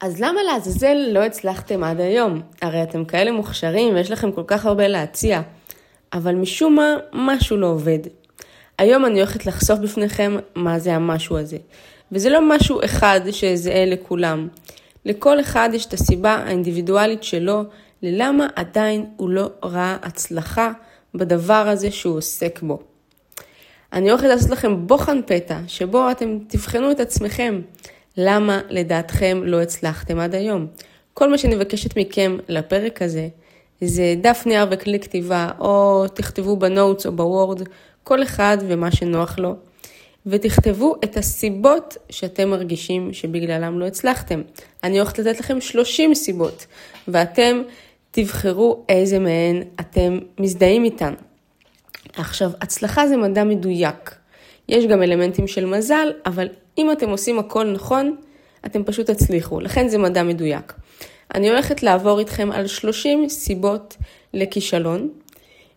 אז 0.00 0.20
למה 0.20 0.42
לעזאזל 0.42 0.96
לא 1.12 1.20
הצלחתם 1.20 1.84
עד 1.84 2.00
היום? 2.00 2.40
הרי 2.62 2.82
אתם 2.82 3.04
כאלה 3.04 3.32
מוכשרים 3.32 3.94
ויש 3.94 4.10
לכם 4.10 4.32
כל 4.32 4.42
כך 4.46 4.66
הרבה 4.66 4.88
להציע. 4.88 5.40
אבל 6.12 6.34
משום 6.34 6.74
מה, 6.74 6.94
משהו 7.12 7.56
לא 7.56 7.66
עובד. 7.66 7.98
היום 8.78 9.06
אני 9.06 9.20
הולכת 9.20 9.46
לחשוף 9.46 9.78
בפניכם 9.78 10.36
מה 10.54 10.78
זה 10.78 10.94
המשהו 10.94 11.38
הזה. 11.38 11.56
וזה 12.12 12.30
לא 12.30 12.48
משהו 12.48 12.80
אחד 12.84 13.20
שזהה 13.30 13.86
לכולם. 13.86 14.48
לכל 15.04 15.40
אחד 15.40 15.70
יש 15.72 15.86
את 15.86 15.92
הסיבה 15.92 16.34
האינדיבידואלית 16.34 17.22
שלו 17.22 17.62
ללמה 18.02 18.46
עדיין 18.56 19.06
הוא 19.16 19.30
לא 19.30 19.50
ראה 19.64 19.96
הצלחה 20.02 20.72
בדבר 21.14 21.68
הזה 21.68 21.90
שהוא 21.90 22.16
עוסק 22.16 22.60
בו. 22.62 22.78
אני 23.92 24.10
הולכת 24.10 24.26
לעשות 24.26 24.50
לכם 24.50 24.86
בוחן 24.86 25.20
פתע, 25.26 25.58
שבו 25.66 26.10
אתם 26.10 26.38
תבחנו 26.48 26.90
את 26.90 27.00
עצמכם. 27.00 27.60
למה 28.16 28.60
לדעתכם 28.68 29.42
לא 29.44 29.62
הצלחתם 29.62 30.18
עד 30.18 30.34
היום? 30.34 30.66
כל 31.14 31.30
מה 31.30 31.38
שאני 31.38 31.54
מבקשת 31.54 31.96
מכם 31.96 32.36
לפרק 32.48 33.02
הזה, 33.02 33.28
זה 33.80 34.14
דף 34.20 34.42
נייר 34.46 34.66
וכלי 34.70 35.00
כתיבה, 35.00 35.50
או 35.60 36.04
תכתבו 36.14 36.56
בנוטס 36.56 37.06
או 37.06 37.12
בוורד, 37.12 37.62
כל 38.04 38.22
אחד 38.22 38.58
ומה 38.68 38.90
שנוח 38.90 39.38
לו, 39.38 39.54
ותכתבו 40.26 40.94
את 41.04 41.16
הסיבות 41.16 41.96
שאתם 42.10 42.50
מרגישים 42.50 43.12
שבגללם 43.12 43.80
לא 43.80 43.86
הצלחתם. 43.86 44.42
אני 44.84 44.98
הולכת 44.98 45.18
לתת 45.18 45.40
לכם 45.40 45.60
30 45.60 46.14
סיבות, 46.14 46.66
ואתם 47.08 47.62
תבחרו 48.10 48.84
איזה 48.88 49.18
מהן 49.18 49.62
אתם 49.80 50.18
מזדהים 50.38 50.84
איתן. 50.84 51.14
עכשיו, 52.16 52.50
הצלחה 52.60 53.08
זה 53.08 53.16
מדע 53.16 53.44
מדויק. 53.44 54.14
יש 54.68 54.86
גם 54.86 55.02
אלמנטים 55.02 55.46
של 55.46 55.66
מזל, 55.66 56.08
אבל 56.26 56.48
אם 56.78 56.92
אתם 56.92 57.08
עושים 57.08 57.38
הכל 57.38 57.64
נכון, 57.64 58.16
אתם 58.66 58.84
פשוט 58.84 59.10
תצליחו. 59.10 59.60
לכן 59.60 59.88
זה 59.88 59.98
מדע 59.98 60.22
מדויק. 60.22 60.72
אני 61.34 61.50
הולכת 61.50 61.82
לעבור 61.82 62.18
איתכם 62.18 62.52
על 62.52 62.66
30 62.66 63.28
סיבות 63.28 63.96
לכישלון, 64.34 65.08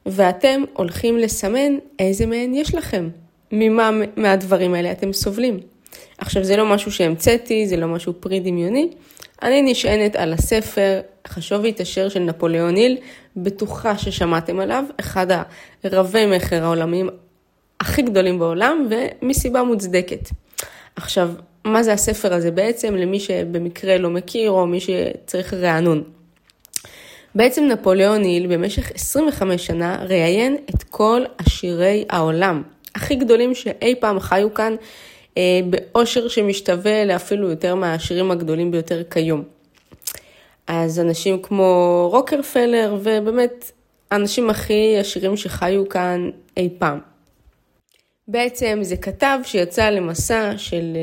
ואתם 0.06 0.64
הולכים 0.74 1.18
לסמן 1.18 1.78
איזה 2.00 2.26
מהן 2.26 2.54
יש 2.54 2.76
לכם. 2.76 3.10
ממה 3.52 3.92
מהדברים 4.16 4.74
האלה 4.74 4.92
אתם 4.92 5.14
סובלים. 5.14 5.60
עכשיו, 6.18 6.44
זה 6.44 6.58
לא 6.58 6.66
משהו 6.66 6.92
שהמצאתי, 6.92 7.68
זה 7.68 7.78
לא 7.78 7.88
משהו 7.88 8.14
פרי 8.20 8.40
דמיוני. 8.40 8.90
אני 9.42 9.62
נשענת 9.62 10.16
על 10.16 10.34
הספר 10.34 11.02
חשוב 11.28 11.62
והתעשר 11.62 12.10
של 12.10 12.20
נפוליאון 12.20 12.76
היל, 12.76 12.98
בטוחה 13.38 13.98
ששמעתם 13.98 14.60
עליו, 14.60 14.84
אחד 15.00 15.28
הרבי 15.84 16.26
מכר 16.26 16.64
העולמיים 16.64 17.10
הכי 17.80 18.02
גדולים 18.02 18.40
בעולם, 18.40 18.88
ומסיבה 18.90 19.64
מוצדקת. 19.64 20.30
עכשיו, 20.96 21.30
מה 21.66 21.84
זה 21.84 21.94
הספר 21.94 22.34
הזה 22.34 22.52
בעצם, 22.52 22.96
למי 22.96 23.20
שבמקרה 23.20 23.98
לא 23.98 24.10
מכיר, 24.10 24.52
או 24.52 24.68
מי 24.68 24.80
שצריך 24.80 25.54
רענון. 25.54 26.04
בעצם 27.36 27.64
נפוליאון 27.64 28.24
היל 28.24 28.48
במשך 28.48 28.92
25 28.96 29.66
שנה 29.66 30.06
ראיין 30.10 30.58
את 30.70 30.84
כל 30.84 31.24
עשירי 31.38 32.06
העולם, 32.10 32.64
הכי 32.96 33.16
גדולים 33.16 33.56
שאי 33.56 33.96
פעם 34.00 34.20
חיו 34.20 34.54
כאן, 34.54 34.76
אה, 35.38 35.60
באושר 35.70 36.28
שמשתווה 36.28 37.06
לאפילו 37.06 37.50
יותר 37.50 37.76
מהעשירים 37.76 38.32
הגדולים 38.32 38.72
ביותר 38.72 39.04
כיום. 39.10 39.44
אז 40.68 41.00
אנשים 41.00 41.42
כמו 41.42 42.08
רוקרפלר, 42.12 42.98
ובאמת 43.04 43.72
האנשים 44.12 44.50
הכי 44.50 44.98
עשירים 45.00 45.38
שחיו 45.38 45.90
כאן 45.90 46.30
אי 46.58 46.70
פעם. 46.78 47.13
בעצם 48.28 48.80
זה 48.82 48.98
כתב 48.98 49.40
שיצא 49.44 49.90
למסע 49.90 50.54
של 50.58 50.98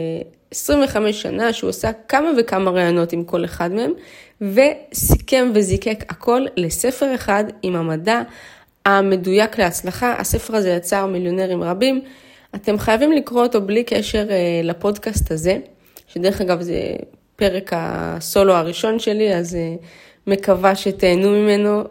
25 0.50 0.96
אה, 1.06 1.12
שנה, 1.12 1.52
שהוא 1.52 1.70
עשה 1.70 1.90
כמה 2.08 2.30
וכמה 2.38 2.70
רעיונות 2.70 3.12
עם 3.12 3.24
כל 3.24 3.44
אחד 3.44 3.70
מהם, 3.72 3.92
וסיכם 4.40 5.50
וזיקק 5.54 6.04
הכל 6.08 6.46
לספר 6.56 7.14
אחד 7.14 7.44
עם 7.62 7.76
המדע 7.76 8.22
המדויק 8.86 9.58
להצלחה. 9.58 10.14
הספר 10.18 10.56
הזה 10.56 10.70
יצר 10.70 11.06
מיליונרים 11.06 11.62
רבים. 11.62 12.00
אתם 12.54 12.78
חייבים 12.78 13.12
לקרוא 13.12 13.42
אותו 13.42 13.62
בלי 13.62 13.84
קשר 13.84 14.26
אה, 14.30 14.60
לפודקאסט 14.64 15.30
הזה, 15.32 15.58
שדרך 16.06 16.40
אגב 16.40 16.60
זה 16.60 16.80
פרק 17.36 17.70
הסולו 17.76 18.52
הראשון 18.52 18.98
שלי, 18.98 19.34
אז 19.34 19.54
אה, 19.54 19.74
מקווה 20.26 20.76
שתהנו 20.76 21.30
ממנו, 21.30 21.84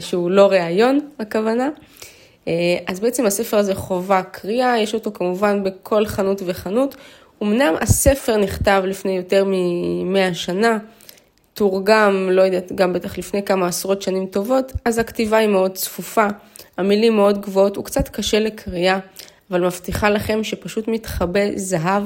שהוא 0.00 0.30
לא 0.30 0.46
ראיון, 0.46 1.00
הכוונה. 1.18 1.68
אז 2.86 3.00
בעצם 3.00 3.26
הספר 3.26 3.56
הזה 3.56 3.74
חובה 3.74 4.22
קריאה, 4.22 4.78
יש 4.78 4.94
אותו 4.94 5.12
כמובן 5.12 5.64
בכל 5.64 6.06
חנות 6.06 6.42
וחנות. 6.46 6.96
אמנם 7.42 7.74
הספר 7.80 8.36
נכתב 8.36 8.82
לפני 8.86 9.16
יותר 9.16 9.44
מ-100 9.44 10.34
שנה, 10.34 10.78
תורגם, 11.54 12.28
לא 12.30 12.42
יודעת, 12.42 12.72
גם 12.72 12.92
בטח 12.92 13.18
לפני 13.18 13.42
כמה 13.42 13.66
עשרות 13.66 14.02
שנים 14.02 14.26
טובות, 14.26 14.72
אז 14.84 14.98
הכתיבה 14.98 15.36
היא 15.36 15.48
מאוד 15.48 15.74
צפופה, 15.74 16.26
המילים 16.78 17.16
מאוד 17.16 17.40
גבוהות, 17.40 17.76
הוא 17.76 17.84
קצת 17.84 18.08
קשה 18.08 18.40
לקריאה, 18.40 18.98
אבל 19.50 19.64
מבטיחה 19.64 20.10
לכם 20.10 20.44
שפשוט 20.44 20.88
מתחבא 20.88 21.40
זהב 21.56 22.02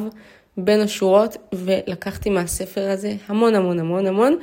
בין 0.57 0.81
השורות, 0.81 1.37
ולקחתי 1.55 2.31
מהספר 2.31 2.91
הזה 2.91 3.15
המון 3.29 3.55
המון 3.55 3.79
המון 3.79 4.07
המון, 4.07 4.37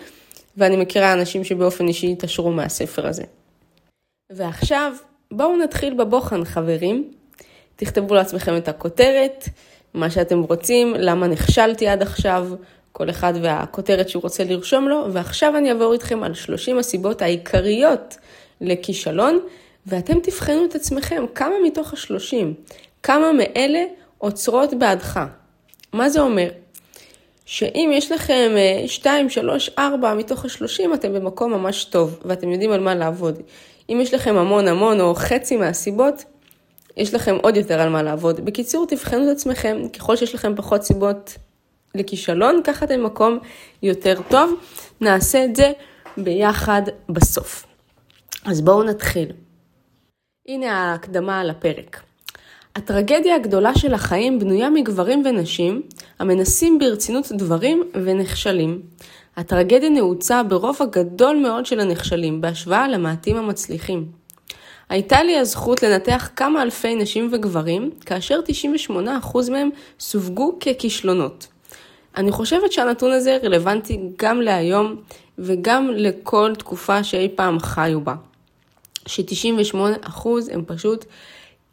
ואני 0.57 0.77
מכירה 0.77 1.13
אנשים 1.13 1.43
שבאופן 1.43 1.87
אישי 1.87 2.11
התעשרו 2.11 2.51
מהספר 2.51 3.07
הזה. 3.07 3.23
ועכשיו, 4.29 4.93
בואו 5.35 5.57
נתחיל 5.57 5.93
בבוחן, 5.93 6.45
חברים. 6.45 7.11
תכתבו 7.75 8.13
לעצמכם 8.13 8.57
את 8.57 8.67
הכותרת, 8.67 9.49
מה 9.93 10.09
שאתם 10.09 10.39
רוצים, 10.39 10.93
למה 10.97 11.27
נכשלתי 11.27 11.87
עד 11.87 12.01
עכשיו, 12.01 12.47
כל 12.91 13.09
אחד 13.09 13.33
והכותרת 13.41 14.09
שהוא 14.09 14.23
רוצה 14.23 14.43
לרשום 14.43 14.87
לו, 14.87 15.05
ועכשיו 15.13 15.57
אני 15.57 15.69
אעבור 15.69 15.93
איתכם 15.93 16.23
על 16.23 16.33
30 16.33 16.77
הסיבות 16.77 17.21
העיקריות 17.21 18.17
לכישלון, 18.61 19.39
ואתם 19.85 20.19
תבחנו 20.19 20.65
את 20.65 20.75
עצמכם 20.75 21.25
כמה 21.35 21.55
מתוך 21.65 21.93
ה-30, 21.93 22.35
כמה 23.03 23.31
מאלה 23.31 23.83
עוצרות 24.17 24.73
בעדך. 24.73 25.19
מה 25.93 26.09
זה 26.09 26.21
אומר? 26.21 26.49
שאם 27.45 27.91
יש 27.93 28.11
לכם 28.11 28.51
2, 28.87 29.29
3, 29.29 29.69
4 29.79 30.13
מתוך 30.13 30.45
ה-30, 30.45 30.93
אתם 30.93 31.13
במקום 31.13 31.53
ממש 31.53 31.83
טוב, 31.83 32.19
ואתם 32.25 32.51
יודעים 32.51 32.71
על 32.71 32.79
מה 32.79 32.95
לעבוד. 32.95 33.41
אם 33.89 33.99
יש 34.01 34.13
לכם 34.13 34.35
המון 34.37 34.67
המון 34.67 35.01
או 35.01 35.15
חצי 35.15 35.57
מהסיבות, 35.57 36.23
יש 36.97 37.13
לכם 37.13 37.37
עוד 37.41 37.57
יותר 37.57 37.81
על 37.81 37.89
מה 37.89 38.03
לעבוד. 38.03 38.45
בקיצור, 38.45 38.87
תבחנו 38.87 39.31
את 39.31 39.35
עצמכם, 39.35 39.77
ככל 39.93 40.15
שיש 40.15 40.35
לכם 40.35 40.55
פחות 40.55 40.83
סיבות 40.83 41.37
לכישלון, 41.95 42.61
ככה 42.63 42.85
אתם 42.85 43.03
במקום 43.03 43.39
יותר 43.83 44.21
טוב. 44.29 44.53
נעשה 45.01 45.45
את 45.45 45.55
זה 45.55 45.71
ביחד 46.17 46.81
בסוף. 47.09 47.65
אז 48.45 48.61
בואו 48.61 48.83
נתחיל. 48.83 49.31
הנה 50.47 50.91
ההקדמה 50.91 51.39
על 51.39 51.49
הפרק. 51.49 52.01
הטרגדיה 52.75 53.35
הגדולה 53.35 53.75
של 53.75 53.93
החיים 53.93 54.39
בנויה 54.39 54.69
מגברים 54.69 55.23
ונשים 55.25 55.81
המנסים 56.19 56.79
ברצינות 56.79 57.31
דברים 57.31 57.83
ונכשלים. 57.93 58.81
הטרגדיה 59.37 59.89
נעוצה 59.89 60.43
ברוב 60.43 60.77
הגדול 60.79 61.37
מאוד 61.37 61.65
של 61.65 61.79
הנכשלים 61.79 62.41
בהשוואה 62.41 62.87
למעטים 62.87 63.37
המצליחים. 63.37 64.05
הייתה 64.89 65.23
לי 65.23 65.37
הזכות 65.37 65.83
לנתח 65.83 66.29
כמה 66.35 66.61
אלפי 66.61 66.95
נשים 66.95 67.29
וגברים, 67.31 67.91
כאשר 68.05 68.39
98% 68.89 68.91
מהם 69.51 69.69
סווגו 69.99 70.59
ככישלונות. 70.59 71.47
אני 72.17 72.31
חושבת 72.31 72.71
שהנתון 72.71 73.11
הזה 73.11 73.37
רלוונטי 73.43 73.99
גם 74.17 74.41
להיום 74.41 74.95
וגם 75.37 75.89
לכל 75.89 76.53
תקופה 76.57 77.03
שאי 77.03 77.29
פעם 77.35 77.59
חיו 77.59 78.01
בה. 78.01 78.15
ש-98% 79.05 80.27
הם 80.51 80.63
פשוט 80.65 81.05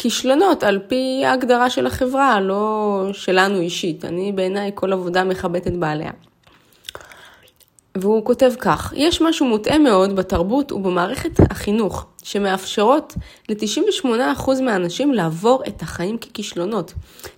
כישלונות 0.02 0.62
על 0.62 0.78
פי 0.88 1.22
ההגדרה 1.26 1.70
של 1.70 1.86
החברה, 1.86 2.40
לא 2.40 3.04
שלנו 3.12 3.60
אישית. 3.60 4.04
אני 4.04 4.32
בעיניי 4.32 4.70
כל 4.74 4.92
עבודה 4.92 5.24
מכבדת 5.24 5.72
בעליה. 5.72 6.10
והוא 7.94 8.24
כותב 8.24 8.52
כך, 8.58 8.92
יש 8.96 9.20
משהו 9.22 9.46
מוטעה 9.46 9.78
מאוד 9.78 10.16
בתרבות 10.16 10.72
ובמערכת 10.72 11.40
החינוך, 11.50 12.06
שמאפשרות 12.22 13.14
ל-98% 13.48 14.62
מהאנשים 14.62 15.14
לעבור 15.14 15.62
את 15.68 15.82
החיים 15.82 16.18
ככישלונות. 16.18 16.92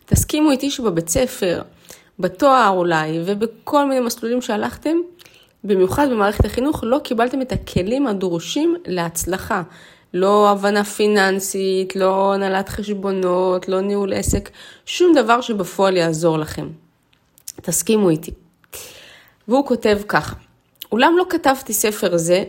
תסכימו 0.07 0.51
איתי 0.51 0.71
שבבית 0.71 1.09
ספר, 1.09 1.63
בתואר 2.19 2.69
אולי, 2.69 3.21
ובכל 3.25 3.89
מיני 3.89 4.01
מסלולים 4.01 4.43
שהלכתם, 4.43 4.97
במיוחד 5.65 6.11
במערכת 6.11 6.45
החינוך, 6.45 6.85
לא 6.85 6.99
קיבלתם 6.99 7.43
את 7.43 7.53
הכלים 7.53 8.07
הדרושים 8.07 8.77
להצלחה. 8.87 9.63
לא 10.15 10.51
הבנה 10.51 10.85
פיננסית, 10.85 11.97
לא 11.97 12.35
הנהלת 12.35 12.69
חשבונות, 12.69 13.69
לא 13.69 13.81
ניהול 13.81 14.13
עסק, 14.13 14.51
שום 14.87 15.15
דבר 15.15 15.41
שבפועל 15.41 15.97
יעזור 15.97 16.39
לכם. 16.39 16.69
תסכימו 17.63 18.11
איתי. 18.11 18.31
והוא 19.49 19.67
כותב 19.67 19.99
ככה, 20.09 20.35
אולם 20.93 21.15
לא 21.19 21.25
כתבתי 21.31 21.73
ספר 21.73 22.17
זה 22.17 22.45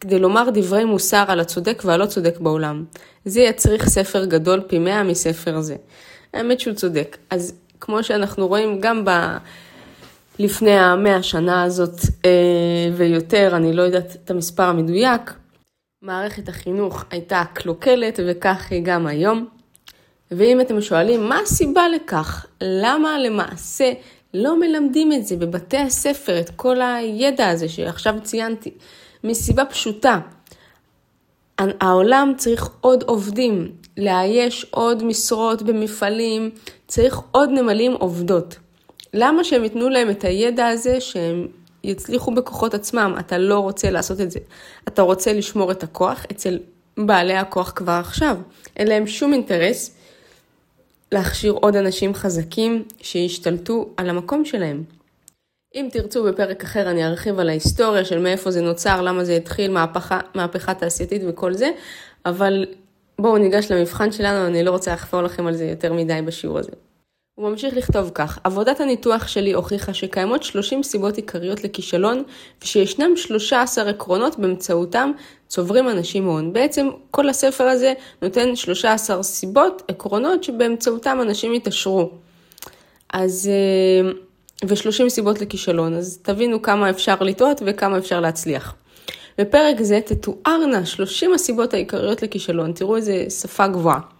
כדי 0.00 0.18
לומר 0.18 0.48
דברי 0.54 0.84
מוסר 0.84 1.24
על 1.28 1.40
הצודק 1.40 1.82
והלא 1.84 2.06
צודק 2.06 2.38
בעולם. 2.40 2.84
זה 3.24 3.40
יצריך 3.40 3.88
ספר 3.88 4.24
גדול 4.24 4.60
פי 4.66 4.78
מאה 4.78 5.02
מספר 5.02 5.60
זה. 5.60 5.76
האמת 6.34 6.60
שהוא 6.60 6.74
צודק. 6.74 7.16
אז 7.30 7.54
כמו 7.80 8.04
שאנחנו 8.04 8.48
רואים 8.48 8.80
גם 8.80 9.04
לפני 10.38 10.78
המאה 10.78 11.16
השנה 11.16 11.62
הזאת 11.62 12.00
אה, 12.24 12.30
ויותר, 12.96 13.52
אני 13.56 13.72
לא 13.72 13.82
יודעת 13.82 14.16
את 14.24 14.30
המספר 14.30 14.62
המדויק, 14.62 15.32
מערכת 16.02 16.48
החינוך 16.48 17.04
הייתה 17.10 17.42
קלוקלת 17.54 18.20
וכך 18.26 18.66
היא 18.70 18.82
גם 18.84 19.06
היום. 19.06 19.48
ואם 20.30 20.60
אתם 20.60 20.80
שואלים 20.80 21.28
מה 21.28 21.38
הסיבה 21.38 21.88
לכך, 21.88 22.46
למה 22.60 23.18
למעשה 23.18 23.92
לא 24.34 24.60
מלמדים 24.60 25.12
את 25.12 25.26
זה 25.26 25.36
בבתי 25.36 25.76
הספר, 25.76 26.40
את 26.40 26.50
כל 26.50 26.80
הידע 26.80 27.48
הזה 27.48 27.68
שעכשיו 27.68 28.14
ציינתי, 28.22 28.70
מסיבה 29.24 29.64
פשוטה. 29.64 30.18
העולם 31.58 32.32
צריך 32.36 32.68
עוד 32.80 33.04
עובדים, 33.06 33.72
לאייש 33.96 34.66
עוד 34.70 35.04
משרות 35.04 35.62
במפעלים, 35.62 36.50
צריך 36.86 37.20
עוד 37.30 37.50
נמלים 37.50 37.92
עובדות. 37.92 38.56
למה 39.14 39.44
שהם 39.44 39.64
ייתנו 39.64 39.88
להם 39.88 40.10
את 40.10 40.24
הידע 40.24 40.66
הזה 40.66 41.00
שהם 41.00 41.46
יצליחו 41.86 42.34
בכוחות 42.34 42.74
עצמם? 42.74 43.14
אתה 43.18 43.38
לא 43.38 43.58
רוצה 43.58 43.90
לעשות 43.90 44.20
את 44.20 44.30
זה. 44.30 44.38
אתה 44.88 45.02
רוצה 45.02 45.32
לשמור 45.32 45.72
את 45.72 45.82
הכוח 45.82 46.26
אצל 46.32 46.58
בעלי 46.98 47.36
הכוח 47.36 47.72
כבר 47.76 47.92
עכשיו. 47.92 48.36
אין 48.76 48.88
להם 48.88 49.06
שום 49.06 49.32
אינטרס 49.32 49.96
להכשיר 51.12 51.52
עוד 51.52 51.76
אנשים 51.76 52.14
חזקים 52.14 52.84
שישתלטו 53.00 53.88
על 53.96 54.10
המקום 54.10 54.44
שלהם. 54.44 54.84
אם 55.74 55.88
תרצו 55.92 56.24
בפרק 56.24 56.62
אחר 56.62 56.90
אני 56.90 57.06
ארחיב 57.06 57.38
על 57.38 57.48
ההיסטוריה 57.48 58.04
של 58.04 58.18
מאיפה 58.18 58.50
זה 58.50 58.60
נוצר, 58.60 59.02
למה 59.02 59.24
זה 59.24 59.36
התחיל, 59.36 59.70
מהפכה, 59.70 60.20
מהפכה 60.34 60.74
תעשייתית 60.74 61.22
וכל 61.28 61.54
זה, 61.54 61.70
אבל 62.26 62.66
בואו 63.18 63.38
ניגש 63.38 63.72
למבחן 63.72 64.12
שלנו, 64.12 64.46
אני 64.46 64.64
לא 64.64 64.70
רוצה 64.70 64.92
לחפור 64.92 65.22
לכם 65.22 65.46
על 65.46 65.54
זה 65.54 65.64
יותר 65.64 65.92
מדי 65.92 66.20
בשיעור 66.24 66.58
הזה. 66.58 66.72
הוא 67.36 67.50
ממשיך 67.50 67.76
לכתוב 67.76 68.10
כך, 68.14 68.38
עבודת 68.44 68.80
הניתוח 68.80 69.28
שלי 69.28 69.52
הוכיחה 69.52 69.94
שקיימות 69.94 70.42
30 70.42 70.82
סיבות 70.82 71.16
עיקריות 71.16 71.64
לכישלון, 71.64 72.22
ושישנם 72.62 73.16
13 73.16 73.90
עקרונות 73.90 74.38
באמצעותם 74.38 75.12
צוברים 75.48 75.88
אנשים 75.88 76.24
הון. 76.24 76.52
בעצם 76.52 76.88
כל 77.10 77.28
הספר 77.28 77.64
הזה 77.64 77.92
נותן 78.22 78.56
13 78.56 79.22
סיבות, 79.22 79.82
עקרונות, 79.88 80.44
שבאמצעותם 80.44 81.18
אנשים 81.22 81.54
יתעשרו. 81.54 82.10
אז, 83.12 83.50
אה, 83.52 84.10
ו-30 84.64 85.08
סיבות 85.08 85.40
לכישלון, 85.40 85.94
אז 85.94 86.18
תבינו 86.22 86.62
כמה 86.62 86.90
אפשר 86.90 87.16
לטעות 87.20 87.62
וכמה 87.66 87.98
אפשר 87.98 88.20
להצליח. 88.20 88.74
בפרק 89.38 89.82
זה 89.82 90.00
תתוארנה 90.00 90.86
30 90.86 91.34
הסיבות 91.34 91.74
העיקריות 91.74 92.22
לכישלון, 92.22 92.72
תראו 92.72 92.96
איזה 92.96 93.26
שפה 93.30 93.66
גבוהה. 93.66 94.15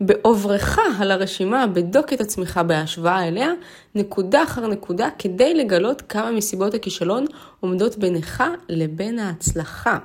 בעוברך 0.00 0.78
על 1.00 1.10
הרשימה, 1.10 1.66
בדוק 1.66 2.12
את 2.12 2.20
עצמך 2.20 2.60
בהשוואה 2.66 3.28
אליה, 3.28 3.52
נקודה 3.94 4.42
אחר 4.42 4.66
נקודה, 4.66 5.08
כדי 5.18 5.54
לגלות 5.54 6.02
כמה 6.02 6.30
מסיבות 6.30 6.74
הכישלון 6.74 7.24
עומדות 7.60 7.98
בינך 7.98 8.44
לבין 8.68 9.18
ההצלחה. 9.18 9.98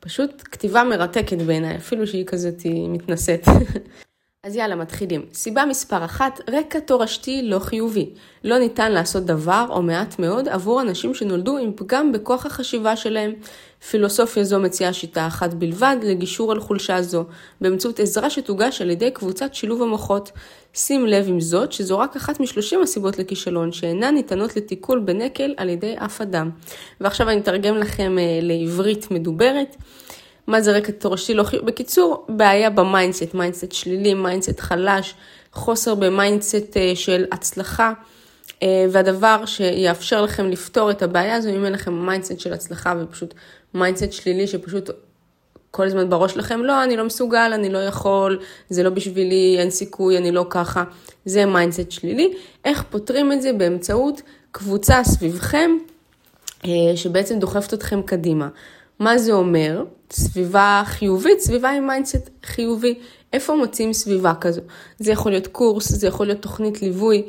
פשוט 0.00 0.42
כתיבה 0.44 0.84
מרתקת 0.84 1.42
בעיניי, 1.42 1.76
אפילו 1.76 2.06
שהיא 2.06 2.26
כזאת 2.26 2.62
מתנשאת. 2.88 3.46
אז 4.46 4.56
יאללה, 4.56 4.76
מתחילים. 4.76 5.26
סיבה 5.32 5.64
מספר 5.64 6.04
אחת, 6.04 6.40
רקע 6.50 6.80
תורשתי 6.80 7.42
לא 7.42 7.58
חיובי. 7.58 8.10
לא 8.44 8.58
ניתן 8.58 8.92
לעשות 8.92 9.24
דבר, 9.24 9.66
או 9.70 9.82
מעט 9.82 10.18
מאוד, 10.18 10.48
עבור 10.48 10.82
אנשים 10.82 11.14
שנולדו 11.14 11.58
עם 11.58 11.72
פגם 11.76 12.12
בכוח 12.12 12.46
החשיבה 12.46 12.96
שלהם. 12.96 13.32
פילוסופיה 13.90 14.44
זו 14.44 14.58
מציעה 14.58 14.92
שיטה 14.92 15.26
אחת 15.26 15.54
בלבד 15.54 15.96
לגישור 16.02 16.52
על 16.52 16.60
חולשה 16.60 17.02
זו, 17.02 17.24
באמצעות 17.60 18.00
עזרה 18.00 18.30
שתוגש 18.30 18.82
על 18.82 18.90
ידי 18.90 19.10
קבוצת 19.10 19.54
שילוב 19.54 19.82
המוחות. 19.82 20.30
שים 20.74 21.06
לב 21.06 21.28
עם 21.28 21.40
זאת, 21.40 21.72
שזו 21.72 21.98
רק 21.98 22.16
אחת 22.16 22.40
משלושים 22.40 22.82
הסיבות 22.82 23.18
לכישלון, 23.18 23.72
שאינן 23.72 24.14
ניתנות 24.14 24.56
לתיקון 24.56 24.98
בנקל 24.98 25.54
על 25.56 25.68
ידי 25.68 25.94
אף 25.98 26.20
אדם. 26.20 26.50
ועכשיו 27.00 27.28
אני 27.28 27.40
אתרגם 27.40 27.76
לכם 27.76 28.18
אה, 28.18 28.38
לעברית 28.42 29.10
מדוברת. 29.10 29.76
מה 30.46 30.60
זה 30.60 30.72
רקע 30.72 30.92
תורשתי 30.92 31.34
לא 31.34 31.42
חיובי? 31.42 31.66
בקיצור, 31.66 32.26
בעיה 32.28 32.70
ב 32.70 32.77
mindset, 32.77 33.34
mindset 33.34 33.72
שלילי, 33.72 34.14
mindset 34.14 34.60
חלש, 34.60 35.14
חוסר 35.52 35.94
ב 35.94 36.04
mindset 36.04 36.76
אה, 36.76 36.92
של 36.94 37.24
הצלחה. 37.32 37.92
אה, 38.62 38.86
והדבר 38.90 39.46
שיאפשר 39.46 40.22
לכם 40.22 40.46
לפתור 40.46 40.90
את 40.90 41.02
הבעיה 41.02 41.34
הזו, 41.34 41.48
אם 41.48 41.64
אין 41.64 41.72
לכם 41.72 42.06
mindset 42.06 42.40
של 42.40 42.52
הצלחה 42.52 42.94
ופשוט 43.00 43.34
mindset 43.74 44.12
שלילי 44.12 44.46
שפשוט 44.46 44.90
כל 45.70 45.86
הזמן 45.86 46.10
בראש 46.10 46.36
לכם, 46.36 46.64
לא, 46.64 46.84
אני 46.84 46.96
לא 46.96 47.04
מסוגל, 47.04 47.50
אני 47.54 47.68
לא 47.68 47.78
יכול, 47.78 48.38
זה 48.70 48.82
לא 48.82 48.90
בשבילי, 48.90 49.56
אין 49.58 49.70
סיכוי, 49.70 50.18
אני 50.18 50.32
לא 50.32 50.46
ככה, 50.50 50.84
זה 51.24 51.46
mindset 51.46 51.90
שלילי. 51.90 52.34
איך 52.64 52.84
פותרים 52.90 53.32
את 53.32 53.42
זה? 53.42 53.52
באמצעות 53.52 54.22
קבוצה 54.52 55.04
סביבכם, 55.04 55.70
אה, 56.64 56.70
שבעצם 56.96 57.38
דוחפת 57.38 57.74
אתכם 57.74 58.02
קדימה. 58.02 58.48
מה 58.98 59.18
זה 59.18 59.32
אומר? 59.32 59.84
סביבה 60.10 60.82
חיובית, 60.86 61.40
סביבה 61.40 61.70
עם 61.70 61.86
mindset 61.86 62.30
חיובי. 62.44 62.98
איפה 63.32 63.56
מוצאים 63.56 63.92
סביבה 63.92 64.34
כזו? 64.40 64.60
זה 64.98 65.12
יכול 65.12 65.32
להיות 65.32 65.46
קורס, 65.46 65.92
זה 65.92 66.06
יכול 66.06 66.26
להיות 66.26 66.42
תוכנית 66.42 66.82
ליווי, 66.82 67.22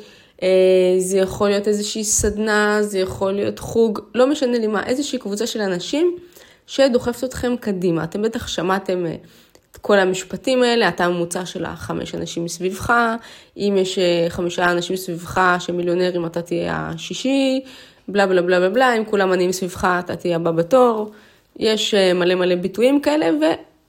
זה 0.98 1.18
יכול 1.18 1.48
להיות 1.48 1.68
איזושהי 1.68 2.04
סדנה, 2.04 2.78
זה 2.82 2.98
יכול 2.98 3.32
להיות 3.32 3.58
חוג, 3.58 4.00
לא 4.14 4.26
משנה 4.26 4.58
לי 4.58 4.66
מה, 4.66 4.86
איזושהי 4.86 5.18
קבוצה 5.18 5.46
של 5.46 5.60
אנשים 5.60 6.16
שדוחפת 6.66 7.24
אתכם 7.24 7.54
קדימה. 7.60 8.04
אתם 8.04 8.22
בטח 8.22 8.48
שמעתם 8.48 9.06
אה, 9.06 9.14
את 9.72 9.76
כל 9.76 9.98
המשפטים 9.98 10.62
האלה, 10.62 10.88
אתה 10.88 11.08
ממוצע 11.08 11.46
של 11.46 11.64
החמש 11.64 12.14
אנשים 12.14 12.44
מסביבך, 12.44 12.92
אם 13.56 13.74
יש 13.78 13.98
אה, 13.98 14.26
חמישה 14.28 14.70
אנשים 14.70 14.96
סביבך 14.96 15.56
שמיליונרים 15.58 16.26
אתה 16.26 16.42
תהיה 16.42 16.90
השישי, 16.94 17.60
בלה 18.08 18.26
בלה 18.26 18.42
בלה 18.42 18.58
בלה 18.60 18.70
בלה, 18.70 18.96
אם 18.96 19.04
כולם 19.04 19.32
עניים 19.32 19.52
סביבך 19.52 19.88
אתה 19.98 20.16
תהיה 20.16 20.36
הבא 20.36 20.50
בתור. 20.50 21.10
יש 21.58 21.94
מלא 21.94 22.34
מלא 22.34 22.54
ביטויים 22.54 23.00
כאלה, 23.00 23.30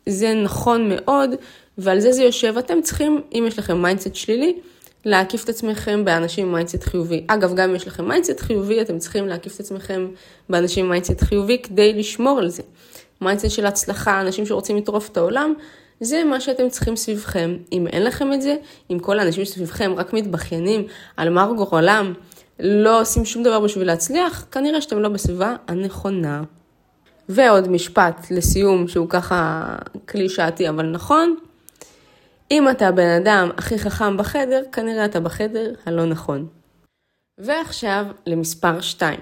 וזה 0.07 0.33
נכון 0.33 0.89
מאוד, 0.89 1.29
ועל 1.77 1.99
זה 1.99 2.11
זה 2.11 2.23
יושב. 2.23 2.57
אתם 2.57 2.81
צריכים, 2.81 3.21
אם 3.33 3.45
יש 3.47 3.59
לכם 3.59 3.81
mindset 3.81 4.15
שלילי, 4.15 4.53
להקיף 5.05 5.43
את 5.43 5.49
עצמכם 5.49 6.05
באנשים 6.05 6.45
עם 6.47 6.53
mindset 6.53 6.83
חיובי. 6.83 7.23
אגב, 7.27 7.55
גם 7.55 7.69
אם 7.69 7.75
יש 7.75 7.87
לכם 7.87 8.07
mindset 8.07 8.39
חיובי, 8.39 8.81
אתם 8.81 8.97
צריכים 8.97 9.27
להקיף 9.27 9.55
את 9.55 9.59
עצמכם 9.59 10.07
באנשים 10.49 10.85
עם 10.85 10.91
mindset 10.91 11.21
חיובי 11.21 11.57
כדי 11.63 11.93
לשמור 11.93 12.39
על 12.39 12.49
זה. 12.49 12.63
mindset 13.21 13.49
של 13.49 13.65
הצלחה, 13.65 14.21
אנשים 14.21 14.45
שרוצים 14.45 14.77
לטרוף 14.77 15.09
את 15.09 15.17
העולם, 15.17 15.53
זה 15.99 16.23
מה 16.23 16.41
שאתם 16.41 16.69
צריכים 16.69 16.95
סביבכם. 16.95 17.57
אם 17.71 17.87
אין 17.87 18.03
לכם 18.03 18.33
את 18.33 18.41
זה, 18.41 18.55
אם 18.91 18.99
כל 18.99 19.19
האנשים 19.19 19.45
סביבכם 19.45 19.93
רק 19.97 20.13
מתבכיינים 20.13 20.83
על 21.17 21.29
מר 21.29 21.51
גורלם, 21.57 22.13
לא 22.59 23.01
עושים 23.01 23.25
שום 23.25 23.43
דבר 23.43 23.59
בשביל 23.59 23.87
להצליח, 23.87 24.45
כנראה 24.51 24.81
שאתם 24.81 24.99
לא 24.99 25.09
בסביבה 25.09 25.55
הנכונה. 25.67 26.43
ועוד 27.29 27.67
משפט 27.67 28.27
לסיום, 28.31 28.87
שהוא 28.87 29.09
ככה 29.09 29.63
קלישאתי 30.05 30.69
אבל 30.69 30.85
נכון, 30.85 31.35
אם 32.51 32.69
אתה 32.69 32.87
הבן 32.87 33.09
אדם 33.09 33.49
הכי 33.57 33.79
חכם 33.79 34.17
בחדר, 34.17 34.61
כנראה 34.71 35.05
אתה 35.05 35.19
בחדר 35.19 35.73
הלא 35.85 36.05
נכון. 36.05 36.47
ועכשיו 37.37 38.05
למספר 38.25 38.81
2. 38.81 39.19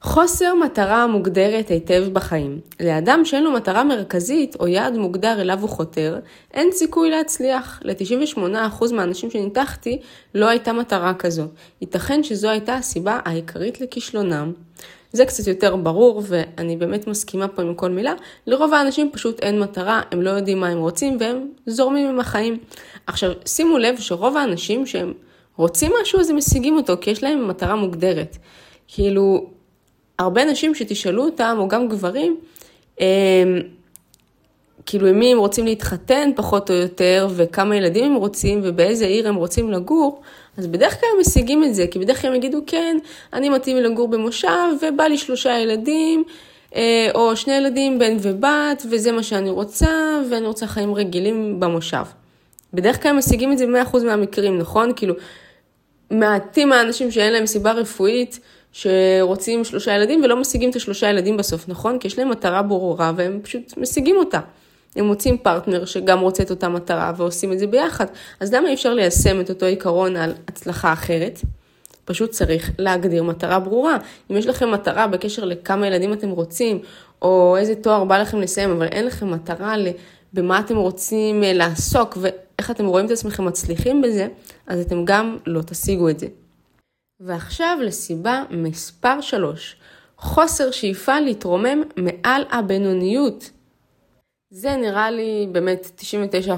חוסר 0.00 0.54
מטרה 0.54 1.06
מוגדרת 1.06 1.68
היטב 1.68 2.04
בחיים. 2.12 2.60
לאדם 2.80 3.24
שאין 3.24 3.44
לו 3.44 3.52
מטרה 3.52 3.84
מרכזית 3.84 4.56
או 4.60 4.68
יעד 4.68 4.96
מוגדר 4.96 5.40
אליו 5.40 5.60
הוא 5.60 5.68
חותר, 5.68 6.18
אין 6.54 6.68
סיכוי 6.72 7.10
להצליח. 7.10 7.80
ל-98% 7.84 8.92
מהאנשים 8.92 9.30
שניתחתי 9.30 10.00
לא 10.34 10.48
הייתה 10.48 10.72
מטרה 10.72 11.14
כזו. 11.14 11.44
ייתכן 11.80 12.22
שזו 12.22 12.48
הייתה 12.50 12.74
הסיבה 12.74 13.20
העיקרית 13.24 13.80
לכישלונם. 13.80 14.52
זה 15.14 15.24
קצת 15.26 15.46
יותר 15.46 15.76
ברור, 15.76 16.22
ואני 16.26 16.76
באמת 16.76 17.06
מסכימה 17.06 17.48
פה 17.48 17.62
עם 17.62 17.74
כל 17.74 17.90
מילה. 17.90 18.12
לרוב 18.46 18.74
האנשים 18.74 19.10
פשוט 19.12 19.40
אין 19.40 19.60
מטרה, 19.60 20.00
הם 20.10 20.22
לא 20.22 20.30
יודעים 20.30 20.60
מה 20.60 20.68
הם 20.68 20.78
רוצים, 20.78 21.16
והם 21.20 21.48
זורמים 21.66 22.08
עם 22.08 22.20
החיים. 22.20 22.58
עכשיו, 23.06 23.32
שימו 23.46 23.78
לב 23.78 23.98
שרוב 23.98 24.36
האנשים 24.36 24.86
שהם 24.86 25.12
רוצים 25.56 25.92
משהו, 26.02 26.20
אז 26.20 26.30
הם 26.30 26.36
משיגים 26.36 26.76
אותו, 26.76 26.94
כי 27.00 27.10
יש 27.10 27.22
להם 27.22 27.48
מטרה 27.48 27.74
מוגדרת. 27.74 28.36
כאילו, 28.88 29.50
הרבה 30.18 30.42
אנשים 30.42 30.74
שתשאלו 30.74 31.24
אותם, 31.24 31.56
או 31.58 31.68
גם 31.68 31.88
גברים, 31.88 32.36
כאילו 34.86 35.06
עם 35.06 35.18
מי 35.18 35.32
הם 35.32 35.38
רוצים 35.38 35.64
להתחתן 35.64 36.30
פחות 36.36 36.70
או 36.70 36.74
יותר, 36.74 37.28
וכמה 37.36 37.76
ילדים 37.76 38.04
הם 38.04 38.14
רוצים, 38.14 38.60
ובאיזה 38.62 39.06
עיר 39.06 39.28
הם 39.28 39.34
רוצים 39.34 39.70
לגור, 39.72 40.22
אז 40.56 40.66
בדרך 40.66 41.00
כלל 41.00 41.08
הם 41.14 41.20
משיגים 41.20 41.64
את 41.64 41.74
זה, 41.74 41.86
כי 41.86 41.98
בדרך 41.98 42.20
כלל 42.20 42.30
הם 42.30 42.36
יגידו, 42.36 42.58
כן, 42.66 42.98
אני 43.32 43.48
מתאים 43.48 43.76
לגור 43.76 44.08
במושב, 44.08 44.48
ובא 44.82 45.04
לי 45.04 45.18
שלושה 45.18 45.58
ילדים, 45.58 46.24
אה, 46.74 47.08
או 47.14 47.36
שני 47.36 47.54
ילדים, 47.54 47.98
בן 47.98 48.16
ובת, 48.20 48.82
וזה 48.90 49.12
מה 49.12 49.22
שאני 49.22 49.50
רוצה, 49.50 50.20
ואני 50.30 50.46
רוצה 50.46 50.66
חיים 50.66 50.94
רגילים 50.94 51.60
במושב. 51.60 52.04
בדרך 52.74 53.02
כלל 53.02 53.10
הם 53.10 53.18
משיגים 53.18 53.52
את 53.52 53.58
זה 53.58 53.66
ב-100% 53.66 54.04
מהמקרים, 54.04 54.58
נכון? 54.58 54.92
כאילו, 54.96 55.14
מעטים 56.10 56.72
האנשים 56.72 57.10
שאין 57.10 57.32
להם 57.32 57.46
סיבה 57.46 57.72
רפואית, 57.72 58.40
שרוצים 58.72 59.64
שלושה 59.64 59.94
ילדים 59.94 60.24
ולא 60.24 60.36
משיגים 60.36 60.70
את 60.70 60.76
השלושה 60.76 61.10
ילדים 61.10 61.36
בסוף, 61.36 61.68
נכון? 61.68 61.98
כי 61.98 62.06
יש 62.06 62.18
להם 62.18 62.30
מטרה 62.30 62.62
ברורה 62.62 63.12
והם 63.16 63.40
פשוט 63.42 63.76
משיגים 63.76 64.16
אותה. 64.16 64.40
הם 64.96 65.06
מוצאים 65.06 65.38
פרטנר 65.38 65.84
שגם 65.84 66.20
רוצה 66.20 66.42
את 66.42 66.50
אותה 66.50 66.68
מטרה 66.68 67.12
ועושים 67.16 67.52
את 67.52 67.58
זה 67.58 67.66
ביחד. 67.66 68.06
אז 68.40 68.54
למה 68.54 68.68
אי 68.68 68.74
אפשר 68.74 68.94
ליישם 68.94 69.40
את 69.40 69.50
אותו 69.50 69.66
עיקרון 69.66 70.16
על 70.16 70.32
הצלחה 70.48 70.92
אחרת? 70.92 71.40
פשוט 72.04 72.30
צריך 72.30 72.70
להגדיר 72.78 73.22
מטרה 73.22 73.60
ברורה. 73.60 73.96
אם 74.30 74.36
יש 74.36 74.46
לכם 74.46 74.70
מטרה 74.70 75.06
בקשר 75.06 75.44
לכמה 75.44 75.86
ילדים 75.86 76.12
אתם 76.12 76.30
רוצים, 76.30 76.78
או 77.22 77.56
איזה 77.56 77.74
תואר 77.74 78.04
בא 78.04 78.18
לכם 78.18 78.40
לסיים, 78.40 78.70
אבל 78.70 78.86
אין 78.86 79.06
לכם 79.06 79.30
מטרה 79.30 79.74
במה 80.32 80.60
אתם 80.60 80.76
רוצים 80.76 81.44
אה, 81.44 81.52
לעסוק 81.52 82.18
ואיך 82.20 82.70
אתם 82.70 82.86
רואים 82.86 83.06
את 83.06 83.10
עצמכם 83.10 83.44
מצליחים 83.44 84.02
בזה, 84.02 84.28
אז 84.66 84.80
אתם 84.80 85.04
גם 85.04 85.36
לא 85.46 85.62
תשיגו 85.62 86.08
את 86.08 86.18
זה. 86.18 86.26
ועכשיו 87.20 87.78
לסיבה 87.82 88.42
מספר 88.50 89.20
3, 89.20 89.76
חוסר 90.18 90.70
שאיפה 90.70 91.20
להתרומם 91.20 91.82
מעל 91.96 92.44
הבינוניות. 92.50 93.50
זה 94.56 94.76
נראה 94.76 95.10
לי 95.10 95.46
באמת 95.52 96.02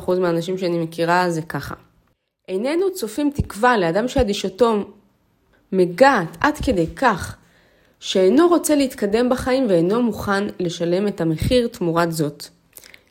99% 0.07 0.11
מהאנשים 0.21 0.59
שאני 0.59 0.79
מכירה 0.79 1.31
זה 1.31 1.43
ככה. 1.43 1.75
איננו 2.49 2.93
צופים 2.93 3.31
תקווה 3.35 3.77
לאדם 3.77 4.09
שאדישתו 4.09 4.85
מגעת 5.73 6.37
עד 6.41 6.55
כדי 6.57 6.87
כך 6.97 7.37
שאינו 8.01 8.49
רוצה 8.49 8.75
להתקדם 8.75 9.29
בחיים 9.29 9.67
ואינו 9.69 10.03
מוכן 10.03 10.45
לשלם 10.61 11.09
את 11.09 11.21
המחיר 11.21 11.69
תמורת 11.69 12.13
זאת. 12.13 12.45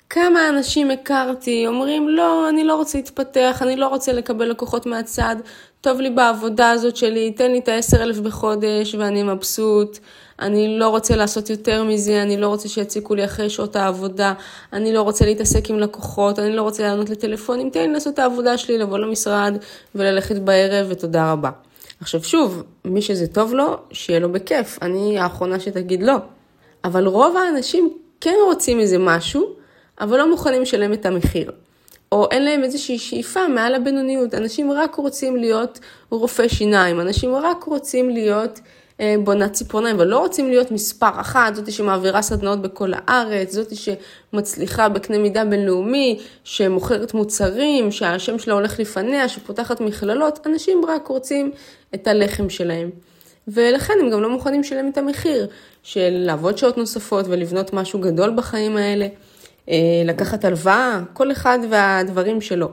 כמה 0.10 0.50
אנשים 0.50 0.92
הכרתי 0.92 1.68
אומרים 1.68 2.10
לא, 2.10 2.50
אני 2.50 2.64
לא 2.64 2.76
רוצה 2.76 2.98
להתפתח, 2.98 3.60
אני 3.62 3.76
לא 3.76 3.88
רוצה 3.88 4.14
לקבל 4.14 4.46
לקוחות 4.46 4.86
מהצד, 4.86 5.36
טוב 5.82 6.00
לי 6.00 6.10
בעבודה 6.10 6.72
הזאת 6.72 6.96
שלי, 6.96 7.32
תן 7.32 7.52
לי 7.52 7.60
את 7.60 7.68
ה-10,000 7.68 8.22
בחודש 8.22 8.96
ואני 8.96 9.24
מבסוט, 9.24 10.00
אני 10.40 10.80
לא 10.80 10.90
רוצה 10.90 11.16
לעשות 11.16 11.50
יותר 11.50 11.84
מזה, 11.84 12.22
אני 12.22 12.38
לא 12.38 12.48
רוצה 12.48 12.70
שיציקו 12.70 13.16
לי 13.16 13.26
אחרי 13.26 13.50
שעות 13.50 13.76
העבודה, 13.76 14.34
אני 14.74 14.94
לא 14.94 15.02
רוצה 15.02 15.26
להתעסק 15.26 15.70
עם 15.70 15.80
לקוחות, 15.80 16.40
אני 16.40 16.56
לא 16.56 16.62
רוצה 16.62 16.84
לענות 16.84 17.10
לטלפונים, 17.10 17.70
תן 17.70 17.80
לי 17.80 17.94
לעשות 17.94 18.14
את 18.14 18.20
העבודה 18.20 18.58
שלי, 18.58 18.78
לבוא 18.78 18.98
למשרד 18.98 19.58
וללכת 19.96 20.36
בערב 20.36 20.88
ותודה 20.90 21.32
רבה. 21.32 21.50
עכשיו 22.02 22.24
שוב, 22.24 22.64
מי 22.86 23.02
שזה 23.02 23.28
טוב 23.28 23.54
לו, 23.54 23.78
שיהיה 23.92 24.20
לו 24.20 24.32
בכיף, 24.32 24.80
אני 24.82 25.20
האחרונה 25.20 25.60
שתגיד 25.60 26.04
לא. 26.04 26.16
אבל 26.84 27.08
רוב 27.08 27.38
האנשים 27.38 27.94
כן 28.22 28.36
רוצים 28.46 28.80
איזה 28.80 28.98
משהו, 28.98 29.50
אבל 30.02 30.18
לא 30.18 30.30
מוכנים 30.30 30.62
לשלם 30.62 30.94
את 30.94 31.06
המחיר. 31.06 31.52
או 32.12 32.28
אין 32.32 32.46
להם 32.46 32.64
איזושהי 32.64 33.00
שאיפה 33.00 33.48
מעל 33.48 33.76
הבינוניות. 33.76 34.34
אנשים 34.34 34.72
רק 34.72 34.96
רוצים 34.96 35.36
להיות 35.38 35.80
רופא 36.10 36.48
שיניים, 36.48 37.02
אנשים 37.02 37.36
רק 37.36 37.64
רוצים 37.64 38.10
להיות 38.10 38.60
בונת 39.24 39.54
ציפורניים, 39.54 39.96
אבל 39.96 40.08
לא 40.08 40.20
רוצים 40.20 40.50
להיות 40.50 40.72
מספר 40.72 41.10
אחת, 41.14 41.56
זאתי 41.56 41.72
שמעבירה 41.72 42.22
סדנאות 42.22 42.62
בכל 42.62 42.92
הארץ, 42.96 43.52
זאתי 43.52 43.76
שמצליחה 43.76 44.90
בקנה 44.90 45.18
מידה 45.18 45.46
בינלאומי, 45.46 46.20
שמוכרת 46.44 47.14
מוצרים, 47.14 47.92
שהשם 47.92 48.40
שלה 48.40 48.54
הולך 48.54 48.80
לפניה, 48.80 49.30
שפותחת 49.30 49.82
מכללות, 49.82 50.48
אנשים 50.48 50.86
רק 50.88 51.08
רוצים 51.08 51.52
את 51.96 52.08
הלחם 52.08 52.50
שלהם. 52.50 52.90
ולכן 53.48 53.94
הם 54.02 54.10
גם 54.10 54.22
לא 54.22 54.30
מוכנים 54.30 54.62
לשלם 54.62 54.90
את 54.90 54.98
המחיר 54.98 55.48
של 55.84 56.10
לעבוד 56.10 56.58
שעות 56.58 56.78
נוספות 56.78 57.26
ולבנות 57.28 57.74
משהו 57.74 58.00
גדול 58.00 58.34
בחיים 58.36 58.78
האלה. 58.78 59.08
אה, 59.70 59.76
לקחת 60.06 60.46
הלוואה, 60.46 61.02
כל 61.14 61.32
אחד 61.32 61.60
והדברים 61.70 62.42
שלו. 62.42 62.70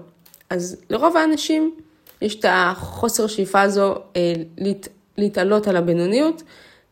אז 0.51 0.77
לרוב 0.91 1.17
האנשים 1.17 1.75
יש 2.23 2.35
את 2.35 2.45
החוסר 2.49 3.27
שאיפה 3.27 3.61
הזו 3.61 3.95
אה, 4.17 4.35
להת, 4.59 4.89
להתעלות 5.19 5.69
על 5.69 5.77
הבינוניות, 5.77 6.43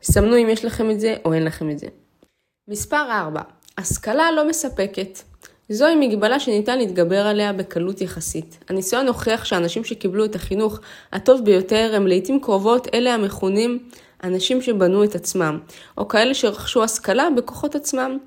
סמנו 0.03 0.37
אם 0.37 0.49
יש 0.49 0.65
לכם 0.65 0.91
את 0.91 1.01
זה 1.01 1.17
או 1.25 1.33
אין 1.33 1.45
לכם 1.45 1.71
את 1.71 1.79
זה. 1.79 1.87
מספר 2.69 3.11
4, 3.11 3.41
השכלה 3.79 4.33
לא 4.33 4.49
מספקת. 4.49 5.19
זוהי 5.69 5.97
מגבלה 5.97 6.41
שניתן 6.41 6.79
להתגבר 6.79 7.27
עליה 7.27 7.53
בקלות 7.53 8.01
יחסית. 8.01 8.59
הניסיון 8.69 9.09
הוכיח 9.09 9.45
שאנשים 9.45 9.85
שקיבלו 9.85 10.25
את 10.25 10.35
החינוך 10.35 10.81
הטוב 11.13 11.45
ביותר 11.45 11.93
הם 11.95 12.07
לעיתים 12.07 12.41
קרובות 12.41 12.89
אלה 12.95 13.15
המכונים 13.15 13.79
אנשים 14.25 14.63
שבנו 14.63 15.05
את 15.05 15.15
עצמם, 15.15 15.59
או 15.99 16.09
כאלה 16.09 16.35
שרכשו 16.35 16.85
השכלה 16.85 17.29
בכוחות 17.37 17.75
עצמם. 17.75 18.19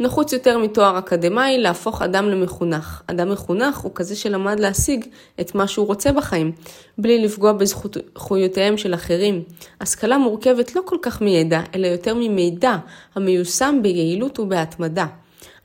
נחוץ 0.00 0.32
יותר 0.32 0.58
מתואר 0.58 0.98
אקדמאי 0.98 1.58
להפוך 1.58 2.02
אדם 2.02 2.28
למחונך. 2.28 3.02
אדם 3.06 3.30
מחונך 3.30 3.78
הוא 3.78 3.92
כזה 3.94 4.16
שלמד 4.16 4.60
להשיג 4.60 5.04
את 5.40 5.54
מה 5.54 5.68
שהוא 5.68 5.86
רוצה 5.86 6.12
בחיים, 6.12 6.52
בלי 6.98 7.24
לפגוע 7.24 7.52
בזכויותיהם 7.52 8.76
של 8.76 8.94
אחרים. 8.94 9.42
השכלה 9.80 10.18
מורכבת 10.18 10.74
לא 10.74 10.82
כל 10.84 10.96
כך 11.02 11.22
מידע, 11.22 11.60
אלא 11.74 11.86
יותר 11.86 12.14
ממידע 12.14 12.76
המיושם 13.14 13.78
ביעילות 13.82 14.38
ובהתמדה. 14.38 15.06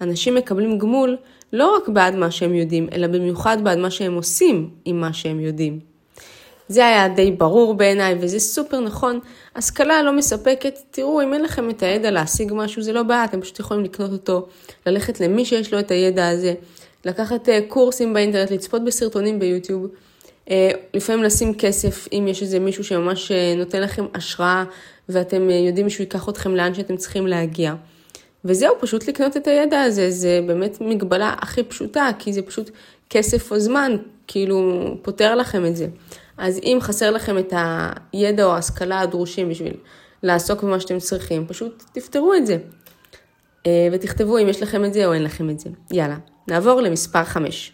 אנשים 0.02 0.36
מקבלים 0.36 0.78
גמול 0.78 1.18
לא 1.54 1.76
רק 1.76 1.90
בעד 1.90 2.16
מה 2.16 2.32
שהם 2.32 2.54
יודעים, 2.54 2.88
אלא 2.94 3.08
במיוחד 3.08 3.58
בעד 3.64 3.78
מה 3.78 3.92
שהם 3.92 4.14
עושים 4.14 4.70
עם 4.86 5.02
מה 5.02 5.14
שהם 5.14 5.40
יודעים. 5.40 5.80
זה 6.70 6.86
היה 6.88 7.08
די 7.08 7.32
ברור 7.32 7.74
בעיניי 7.74 8.16
וזה 8.20 8.40
סופר 8.40 8.80
נכון. 8.80 9.20
השכלה 9.56 10.04
לא 10.04 10.14
מספקת, 10.14 10.80
תראו 10.92 11.22
אם 11.22 11.34
אין 11.34 11.42
לכם 11.42 11.70
את 11.70 11.84
הידע 11.84 12.12
להשיג 12.12 12.52
משהו 12.56 12.82
זה 12.82 12.94
לא 12.94 13.04
בעיה, 13.04 13.26
אתם 13.26 13.42
פשוט 13.42 13.60
יכולים 13.60 13.84
לקנות 13.84 14.12
אותו, 14.12 14.48
ללכת 14.86 15.20
למי 15.20 15.46
שיש 15.46 15.74
לו 15.74 15.80
את 15.80 15.92
הידע 15.92 16.30
הזה, 16.30 16.54
לקחת 17.06 17.50
אה, 17.50 17.60
קורסים 17.68 18.14
באינטרנט, 18.14 18.52
לצפות 18.52 18.86
בסרטונים 18.86 19.40
ביוטיוב, 19.40 19.88
אה, 20.50 20.70
לפעמים 20.94 21.24
לשים 21.24 21.54
כסף 21.54 22.08
אם 22.14 22.26
יש 22.28 22.42
איזה 22.42 22.60
מישהו 22.60 22.84
שממש 22.84 23.32
אה, 23.32 23.54
נותן 23.58 23.82
לכם 23.82 24.06
השראה 24.14 24.64
ואתם 25.10 25.50
יודעים 25.50 25.90
שהוא 25.90 26.04
ייקח 26.04 26.30
אתכם 26.30 26.56
לאן 26.56 26.74
שאתם 26.74 26.98
צריכים 26.98 27.28
להגיע. 27.28 27.74
וזהו, 28.46 28.76
פשוט 28.80 29.08
לקנות 29.08 29.38
את 29.38 29.48
הידע 29.48 29.82
הזה, 29.82 30.12
זה 30.12 30.40
באמת 30.48 30.78
מגבלה 30.82 31.36
הכי 31.42 31.64
פשוטה, 31.64 32.10
כי 32.20 32.34
זה 32.34 32.42
פשוט 32.42 32.72
כסף 33.10 33.52
או 33.52 33.60
זמן, 33.60 33.98
כאילו 34.28 34.84
פותר 35.02 35.36
לכם 35.36 35.66
את 35.66 35.76
זה. 35.76 35.88
אז 36.38 36.60
אם 36.64 36.78
חסר 36.82 37.12
לכם 37.12 37.38
את 37.38 37.54
הידע 38.14 38.46
או 38.46 38.52
ההשכלה 38.52 39.00
הדרושים 39.00 39.50
בשביל 39.50 39.74
לעסוק 40.24 40.64
במה 40.64 40.80
שאתם 40.80 41.00
צריכים, 41.00 41.48
פשוט 41.48 41.84
תפתרו 41.94 42.34
את 42.34 42.48
זה. 42.48 42.58
אה, 43.66 43.88
ותכתבו 43.92 44.38
אם 44.38 44.50
יש 44.50 44.62
לכם 44.62 44.86
את 44.86 44.94
זה 44.94 45.06
או 45.06 45.14
אין 45.14 45.24
לכם 45.24 45.50
את 45.50 45.60
זה. 45.60 45.70
יאללה, 45.92 46.18
נעבור 46.48 46.82
למספר 46.82 47.24
5. 47.24 47.72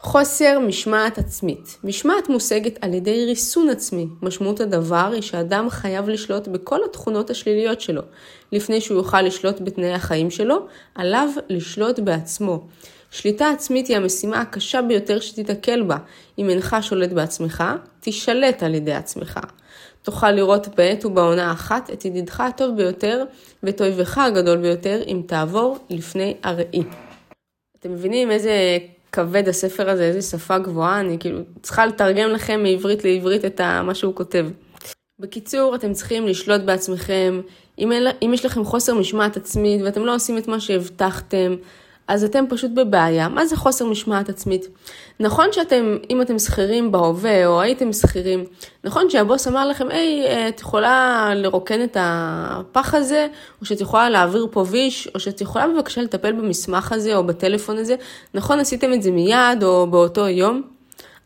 חוסר 0.00 0.58
משמעת 0.58 1.18
עצמית. 1.18 1.78
משמעת 1.84 2.28
מושגת 2.28 2.78
על 2.80 2.94
ידי 2.94 3.24
ריסון 3.24 3.68
עצמי. 3.68 4.06
משמעות 4.22 4.60
הדבר 4.60 5.10
היא 5.12 5.22
שאדם 5.22 5.70
חייב 5.70 6.08
לשלוט 6.08 6.48
בכל 6.48 6.84
התכונות 6.84 7.30
השליליות 7.30 7.80
שלו. 7.80 8.02
לפני 8.52 8.80
שהוא 8.80 8.98
יוכל 8.98 9.22
לשלוט 9.22 9.60
בתנאי 9.60 9.92
החיים 9.92 10.30
שלו, 10.30 10.66
עליו 10.94 11.28
לשלוט 11.48 11.98
בעצמו. 11.98 12.66
שליטה 13.10 13.50
עצמית 13.50 13.86
היא 13.86 13.96
המשימה 13.96 14.40
הקשה 14.40 14.82
ביותר 14.82 15.20
שתיתקל 15.20 15.82
בה. 15.82 15.96
אם 16.38 16.50
אינך 16.50 16.76
שולט 16.80 17.12
בעצמך, 17.12 17.64
תישלט 18.00 18.62
על 18.62 18.74
ידי 18.74 18.92
עצמך. 18.92 19.40
תוכל 20.02 20.30
לראות 20.30 20.68
בעת 20.68 21.04
ובעונה 21.04 21.52
אחת 21.52 21.90
את 21.92 22.04
ידידך 22.04 22.40
הטוב 22.40 22.76
ביותר 22.76 23.24
ואת 23.62 23.80
אויבך 23.80 24.18
הגדול 24.18 24.58
ביותר 24.58 25.02
אם 25.06 25.22
תעבור 25.26 25.78
לפני 25.90 26.34
הראי. 26.42 26.82
אתם 27.80 27.92
מבינים 27.92 28.30
איזה 28.30 28.78
כבד 29.12 29.48
הספר 29.48 29.90
הזה, 29.90 30.04
איזה 30.04 30.22
שפה 30.22 30.58
גבוהה, 30.58 31.00
אני 31.00 31.18
כאילו 31.18 31.40
צריכה 31.62 31.86
לתרגם 31.86 32.30
לכם 32.30 32.62
מעברית 32.62 33.04
לעברית 33.04 33.44
את 33.44 33.60
מה 33.60 33.94
שהוא 33.94 34.14
כותב. 34.14 34.46
בקיצור, 35.18 35.74
אתם 35.74 35.92
צריכים 35.92 36.26
לשלוט 36.26 36.60
בעצמכם, 36.60 37.40
אם, 37.78 37.92
אין, 37.92 38.06
אם 38.22 38.34
יש 38.34 38.44
לכם 38.44 38.64
חוסר 38.64 38.94
משמעת 38.94 39.36
עצמית 39.36 39.80
ואתם 39.84 40.04
לא 40.04 40.14
עושים 40.14 40.38
את 40.38 40.48
מה 40.48 40.60
שהבטחתם, 40.60 41.56
אז 42.08 42.24
אתם 42.24 42.44
פשוט 42.48 42.70
בבעיה. 42.70 43.28
מה 43.28 43.46
זה 43.46 43.56
חוסר 43.56 43.86
משמעת 43.86 44.28
עצמית? 44.28 44.68
נכון 45.20 45.52
שאתם, 45.52 45.96
אם 46.10 46.22
אתם 46.22 46.38
שכירים 46.38 46.92
בהווה 46.92 47.46
או 47.46 47.60
הייתם 47.60 47.92
שכירים, 47.92 48.44
נכון 48.84 49.10
שהבוס 49.10 49.48
אמר 49.48 49.68
לכם, 49.68 49.88
היי, 49.90 50.48
את 50.48 50.60
יכולה 50.60 51.30
לרוקן 51.34 51.84
את 51.84 51.96
הפח 52.00 52.94
הזה, 52.94 53.26
או 53.60 53.66
שאת 53.66 53.80
יכולה 53.80 54.10
להעביר 54.10 54.46
פה 54.50 54.64
ויש, 54.68 55.08
או 55.14 55.20
שאת 55.20 55.40
יכולה 55.40 55.68
בבקשה 55.68 56.02
לטפל 56.02 56.32
במסמך 56.32 56.92
הזה 56.92 57.16
או 57.16 57.24
בטלפון 57.24 57.78
הזה, 57.78 57.94
נכון 58.34 58.60
עשיתם 58.60 58.92
את 58.92 59.02
זה 59.02 59.10
מיד 59.10 59.62
או 59.62 59.86
באותו 59.90 60.28
יום? 60.28 60.62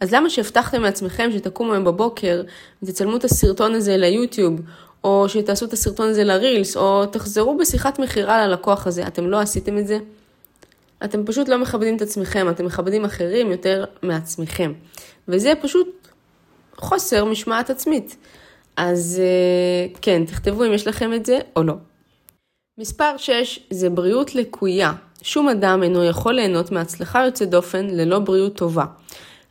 אז 0.00 0.14
למה 0.14 0.30
שהבטחתם 0.30 0.82
לעצמכם 0.82 1.30
שתקומו 1.32 1.72
היום 1.72 1.84
בבוקר 1.84 2.42
ותצלמו 2.82 3.16
את 3.16 3.24
הסרטון 3.24 3.74
הזה 3.74 3.96
ליוטיוב, 3.96 4.60
או 5.04 5.28
שתעשו 5.28 5.66
את 5.66 5.72
הסרטון 5.72 6.08
הזה 6.08 6.24
לרילס, 6.24 6.76
או 6.76 7.06
תחזרו 7.06 7.56
בשיחת 7.56 7.98
מכירה 7.98 8.46
ללקוח 8.46 8.86
הזה, 8.86 9.06
אתם 9.06 9.26
לא 9.26 9.40
עשיתם 9.40 9.78
את 9.78 9.86
זה? 9.86 9.98
אתם 11.04 11.24
פשוט 11.24 11.48
לא 11.48 11.58
מכבדים 11.58 11.96
את 11.96 12.02
עצמכם, 12.02 12.46
אתם 12.50 12.66
מכבדים 12.66 13.04
אחרים 13.04 13.50
יותר 13.50 13.84
מעצמכם. 14.02 14.72
וזה 15.28 15.52
פשוט 15.62 16.08
חוסר 16.76 17.24
משמעת 17.24 17.70
עצמית. 17.70 18.16
אז 18.76 19.22
אה, 19.22 20.00
כן, 20.02 20.24
תכתבו 20.24 20.64
אם 20.64 20.72
יש 20.72 20.86
לכם 20.86 21.14
את 21.14 21.26
זה 21.26 21.38
או 21.56 21.62
לא. 21.62 21.74
מספר 22.78 23.16
6 23.16 23.60
זה 23.70 23.90
בריאות 23.90 24.34
לקויה. 24.34 24.92
שום 25.22 25.48
אדם 25.48 25.82
אינו 25.82 26.04
יכול 26.04 26.34
ליהנות 26.34 26.72
מהצלחה 26.72 27.24
יוצאת 27.24 27.50
דופן 27.50 27.86
ללא 27.86 28.18
בריאות 28.18 28.56
טובה. 28.56 28.84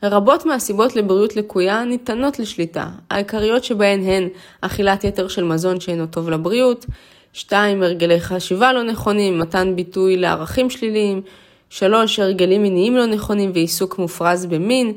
רבות 0.03 0.45
מהסיבות 0.45 0.95
לבריאות 0.95 1.35
לקויה 1.35 1.83
ניתנות 1.83 2.39
לשליטה. 2.39 2.89
העיקריות 3.09 3.63
שבהן 3.63 4.03
הן 4.03 4.29
אכילת 4.61 5.03
יתר 5.03 5.27
של 5.27 5.43
מזון 5.43 5.79
שאינו 5.79 6.07
טוב 6.07 6.29
לבריאות, 6.29 6.85
2. 7.33 7.83
הרגלי 7.83 8.21
חשיבה 8.21 8.73
לא 8.73 8.83
נכונים, 8.83 9.39
מתן 9.39 9.75
ביטוי 9.75 10.17
לערכים 10.17 10.69
שליליים. 10.69 11.21
3. 11.69 12.19
הרגלים 12.19 12.63
מיניים 12.63 12.97
לא 12.97 13.05
נכונים 13.05 13.51
ועיסוק 13.53 13.99
מופרז 13.99 14.45
במין. 14.45 14.93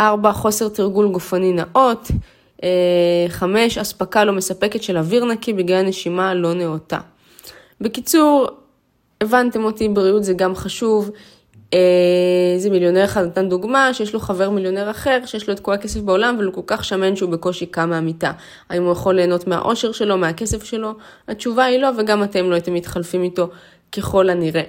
4. 0.00 0.28
אה, 0.28 0.34
חוסר 0.34 0.68
תרגול 0.68 1.08
גופני 1.08 1.52
נאות. 1.52 2.10
חמש, 3.28 3.78
אספקה 3.78 4.24
לא 4.24 4.32
מספקת 4.32 4.82
של 4.82 4.96
אוויר 4.96 5.24
נקי 5.24 5.52
בגלל 5.52 5.82
נשימה 5.82 6.34
לא 6.34 6.54
נאותה. 6.54 6.98
בקיצור, 7.80 8.46
הבנתם 9.20 9.64
אותי, 9.64 9.88
בריאות 9.88 10.24
זה 10.24 10.32
גם 10.32 10.54
חשוב. 10.54 11.10
איזה 11.72 12.70
מיליונר 12.70 13.04
אחד 13.04 13.24
נתן 13.26 13.48
דוגמה, 13.48 13.94
שיש 13.94 14.14
לו 14.14 14.20
חבר 14.20 14.50
מיליונר 14.50 14.90
אחר, 14.90 15.18
שיש 15.26 15.48
לו 15.48 15.54
את 15.54 15.60
כל 15.60 15.72
הכסף 15.72 16.00
בעולם, 16.00 16.34
אבל 16.36 16.44
הוא 16.44 16.54
כל 16.54 16.60
כך 16.66 16.84
שמן 16.84 17.16
שהוא 17.16 17.30
בקושי 17.30 17.66
קם 17.66 17.90
מהמיטה. 17.90 18.32
האם 18.70 18.82
הוא 18.82 18.92
יכול 18.92 19.14
ליהנות 19.14 19.46
מהאושר 19.46 19.92
שלו, 19.92 20.16
מהכסף 20.16 20.64
שלו? 20.64 20.92
התשובה 21.28 21.64
היא 21.64 21.78
לא, 21.78 21.88
וגם 21.98 22.22
אתם 22.22 22.50
לא 22.50 22.54
הייתם 22.54 22.74
מתחלפים 22.74 23.22
איתו 23.22 23.48
ככל 23.92 24.30
הנראה. 24.30 24.62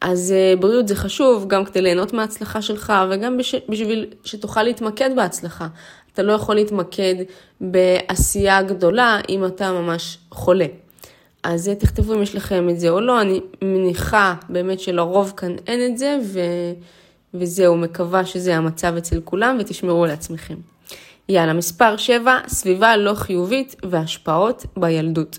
אז 0.00 0.34
בריאות 0.60 0.88
זה 0.88 0.96
חשוב, 0.96 1.48
גם 1.48 1.64
כדי 1.64 1.82
ליהנות 1.82 2.12
מההצלחה 2.12 2.62
שלך, 2.62 2.92
וגם 3.10 3.36
בשביל 3.68 4.06
שתוכל 4.24 4.62
להתמקד 4.62 5.10
בהצלחה. 5.16 5.66
אתה 6.14 6.22
לא 6.22 6.32
יכול 6.32 6.54
להתמקד 6.54 7.14
בעשייה 7.60 8.62
גדולה 8.62 9.20
אם 9.28 9.46
אתה 9.46 9.72
ממש 9.72 10.18
חולה. 10.30 10.66
אז 11.46 11.70
תכתבו 11.78 12.14
אם 12.14 12.22
יש 12.22 12.34
לכם 12.34 12.68
את 12.70 12.80
זה 12.80 12.88
או 12.88 13.00
לא, 13.00 13.20
אני 13.20 13.40
מניחה 13.62 14.34
באמת 14.48 14.80
שלרוב 14.80 15.32
כאן 15.36 15.56
אין 15.66 15.92
את 15.92 15.98
זה, 15.98 16.18
ו... 16.24 16.40
וזהו, 17.34 17.76
מקווה 17.76 18.24
שזה 18.24 18.56
המצב 18.56 18.94
אצל 18.96 19.20
כולם, 19.24 19.56
ותשמרו 19.60 20.04
על 20.04 20.10
עצמכם. 20.10 20.54
יאללה, 21.28 21.52
מספר 21.52 21.96
7, 21.96 22.38
סביבה 22.46 22.96
לא 22.96 23.14
חיובית 23.14 23.76
והשפעות 23.90 24.66
בילדות. 24.76 25.38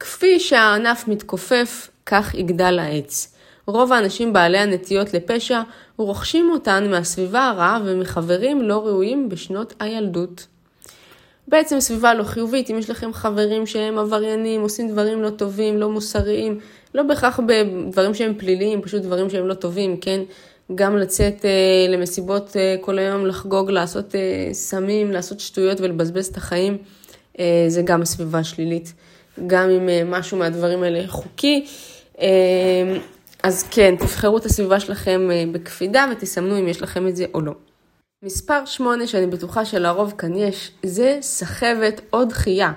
כפי 0.00 0.40
שהענף 0.40 1.08
מתכופף, 1.08 1.90
כך 2.06 2.34
יגדל 2.34 2.78
העץ. 2.78 3.34
רוב 3.66 3.92
האנשים 3.92 4.32
בעלי 4.32 4.58
הנטיות 4.58 5.14
לפשע 5.14 5.62
רוכשים 5.96 6.50
אותן 6.50 6.90
מהסביבה 6.90 7.48
הרעה 7.48 7.80
ומחברים 7.84 8.62
לא 8.62 8.86
ראויים 8.86 9.28
בשנות 9.28 9.74
הילדות. 9.80 10.46
בעצם 11.48 11.80
סביבה 11.80 12.14
לא 12.14 12.24
חיובית, 12.24 12.70
אם 12.70 12.78
יש 12.78 12.90
לכם 12.90 13.12
חברים 13.12 13.66
שהם 13.66 13.98
עבריינים, 13.98 14.60
עושים 14.60 14.88
דברים 14.88 15.22
לא 15.22 15.30
טובים, 15.30 15.78
לא 15.78 15.90
מוסריים, 15.90 16.58
לא 16.94 17.02
בהכרח 17.02 17.40
בדברים 17.46 18.14
שהם 18.14 18.34
פליליים, 18.38 18.82
פשוט 18.82 19.02
דברים 19.02 19.30
שהם 19.30 19.46
לא 19.46 19.54
טובים, 19.54 19.96
כן? 19.96 20.20
גם 20.74 20.96
לצאת 20.96 21.44
אה, 21.44 21.86
למסיבות 21.88 22.56
אה, 22.56 22.76
כל 22.80 22.98
היום, 22.98 23.26
לחגוג, 23.26 23.70
לעשות 23.70 24.14
אה, 24.14 24.48
סמים, 24.52 25.12
לעשות 25.12 25.40
שטויות 25.40 25.80
ולבזבז 25.80 26.26
את 26.26 26.36
החיים, 26.36 26.78
אה, 27.38 27.64
זה 27.68 27.82
גם 27.82 28.04
סביבה 28.04 28.44
שלילית. 28.44 28.92
גם 29.46 29.70
אם 29.70 29.88
אה, 29.88 30.02
משהו 30.04 30.38
מהדברים 30.38 30.82
האלה 30.82 31.08
חוקי, 31.08 31.66
אה, 32.20 32.96
אז 33.42 33.62
כן, 33.70 33.94
תבחרו 33.98 34.38
את 34.38 34.44
הסביבה 34.44 34.80
שלכם 34.80 35.30
אה, 35.30 35.44
בקפידה 35.52 36.06
ותסמנו 36.12 36.58
אם 36.58 36.68
יש 36.68 36.82
לכם 36.82 37.08
את 37.08 37.16
זה 37.16 37.24
או 37.34 37.40
לא. 37.40 37.52
מספר 38.24 38.64
8 38.64 39.06
שאני 39.06 39.26
בטוחה 39.26 39.64
שלרוב 39.64 40.14
כאן 40.18 40.36
יש, 40.36 40.70
זה 40.82 41.18
סחבת 41.20 42.00
או 42.12 42.24
דחייה. 42.24 42.72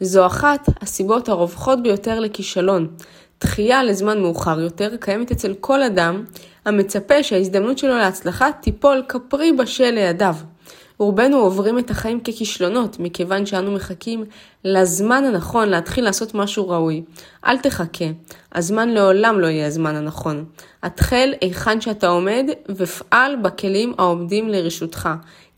זו 0.00 0.26
אחת 0.26 0.68
הסיבות 0.82 1.28
הרווחות 1.28 1.82
ביותר 1.82 2.20
לכישלון. 2.20 2.88
דחייה 3.40 3.84
לזמן 3.84 4.20
מאוחר 4.20 4.60
יותר 4.60 4.96
קיימת 4.96 5.30
אצל 5.30 5.54
כל 5.60 5.82
אדם 5.82 6.24
המצפה 6.64 7.22
שההזדמנות 7.22 7.78
שלו 7.78 7.98
להצלחה 7.98 8.52
תיפול 8.52 9.02
כפרי 9.08 9.52
בשל 9.52 9.90
לידיו. 9.90 10.34
רובנו 11.00 11.36
עוברים 11.36 11.78
את 11.78 11.90
החיים 11.90 12.20
ככישלונות, 12.20 12.98
מכיוון 12.98 13.46
שאנו 13.46 13.70
מחכים 13.70 14.24
לזמן 14.64 15.24
הנכון 15.24 15.68
להתחיל 15.68 16.04
לעשות 16.04 16.34
משהו 16.34 16.68
ראוי. 16.68 17.02
אל 17.46 17.58
תחכה, 17.58 18.04
הזמן 18.54 18.88
לעולם 18.88 19.40
לא 19.40 19.46
יהיה 19.46 19.66
הזמן 19.66 19.96
הנכון. 19.96 20.44
התחל 20.82 21.32
היכן 21.40 21.80
שאתה 21.80 22.08
עומד 22.08 22.44
ופעל 22.68 23.36
בכלים 23.36 23.94
העומדים 23.98 24.48
לרשותך. 24.48 25.08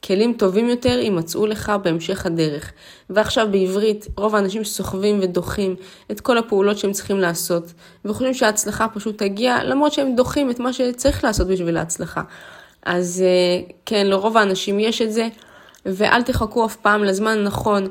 כלים 0.04 0.32
טובים 0.32 0.68
יותר 0.68 0.98
יימצאו 0.98 1.46
לך 1.46 1.72
בהמשך 1.82 2.26
הדרך. 2.26 2.72
ועכשיו 3.10 3.48
בעברית, 3.50 4.06
רוב 4.16 4.34
האנשים 4.34 4.64
סוחבים 4.64 5.18
ודוחים 5.22 5.76
את 6.10 6.20
כל 6.20 6.38
הפעולות 6.38 6.78
שהם 6.78 6.92
צריכים 6.92 7.18
לעשות, 7.18 7.72
וחושבים 8.04 8.34
שההצלחה 8.34 8.88
פשוט 8.88 9.18
תגיע, 9.18 9.64
למרות 9.64 9.92
שהם 9.92 10.16
דוחים 10.16 10.50
את 10.50 10.60
מה 10.60 10.72
שצריך 10.72 11.24
לעשות 11.24 11.48
בשביל 11.48 11.76
ההצלחה. 11.76 12.22
אז 12.86 13.24
אה, 13.26 13.72
כן, 13.86 14.06
לרוב 14.06 14.36
האנשים 14.36 14.80
יש 14.80 15.02
את 15.02 15.12
זה, 15.12 15.28
ואל 15.86 16.22
תחכו 16.22 16.66
אף 16.66 16.76
פעם 16.76 17.04
לזמן 17.04 17.38
הנכון, 17.38 17.88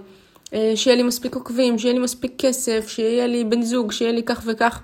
אה, 0.53 0.71
שיהיה 0.75 0.97
לי 0.97 1.03
מספיק 1.03 1.35
עוקבים, 1.35 1.79
שיהיה 1.79 1.93
לי 1.93 1.99
מספיק 1.99 2.33
כסף, 2.37 2.87
שיהיה 2.87 3.27
לי 3.27 3.43
בן 3.43 3.61
זוג, 3.61 3.91
שיהיה 3.91 4.11
לי 4.11 4.23
כך 4.23 4.43
וכך. 4.45 4.81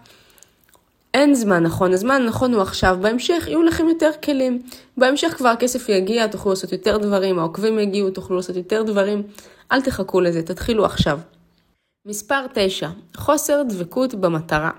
אין 1.13 1.35
זמן 1.35 1.63
נכון, 1.63 1.93
הזמן 1.93 2.21
הנכון 2.21 2.53
הוא 2.53 2.61
עכשיו, 2.61 2.97
בהמשך 3.01 3.43
יהיו 3.47 3.63
לכם 3.63 3.87
יותר 3.89 4.09
כלים. 4.23 4.61
בהמשך 4.97 5.33
כבר 5.37 5.49
הכסף 5.49 5.89
יגיע, 5.89 6.27
תוכלו 6.27 6.51
לעשות 6.51 6.71
יותר 6.71 6.97
דברים, 6.97 7.39
העוקבים 7.39 7.79
יגיעו, 7.79 8.09
תוכלו 8.09 8.35
לעשות 8.35 8.55
יותר 8.55 8.83
דברים. 8.83 9.23
אל 9.71 9.81
תחכו 9.81 10.21
לזה, 10.21 10.43
תתחילו 10.43 10.85
עכשיו. 10.85 11.19
מספר 12.05 12.45
9, 12.53 12.89
חוסר 13.15 13.63
דבקות 13.63 14.15
במטרה. 14.15 14.71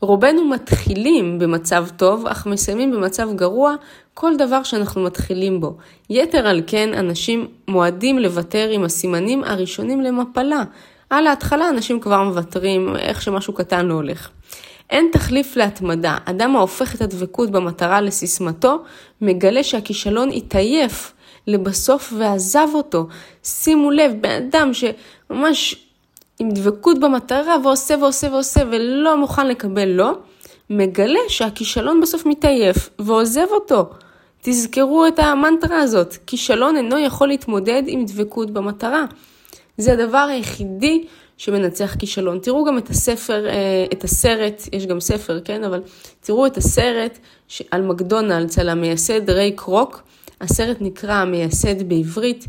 רובנו 0.00 0.48
מתחילים 0.48 1.38
במצב 1.38 1.86
טוב, 1.96 2.26
אך 2.26 2.46
מסיימים 2.46 2.90
במצב 2.90 3.28
גרוע 3.34 3.74
כל 4.20 4.36
דבר 4.36 4.62
שאנחנו 4.62 5.02
מתחילים 5.02 5.60
בו. 5.60 5.76
יתר 6.10 6.46
על 6.46 6.62
כן, 6.66 6.94
אנשים 6.94 7.48
מועדים 7.68 8.18
לוותר 8.18 8.68
עם 8.68 8.84
הסימנים 8.84 9.44
הראשונים 9.44 10.00
למפלה. 10.00 10.62
על 11.10 11.26
ההתחלה 11.26 11.68
אנשים 11.68 12.00
כבר 12.00 12.22
מוותרים, 12.22 12.96
איך 12.96 13.22
שמשהו 13.22 13.52
קטן 13.52 13.86
לא 13.86 13.94
הולך. 13.94 14.28
אין 14.90 15.08
תחליף 15.12 15.56
להתמדה. 15.56 16.16
אדם 16.24 16.56
ההופך 16.56 16.94
את 16.94 17.00
הדבקות 17.00 17.50
במטרה 17.50 18.00
לסיסמתו, 18.00 18.82
מגלה 19.20 19.62
שהכישלון 19.62 20.28
התעייף 20.32 21.12
לבסוף 21.46 22.12
ועזב 22.16 22.68
אותו. 22.74 23.06
שימו 23.44 23.90
לב, 23.90 24.12
בן 24.20 24.30
אדם 24.30 24.70
שממש 24.74 25.86
עם 26.38 26.50
דבקות 26.50 27.00
במטרה 27.00 27.56
ועושה 27.64 27.94
ועושה 28.00 28.28
ועושה 28.32 28.60
ולא 28.70 29.16
מוכן 29.16 29.46
לקבל 29.46 29.88
לא, 29.88 30.12
מגלה 30.70 31.20
שהכישלון 31.28 32.00
בסוף 32.00 32.26
מתעייף 32.26 32.90
ועוזב 32.98 33.46
אותו. 33.50 33.90
תזכרו 34.42 35.06
את 35.06 35.18
המנטרה 35.18 35.80
הזאת, 35.80 36.16
כישלון 36.26 36.76
אינו 36.76 36.98
יכול 36.98 37.28
להתמודד 37.28 37.82
עם 37.86 38.04
דבקות 38.04 38.50
במטרה. 38.50 39.04
זה 39.78 39.92
הדבר 39.92 40.26
היחידי 40.30 41.04
שמנצח 41.36 41.96
כישלון. 41.98 42.38
תראו 42.38 42.64
גם 42.64 42.78
את 42.78 42.90
הספר, 42.90 43.46
אה, 43.48 43.86
את 43.92 44.04
הסרט, 44.04 44.62
יש 44.72 44.86
גם 44.86 45.00
ספר, 45.00 45.40
כן? 45.40 45.64
אבל 45.64 45.82
תראו 46.20 46.46
את 46.46 46.56
הסרט 46.56 47.18
על 47.70 47.82
מקדונלדס, 47.82 48.58
על 48.58 48.68
המייסד 48.68 49.30
ריי 49.30 49.52
קרוק. 49.52 50.02
הסרט 50.40 50.76
נקרא 50.80 51.14
המייסד 51.14 51.88
בעברית, 51.88 52.46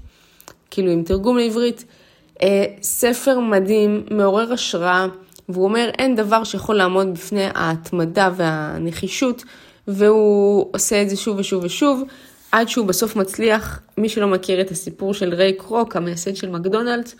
כאילו 0.71 0.91
עם 0.91 1.03
תרגום 1.03 1.37
לעברית. 1.37 1.85
אה, 2.43 2.65
ספר 2.81 3.39
מדהים, 3.39 4.05
מעורר 4.11 4.53
השראה, 4.53 5.07
והוא 5.49 5.63
אומר 5.63 5.89
אין 5.97 6.15
דבר 6.15 6.43
שיכול 6.43 6.75
לעמוד 6.75 7.13
בפני 7.13 7.47
ההתמדה 7.55 8.29
והנחישות, 8.35 9.43
והוא 9.89 10.69
עושה 10.71 11.01
את 11.01 11.09
זה 11.09 11.15
שוב 11.15 11.39
ושוב 11.39 11.63
ושוב, 11.63 12.03
עד 12.51 12.69
שהוא 12.69 12.87
בסוף 12.87 13.15
מצליח, 13.15 13.79
מי 13.97 14.09
שלא 14.09 14.27
מכיר 14.27 14.61
את 14.61 14.71
הסיפור 14.71 15.13
של 15.13 15.33
ריי 15.33 15.53
קרוק, 15.53 15.95
המייסד 15.95 16.35
של 16.35 16.49
מקדונלדס, 16.49 17.15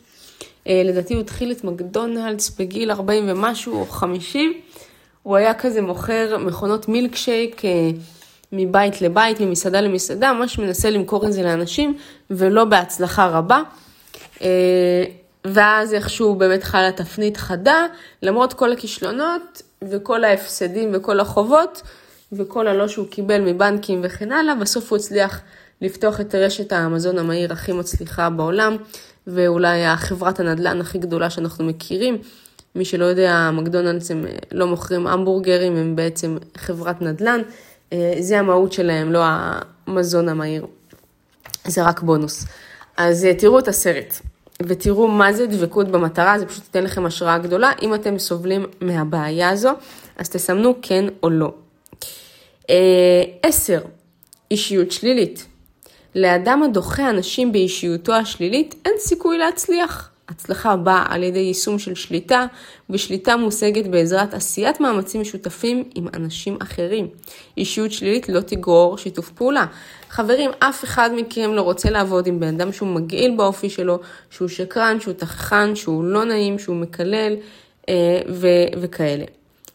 אה, 0.67 0.82
לדעתי 0.86 1.13
הוא 1.13 1.21
התחיל 1.21 1.51
את 1.51 1.63
מקדונלדס 1.63 2.49
בגיל 2.60 2.91
40 2.91 3.25
ומשהו 3.27 3.79
או 3.79 3.86
50, 3.86 4.53
הוא 5.23 5.36
היה 5.36 5.53
כזה 5.53 5.82
מוכר 5.82 6.38
מכונות 6.38 6.89
מילקשייק 6.89 7.65
אה, 7.65 7.89
מבית 8.51 9.01
לבית, 9.01 9.39
ממסעדה 9.39 9.82
למסעדה, 9.82 10.34
ממש 10.34 10.60
מנסה 10.60 10.89
למכור 10.89 11.25
את 11.25 11.34
זה 11.34 11.43
לאנשים, 11.43 11.97
ולא 12.32 12.65
בהצלחה 12.65 13.27
רבה. 13.27 13.62
אה, 14.41 15.03
ואז 15.45 15.93
איכשהו 15.93 16.36
באמת 16.36 16.63
חלה 16.63 16.91
תפנית 16.91 17.38
חדה, 17.38 17.86
למרות 18.23 18.53
כל 18.53 18.71
הכישלונות 18.71 19.62
וכל 19.89 20.23
ההפסדים 20.23 20.89
וכל 20.93 21.19
החובות 21.19 21.82
וכל 22.32 22.68
הלא 22.68 22.88
שהוא 22.88 23.08
קיבל 23.08 23.42
מבנקים 23.42 24.02
וכן 24.04 24.32
הלאה, 24.32 24.56
בסוף 24.56 24.92
הוא 24.92 24.98
הצליח 24.98 25.42
לפתוח 25.82 26.22
את 26.22 26.36
רשת 26.36 26.74
המזון 26.74 27.18
המהיר 27.18 27.54
הכי 27.54 27.72
מצליחה 27.72 28.30
בעולם, 28.30 28.76
ואולי 29.28 29.86
החברת 29.86 30.39
הנדל"ן 30.39 30.82
הכי 30.82 30.98
גדולה 30.98 31.30
שאנחנו 31.30 31.65
מכירים. 31.65 32.18
מי 32.76 32.86
שלא 32.86 33.06
יודע, 33.06 33.52
מקדונלדס 33.54 34.12
הם 34.12 34.26
לא 34.52 34.68
מוכרים 34.68 35.08
המבורגרים, 35.08 35.76
הם 35.76 35.96
בעצם 35.96 36.38
חברת 36.58 37.02
נדל"ן. 37.02 37.42
אה, 37.94 38.13
זה 38.20 38.39
המהות 38.39 38.74
שלהם, 38.74 39.12
לא 39.12 39.24
המזון 39.88 40.30
המהיר. 40.30 40.65
זה 41.68 41.84
רק 41.84 42.02
בונוס. 42.02 42.46
אז 42.98 43.26
אה, 43.26 43.34
תראו 43.34 43.60
את 43.60 43.68
הסרט. 43.68 44.13
ותראו 44.63 45.08
מה 45.08 45.34
זה 45.34 45.48
דבקות 45.48 45.88
במטרה, 45.88 46.39
זה 46.39 46.46
פשוט 46.46 46.63
ייתן 46.63 46.84
לכם 46.84 47.06
השראה 47.06 47.38
גדולה. 47.38 47.72
אם 47.82 47.96
אתם 47.96 48.20
סובלים 48.20 48.65
מהבעיה 48.82 49.50
הזו, 49.50 49.72
אז 50.18 50.30
תסמנו 50.30 50.76
כן 50.82 51.06
או 51.24 51.30
לא. 51.30 51.54
אה, 52.69 53.23
עשר, 53.43 53.82
אישיות 54.51 54.91
שלילית. 54.91 55.45
לאדם 56.15 56.63
הדוחה 56.63 57.10
אנשים 57.10 57.51
באישיותו 57.51 58.13
השלילית 58.13 58.75
אין 58.86 58.93
סיכוי 58.99 59.38
להצליח. 59.38 60.10
הצלחה 60.29 60.75
באה 60.75 61.05
על 61.10 61.23
ידי 61.23 61.39
יישום 61.39 61.79
של 61.79 61.95
שליטה, 61.95 62.45
ושליטה 62.89 63.38
מושגת 63.38 63.88
בעזרת 63.88 64.34
עשיית 64.34 64.79
מאמצים 64.79 65.21
משותפים 65.21 65.84
עם 65.95 66.08
אנשים 66.13 66.58
אחרים. 66.62 67.08
אישיות 67.58 67.91
שלילית 67.91 68.29
לא 68.29 68.39
תגרור 68.39 68.97
שיתוף 68.97 69.29
פעולה. 69.29 69.65
חברים, 70.10 70.51
אף 70.60 70.84
אחד 70.84 71.10
מכם 71.15 71.53
לא 71.53 71.62
רוצה 71.62 71.89
לעבוד 71.89 72.27
עם 72.27 72.39
בן 72.39 72.47
אדם 72.47 72.71
שהוא 72.71 72.89
מגעיל 72.89 73.38
באופי 73.38 73.69
שלו, 73.69 73.99
שהוא 74.29 74.47
שקרן, 74.47 74.99
שהוא 74.99 75.13
תכחן, 75.13 75.75
שהוא 75.75 76.03
לא 76.03 76.25
נעים, 76.25 76.60
שהוא 76.60 76.75
מקלל 76.75 77.36
אה, 77.89 78.21
ו- 78.29 78.82
וכאלה. 78.82 79.25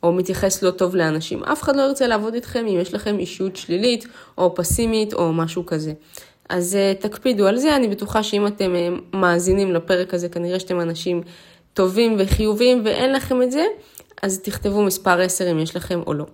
או 0.04 0.12
מתייחס 0.12 0.62
לא 0.62 0.70
טוב 0.70 0.96
לאנשים. 0.96 1.44
אף 1.44 1.62
אחד 1.62 1.76
לא 1.76 1.82
ירצה 1.82 2.06
לעבוד 2.06 2.34
איתכם 2.34 2.66
אם 2.66 2.80
יש 2.80 2.94
לכם 2.94 3.18
אישיות 3.18 3.56
שלילית 3.56 4.06
או 4.38 4.54
פסימית 4.54 5.14
או 5.14 5.32
משהו 5.32 5.66
כזה. 5.66 5.92
אז 6.48 6.76
uh, 6.76 7.02
תקפידו 7.02 7.46
על 7.46 7.56
זה, 7.56 7.76
אני 7.76 7.88
בטוחה 7.88 8.22
שאם 8.22 8.46
אתם 8.46 8.72
uh, 8.74 9.16
מאזינים 9.16 9.72
לפרק 9.72 10.14
הזה, 10.14 10.28
כנראה 10.28 10.60
שאתם 10.60 10.80
אנשים 10.80 11.22
טובים 11.74 12.16
וחיוביים 12.18 12.82
ואין 12.84 13.12
לכם 13.12 13.42
את 13.42 13.52
זה, 13.52 13.64
אז 14.22 14.40
תכתבו 14.40 14.82
מספר 14.82 15.20
10 15.20 15.50
אם 15.50 15.58
יש 15.58 15.76
לכם 15.76 16.00
או 16.06 16.14
לא. 16.14 16.26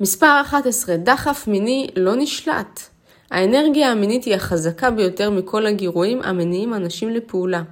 מספר 0.00 0.40
11, 0.40 0.96
דחף 0.96 1.44
מיני 1.46 1.88
לא 1.96 2.16
נשלט. 2.16 2.80
האנרגיה 3.30 3.90
המינית 3.90 4.24
היא 4.24 4.34
החזקה 4.34 4.90
ביותר 4.90 5.30
מכל 5.30 5.66
הגירויים 5.66 6.22
המניעים 6.22 6.74
אנשים 6.74 7.10
לפעולה. 7.10 7.62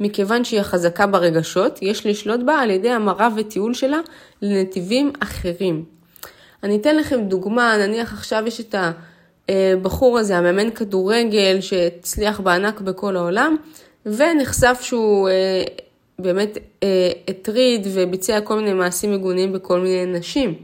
מכיוון 0.00 0.44
שהיא 0.44 0.60
החזקה 0.60 1.06
ברגשות, 1.06 1.78
יש 1.82 2.06
לשלוט 2.06 2.40
בה 2.40 2.54
על 2.54 2.70
ידי 2.70 2.90
המרה 2.90 3.28
וטיול 3.36 3.74
שלה 3.74 3.98
לנתיבים 4.42 5.12
אחרים. 5.20 5.84
אני 6.62 6.76
אתן 6.76 6.96
לכם 6.96 7.20
דוגמה, 7.24 7.76
נניח 7.78 8.12
עכשיו 8.12 8.42
יש 8.46 8.60
את 8.60 8.74
הבחור 9.48 10.18
הזה, 10.18 10.36
המאמן 10.36 10.70
כדורגל 10.70 11.60
שהצליח 11.60 12.40
בענק 12.40 12.80
בכל 12.80 13.16
העולם, 13.16 13.56
ונחשף 14.06 14.78
שהוא 14.82 15.28
אה, 15.28 15.64
באמת 16.18 16.58
אה, 16.82 17.10
הטריד 17.28 17.86
וביצע 17.92 18.40
כל 18.40 18.56
מיני 18.56 18.72
מעשים 18.72 19.12
מגונים 19.12 19.52
בכל 19.52 19.80
מיני 19.80 20.18
נשים. 20.18 20.54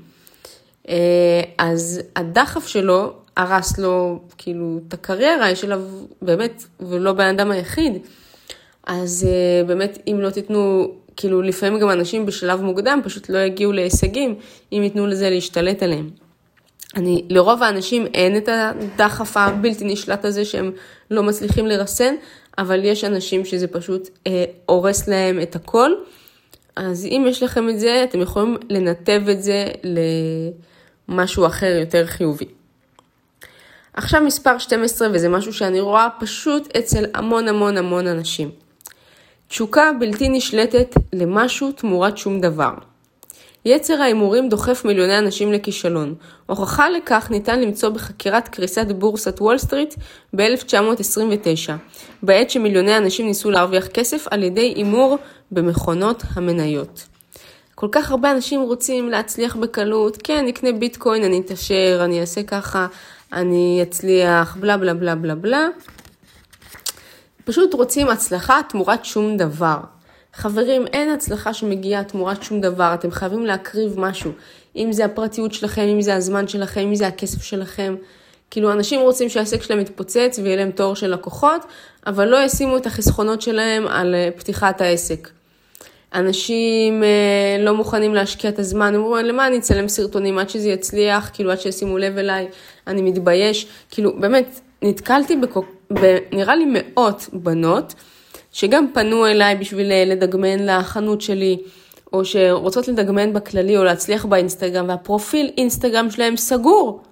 אה, 0.89 1.41
אז 1.59 2.01
הדחף 2.17 2.67
שלו 2.67 3.13
הרס 3.37 3.79
לו 3.79 4.21
כאילו 4.39 4.81
את 4.89 4.95
הקריירה, 4.95 5.51
יש 5.51 5.65
אליו 5.65 5.83
באמת, 6.23 6.65
ולא 6.81 7.13
בן 7.13 7.27
אדם 7.27 7.51
היחיד. 7.51 7.93
אז 8.87 9.27
uh, 9.29 9.67
באמת, 9.67 9.99
אם 10.07 10.21
לא 10.21 10.31
תיתנו, 10.31 10.93
כאילו 11.17 11.43
לפעמים 11.43 11.81
גם 11.81 11.91
אנשים 11.91 12.27
בשלב 12.27 12.63
מוקדם 12.63 13.01
פשוט 13.05 13.29
לא 13.29 13.39
יגיעו 13.39 13.73
להישגים, 13.73 14.35
אם 14.73 14.81
ייתנו 14.83 15.07
לזה 15.07 15.31
להשתלט 15.31 15.83
עליהם. 15.83 16.11
אני, 16.97 17.25
לרוב 17.29 17.63
האנשים 17.63 18.07
אין 18.15 18.37
את 18.37 18.49
הדחף 18.49 19.37
הבלתי 19.37 19.85
נשלט 19.85 20.25
הזה 20.25 20.45
שהם 20.45 20.73
לא 21.11 21.23
מצליחים 21.23 21.67
לרסן, 21.67 22.15
אבל 22.59 22.85
יש 22.85 23.05
אנשים 23.05 23.45
שזה 23.45 23.67
פשוט 23.67 24.09
אה, 24.27 24.45
הורס 24.67 25.09
להם 25.09 25.43
את 25.43 25.57
הכל. 25.57 25.91
אז 26.77 27.05
אם 27.05 27.25
יש 27.29 27.43
לכם 27.43 27.69
את 27.69 27.81
זה, 27.81 28.05
אתם 28.05 28.21
יכולים 28.21 28.57
לנתב 28.71 29.23
את 29.31 29.43
זה 29.43 29.67
למשהו 31.09 31.47
אחר 31.47 31.77
יותר 31.81 32.07
חיובי. 32.07 32.45
עכשיו 33.95 34.21
מספר 34.21 34.59
12, 34.59 35.09
וזה 35.13 35.29
משהו 35.29 35.53
שאני 35.53 35.81
רואה 35.81 36.09
פשוט 36.21 36.77
אצל 36.77 37.05
המון 37.15 37.49
המון 37.49 37.77
המון 37.77 38.07
אנשים. 38.07 38.66
תשוקה 39.49 39.91
בלתי 40.01 40.29
נשלטת 40.29 40.95
למשהו 41.13 41.73
תמורת 41.73 42.19
שום 42.19 42.41
דבר. 42.41 42.71
יצר 43.65 44.03
ההימורים 44.03 44.49
דוחף 44.49 44.85
מיליוני 44.85 45.19
אנשים 45.19 45.53
לכישלון. 45.53 46.15
הוכחה 46.47 46.91
לכך 46.91 47.29
ניתן 47.31 47.61
למצוא 47.61 47.89
בחקירת 47.89 48.49
קריסת 48.49 48.87
בורסת 48.87 49.41
וול 49.41 49.59
סטריט 49.59 49.95
ב-1929, 50.37 51.73
בעת 52.23 52.51
שמיליוני 52.51 52.97
אנשים 52.97 53.27
ניסו 53.27 53.51
להרוויח 53.51 53.87
כסף 53.87 54.27
על 54.31 54.43
ידי 54.43 54.73
הימור 54.77 55.19
במכונות 55.51 56.23
המניות. 56.35 57.07
כל 57.75 57.89
כך 57.93 58.11
הרבה 58.11 58.31
אנשים 58.31 58.61
רוצים 58.61 59.09
להצליח 59.11 59.57
בקלות, 59.57 60.19
כן, 60.25 60.45
נקנה 60.47 60.73
ביטקוין, 60.73 61.25
אני 61.25 61.41
אתעשר, 61.41 62.01
אני 62.05 62.21
אעשה 62.21 62.43
ככה, 62.43 62.87
אני 63.33 63.81
אצליח, 63.83 64.57
בלה 64.61 64.77
בלה 64.77 64.95
בלה 64.95 65.15
בלה 65.15 65.35
בלה. 65.35 65.69
פשוט 67.47 67.75
רוצים 67.75 68.09
הצלחה 68.09 68.61
תמורת 68.69 69.05
שום 69.05 69.37
דבר. 69.37 69.77
חברים, 70.35 70.87
אין 70.87 71.11
הצלחה 71.11 71.55
שמגיעה 71.55 72.05
תמורת 72.05 72.43
שום 72.43 72.61
דבר, 72.61 72.95
אתם 72.95 73.11
חייבים 73.11 73.47
להקריב 73.47 74.01
משהו. 74.01 74.33
אם 74.77 74.93
זה 74.93 75.05
הפרטיות 75.05 75.53
שלכם, 75.53 75.83
אם 75.83 76.03
זה 76.03 76.15
הזמן 76.15 76.49
שלכם, 76.49 76.81
אם 76.81 76.95
זה 76.95 77.07
הכסף 77.07 77.43
שלכם. 77.43 77.95
כאילו, 78.51 78.73
אנשים 78.73 79.01
רוצים 79.01 79.29
שהעסק 79.29 79.63
שלהם 79.63 79.81
יתפוצץ 79.81 80.39
ויהיה 80.43 80.57
להם 80.57 80.71
תור 80.71 80.97
של 80.97 81.13
לקוחות, 81.13 81.65
אבל 82.07 82.29
לא 82.29 82.37
ישימו 82.37 82.77
את 82.77 82.87
החסכונות 82.87 83.43
שלהם 83.43 83.87
על 83.87 84.15
אה, 84.15 84.29
פתיחת 84.37 84.81
העסק. 84.81 85.29
אנשים 86.15 87.03
אה, 87.03 87.65
לא 87.65 87.75
מוכנים 87.75 88.15
להשקיע 88.15 88.51
את 88.51 88.59
הזמן, 88.59 88.95
אומרים, 88.95 89.27
למה 89.27 89.47
אני 89.47 89.59
אצלם 89.59 89.89
סרטונים 89.89 90.39
עד 90.39 90.49
שזה 90.49 90.69
יצליח, 90.69 91.31
כאילו 91.35 91.51
עד 91.51 91.61
שישימו 91.61 91.99
לב 91.99 92.19
אליי, 92.19 92.49
אני 92.87 93.03
מתבייש. 93.03 93.67
כאילו, 93.91 94.21
באמת, 94.21 94.61
נתקלתי 94.87 95.37
בכל 95.37 95.61
נראה 96.33 96.57
לי 96.57 96.67
מאות 96.69 97.29
בנות, 97.33 97.95
שגם 98.53 98.87
פנו 98.95 99.27
אליי 99.27 99.57
בשביל 99.57 99.93
אה, 99.93 100.05
לדגמן 100.05 100.67
לחנות 100.67 101.21
שלי, 101.21 101.59
או 102.13 102.25
שרוצות 102.25 102.89
לדגמן 102.89 103.33
בכללי 103.33 103.77
או 103.77 103.85
להצליח 103.85 104.25
באינסטגרם, 104.25 104.89
והפרופיל 104.89 105.51
אינסטגרם 105.59 106.11
שלהם 106.11 106.37
סגור. 106.37 107.03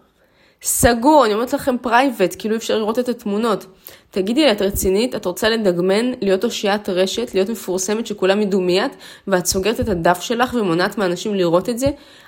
סגור, 0.62 1.24
אני 1.24 1.34
אומרת 1.34 1.52
לכם 1.52 1.76
private, 1.80 2.36
כאילו 2.38 2.56
אפשר 2.56 2.78
לראות 2.78 2.98
את 2.98 3.08
התמונות. 3.08 3.66
תגידי 4.10 4.44
לי, 4.44 4.52
את 4.52 4.62
רצינית? 4.62 5.14
את 5.14 5.24
רוצה 5.24 5.48
לדגמן, 5.48 6.12
להיות 6.20 6.44
אושיית 6.44 6.88
רשת, 6.88 7.34
להיות 7.34 7.48
מפורסמת 7.48 8.06
שכולם 8.06 8.40
ידעו 8.40 8.60
מי 8.60 8.84
את, 8.84 8.90
ואת 9.28 9.46
סוגרת 9.46 9.80
את 9.80 9.88
הדף 9.88 10.20
שלך 10.20 10.54
ומונעת 10.54 10.98
מאנשים 10.98 11.34
לראות 11.34 11.68
את 11.68 11.78
זה? 11.78 11.86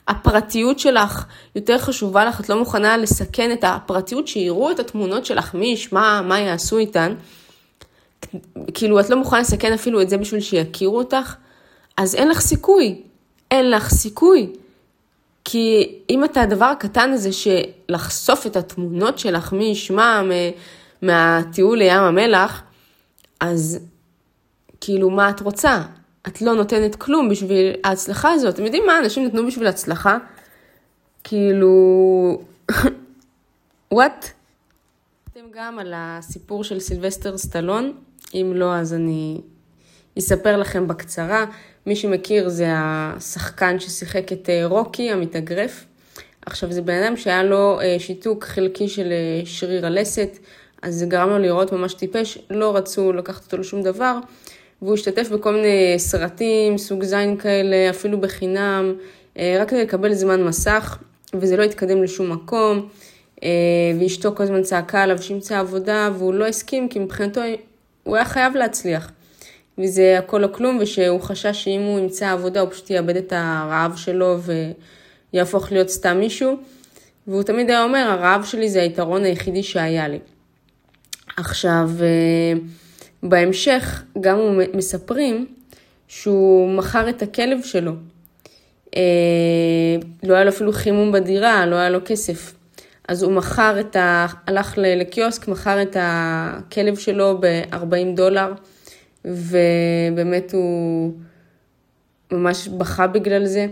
הפרטיות 0.08 0.78
שלך 0.78 1.24
יותר 1.56 1.78
חשובה 1.78 2.24
לך, 2.24 2.40
את 2.40 2.48
לא 2.48 2.58
מוכנה 2.58 2.96
לסכן 2.96 3.52
את 3.52 3.64
הפרטיות, 3.64 4.28
שיראו 4.28 4.70
את 4.70 4.80
התמונות 4.80 5.26
שלך, 5.26 5.54
מי 5.54 5.66
ישמע, 5.66 6.22
מה 6.22 6.40
יעשו 6.40 6.78
איתן. 6.78 7.14
כאילו, 8.74 9.00
את 9.00 9.10
לא 9.10 9.16
מוכנה 9.16 9.40
לסכן 9.40 9.72
אפילו 9.72 10.02
את 10.02 10.10
זה 10.10 10.16
בשביל 10.16 10.40
שיכירו 10.40 10.98
אותך, 10.98 11.34
אז 11.96 12.14
אין 12.14 12.28
לך 12.28 12.40
סיכוי. 12.40 13.02
אין 13.50 13.70
לך 13.70 13.90
סיכוי. 13.90 14.52
כי 15.48 15.98
אם 16.10 16.24
אתה 16.24 16.40
הדבר 16.40 16.64
הקטן 16.64 17.10
הזה 17.10 17.30
שלחשוף 17.32 18.46
את 18.46 18.56
התמונות 18.56 19.18
שלך, 19.18 19.52
מי 19.52 19.64
ישמע 19.64 20.22
מהטיול 21.02 21.78
לים 21.78 22.00
המלח, 22.00 22.62
אז 23.40 23.78
כאילו 24.80 25.10
מה 25.10 25.30
את 25.30 25.40
רוצה? 25.40 25.82
את 26.26 26.42
לא 26.42 26.54
נותנת 26.54 26.96
כלום 26.96 27.28
בשביל 27.28 27.72
ההצלחה 27.84 28.32
הזאת. 28.32 28.54
אתם 28.54 28.64
יודעים 28.64 28.82
מה 28.86 28.98
אנשים 28.98 29.26
נתנו 29.26 29.46
בשביל 29.46 29.66
הצלחה? 29.66 30.18
כאילו, 31.24 31.72
וואט? 33.92 34.26
אתם 35.32 35.44
גם 35.54 35.78
על 35.78 35.92
הסיפור 35.96 36.64
של 36.64 36.80
סילבסטר 36.80 37.38
סטלון, 37.38 37.92
אם 38.34 38.52
לא 38.54 38.74
אז 38.74 38.94
אני 38.94 39.40
אספר 40.18 40.56
לכם 40.56 40.88
בקצרה. 40.88 41.44
מי 41.86 41.96
שמכיר 41.96 42.48
זה 42.48 42.66
השחקן 42.72 43.80
ששיחק 43.80 44.32
את 44.32 44.50
אה, 44.50 44.66
רוקי 44.66 45.10
המתאגרף. 45.10 45.84
עכשיו 46.46 46.72
זה 46.72 46.82
בן 46.82 47.02
אדם 47.02 47.16
שהיה 47.16 47.42
לו 47.42 47.80
אה, 47.80 47.96
שיתוק 47.98 48.44
חלקי 48.44 48.88
של 48.88 49.12
אה, 49.12 49.46
שריר 49.46 49.86
הלסת, 49.86 50.38
אז 50.82 50.94
זה 50.94 51.06
גרם 51.06 51.28
לו 51.28 51.38
לראות 51.38 51.72
ממש 51.72 51.94
טיפש, 51.94 52.38
לא 52.50 52.76
רצו 52.76 53.12
לקחת 53.12 53.44
אותו 53.44 53.58
לשום 53.58 53.82
דבר, 53.82 54.18
והוא 54.82 54.94
השתתף 54.94 55.28
בכל 55.28 55.52
מיני 55.52 55.94
סרטים, 55.98 56.78
סוג 56.78 57.04
זין 57.04 57.36
כאלה, 57.36 57.90
אפילו 57.90 58.20
בחינם, 58.20 58.94
רק 59.36 59.68
כדי 59.68 59.82
לקבל 59.82 60.14
זמן 60.14 60.44
מסך, 60.44 60.98
וזה 61.34 61.56
לא 61.56 61.62
התקדם 61.62 62.02
לשום 62.02 62.32
מקום, 62.32 62.88
ואשתו 64.00 64.34
כל 64.36 64.42
הזמן 64.42 64.62
צעקה 64.62 65.02
עליו 65.02 65.22
שימצא 65.22 65.58
עבודה, 65.58 66.10
והוא 66.18 66.34
לא 66.34 66.46
הסכים, 66.46 66.88
כי 66.88 66.98
מבחינתו 66.98 67.40
הוא 68.02 68.16
היה 68.16 68.24
חייב 68.24 68.56
להצליח. 68.56 69.10
וזה 69.78 70.18
הכל 70.18 70.44
או 70.44 70.52
כלום, 70.52 70.78
ושהוא 70.80 71.20
חשש 71.20 71.64
שאם 71.64 71.80
הוא 71.80 71.98
ימצא 71.98 72.30
עבודה 72.30 72.60
הוא 72.60 72.70
פשוט 72.70 72.90
יאבד 72.90 73.16
את 73.16 73.32
הרעב 73.36 73.96
שלו 73.96 74.38
ויהפוך 75.32 75.72
להיות 75.72 75.88
סתם 75.88 76.16
מישהו. 76.20 76.56
והוא 77.26 77.42
תמיד 77.42 77.70
היה 77.70 77.84
אומר, 77.84 78.08
הרעב 78.10 78.44
שלי 78.44 78.68
זה 78.68 78.82
היתרון 78.82 79.24
היחידי 79.24 79.62
שהיה 79.62 80.08
לי. 80.08 80.18
עכשיו, 81.36 81.90
אה, 82.00 82.58
בהמשך 83.22 84.02
גם 84.20 84.38
הוא 84.38 84.62
מספרים 84.74 85.46
שהוא 86.08 86.70
מכר 86.70 87.08
את 87.08 87.22
הכלב 87.22 87.62
שלו. 87.62 87.92
אה, 88.96 89.02
לא 90.22 90.34
היה 90.34 90.44
לו 90.44 90.50
אפילו 90.50 90.72
חימום 90.72 91.12
בדירה, 91.12 91.66
לא 91.66 91.76
היה 91.76 91.90
לו 91.90 91.98
כסף. 92.04 92.54
אז 93.08 93.22
הוא 93.22 93.32
מכר 93.32 93.80
את 93.80 93.96
ה... 93.96 94.26
הלך 94.46 94.74
לקיוסק, 94.78 95.48
מכר 95.48 95.82
את 95.82 95.96
הכלב 96.00 96.96
שלו 96.96 97.38
ב-40 97.40 98.16
דולר. 98.16 98.52
ובאמת 99.26 100.52
הוא 100.52 101.12
ממש 102.32 102.68
בכה 102.68 103.06
בגלל 103.06 103.46
זה. 103.46 103.66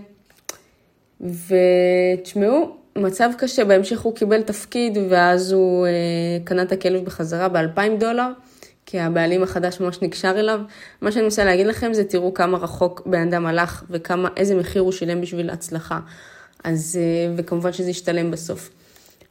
ותשמעו, 1.21 2.77
מצב 2.97 3.31
קשה, 3.39 3.65
בהמשך 3.65 4.01
הוא 4.01 4.15
קיבל 4.15 4.43
תפקיד 4.43 4.99
ואז 5.09 5.53
הוא 5.53 5.87
אה, 5.87 5.93
קנה 6.45 6.63
את 6.63 6.73
הכלב 6.73 7.05
בחזרה 7.05 7.49
ב-2,000 7.49 8.01
דולר, 8.01 8.29
כי 8.87 9.01
הבעלים 9.01 9.43
החדש 9.43 9.81
ממש 9.81 10.03
נקשר 10.03 10.31
אליו. 10.37 10.61
מה 11.01 11.13
שאני 11.13 11.23
מנסה 11.23 11.45
להגיד 11.45 11.67
לכם 11.67 11.93
זה 11.93 12.05
תראו 12.05 12.35
כמה 12.35 12.59
רחוק 12.59 13.03
בן 13.07 13.29
אדם 13.29 13.47
הלך 13.47 13.85
וכמה, 13.91 14.29
איזה 14.37 14.55
מחיר 14.55 14.83
הוא 14.83 14.93
שילם 14.93 15.21
בשביל 15.21 15.51
הצלחה. 15.51 16.01
אז, 16.65 16.99
אה, 17.01 17.35
וכמובן 17.37 17.73
שזה 17.73 17.91
ישתלם 17.91 18.31
בסוף. 18.31 18.71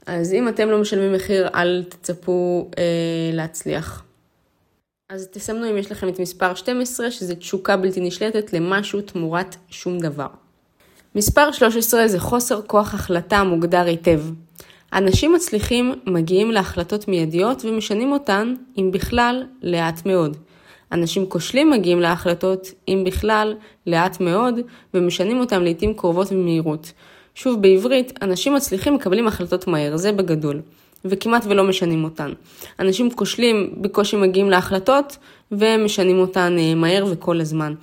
אז 0.06 0.34
אם 0.34 0.48
אתם 0.48 0.70
לא 0.70 0.82
משלמים 0.82 1.14
מחיר, 1.14 1.48
אל 1.56 1.84
תצפו 1.90 2.70
אה, 2.78 2.84
להצליח. 3.34 4.04
אז 5.14 5.28
תסמנו 5.32 5.70
אם 5.70 5.78
יש 5.78 5.92
לכם 5.92 6.10
את 6.10 6.20
מספר 6.20 6.56
12, 6.56 7.12
שזה 7.12 7.36
תשוקה 7.36 7.78
בלתי 7.78 8.02
נשלטת 8.02 8.54
למשהו 8.54 9.02
תמורת 9.02 9.56
שום 9.70 10.00
דבר. 10.00 10.28
מספר 11.16 11.52
13 11.52 12.08
זה 12.08 12.20
חוסר 12.20 12.62
כוח 12.62 12.94
החלטה 12.94 13.44
מוגדר 13.44 13.86
היטב. 13.86 14.22
אנשים 14.94 15.34
מצליחים 15.34 15.94
מגיעים 16.06 16.52
להחלטות 16.52 17.08
מיידיות 17.08 17.66
ומשנים 17.66 18.12
אותן, 18.12 18.54
אם 18.78 18.92
בכלל, 18.94 19.44
לאט 19.64 20.06
מאוד. 20.06 20.38
אנשים 20.92 21.26
כושלים 21.26 21.70
מגיעים 21.70 22.00
להחלטות, 22.00 22.68
אם 22.88 23.04
בכלל, 23.06 23.56
לאט 23.88 24.20
מאוד, 24.20 24.60
ומשנים 24.94 25.40
אותן 25.40 25.64
לעיתים 25.64 25.94
קרובות 25.94 26.32
במהירות. 26.32 26.92
שוב, 27.36 27.62
בעברית, 27.62 28.14
אנשים 28.22 28.54
מצליחים 28.54 28.96
מקבלים 28.96 29.28
החלטות 29.28 29.68
מהר, 29.68 29.98
זה 29.98 30.12
בגדול, 30.12 30.62
וכמעט 31.06 31.46
ולא 31.46 31.64
משנים 31.64 32.04
אותן. 32.04 32.34
אנשים 32.80 33.12
כושלים 33.12 33.74
בקושי 33.82 34.16
מגיעים 34.16 34.50
להחלטות, 34.50 35.18
ומשנים 35.52 36.20
אותן 36.20 36.56
אה, 36.60 36.76
מהר 36.76 37.06
וכל 37.12 37.42
הזמן. 37.42 37.74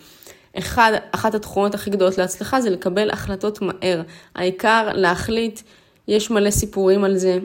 אחד, 0.59 0.92
אחת 1.11 1.35
התכונות 1.35 1.74
הכי 1.74 1.90
גדולות 1.90 2.18
להצלחה 2.18 2.61
זה 2.61 2.70
לקבל 2.70 3.11
החלטות 3.11 3.62
מהר. 3.62 4.02
העיקר 4.35 4.88
להחליט, 4.94 5.61
יש 6.09 6.30
מלא 6.30 6.50
סיפורים 6.50 7.04
על 7.04 7.16
זה. 7.16 7.38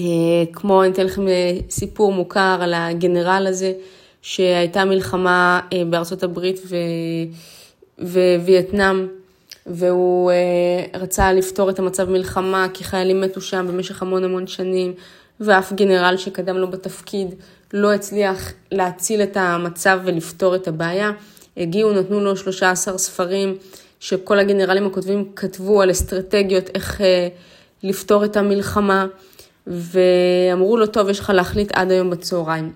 אה, 0.00 0.04
כמו 0.52 0.82
אני 0.82 0.92
אתן 0.92 1.06
לכם 1.06 1.28
אה, 1.28 1.58
סיפור 1.70 2.12
מוכר 2.12 2.58
על 2.60 2.74
הגנרל 2.74 3.46
הזה, 3.48 3.72
שהייתה 4.22 4.84
מלחמה 4.84 5.60
בארצות 5.90 6.22
הברית 6.22 6.60
ווייטנאם. 7.98 9.06
והוא 9.66 10.30
אה, 10.30 11.00
רצה 11.00 11.32
לפתור 11.32 11.70
את 11.70 11.78
המצב 11.78 12.10
מלחמה, 12.10 12.66
כי 12.74 12.84
חיילים 12.84 13.20
מתו 13.20 13.40
שם 13.40 13.66
במשך 13.68 14.02
המון 14.02 14.24
המון 14.24 14.46
שנים, 14.46 14.94
ואף 15.40 15.72
גנרל 15.72 16.16
שקדם 16.16 16.56
לו 16.56 16.70
בתפקיד 16.70 17.34
לא 17.72 17.92
הצליח 17.92 18.52
להציל 18.72 19.22
את 19.22 19.36
המצב 19.36 20.00
ולפתור 20.04 20.54
את 20.54 20.68
הבעיה. 20.68 21.10
הגיעו, 21.56 21.92
נתנו 21.92 22.20
לו 22.20 22.36
13 22.36 22.98
ספרים, 22.98 23.56
שכל 24.00 24.38
הגנרלים 24.38 24.86
הכותבים 24.86 25.32
כתבו 25.36 25.82
על 25.82 25.90
אסטרטגיות 25.90 26.70
איך 26.74 27.00
אה, 27.00 27.28
לפתור 27.82 28.24
את 28.24 28.36
המלחמה, 28.36 29.06
ואמרו 29.66 30.76
לו, 30.76 30.86
טוב, 30.86 31.08
יש 31.08 31.20
לך 31.20 31.30
להחליט 31.30 31.72
עד 31.72 31.90
היום 31.90 32.10
בצהריים. 32.10 32.72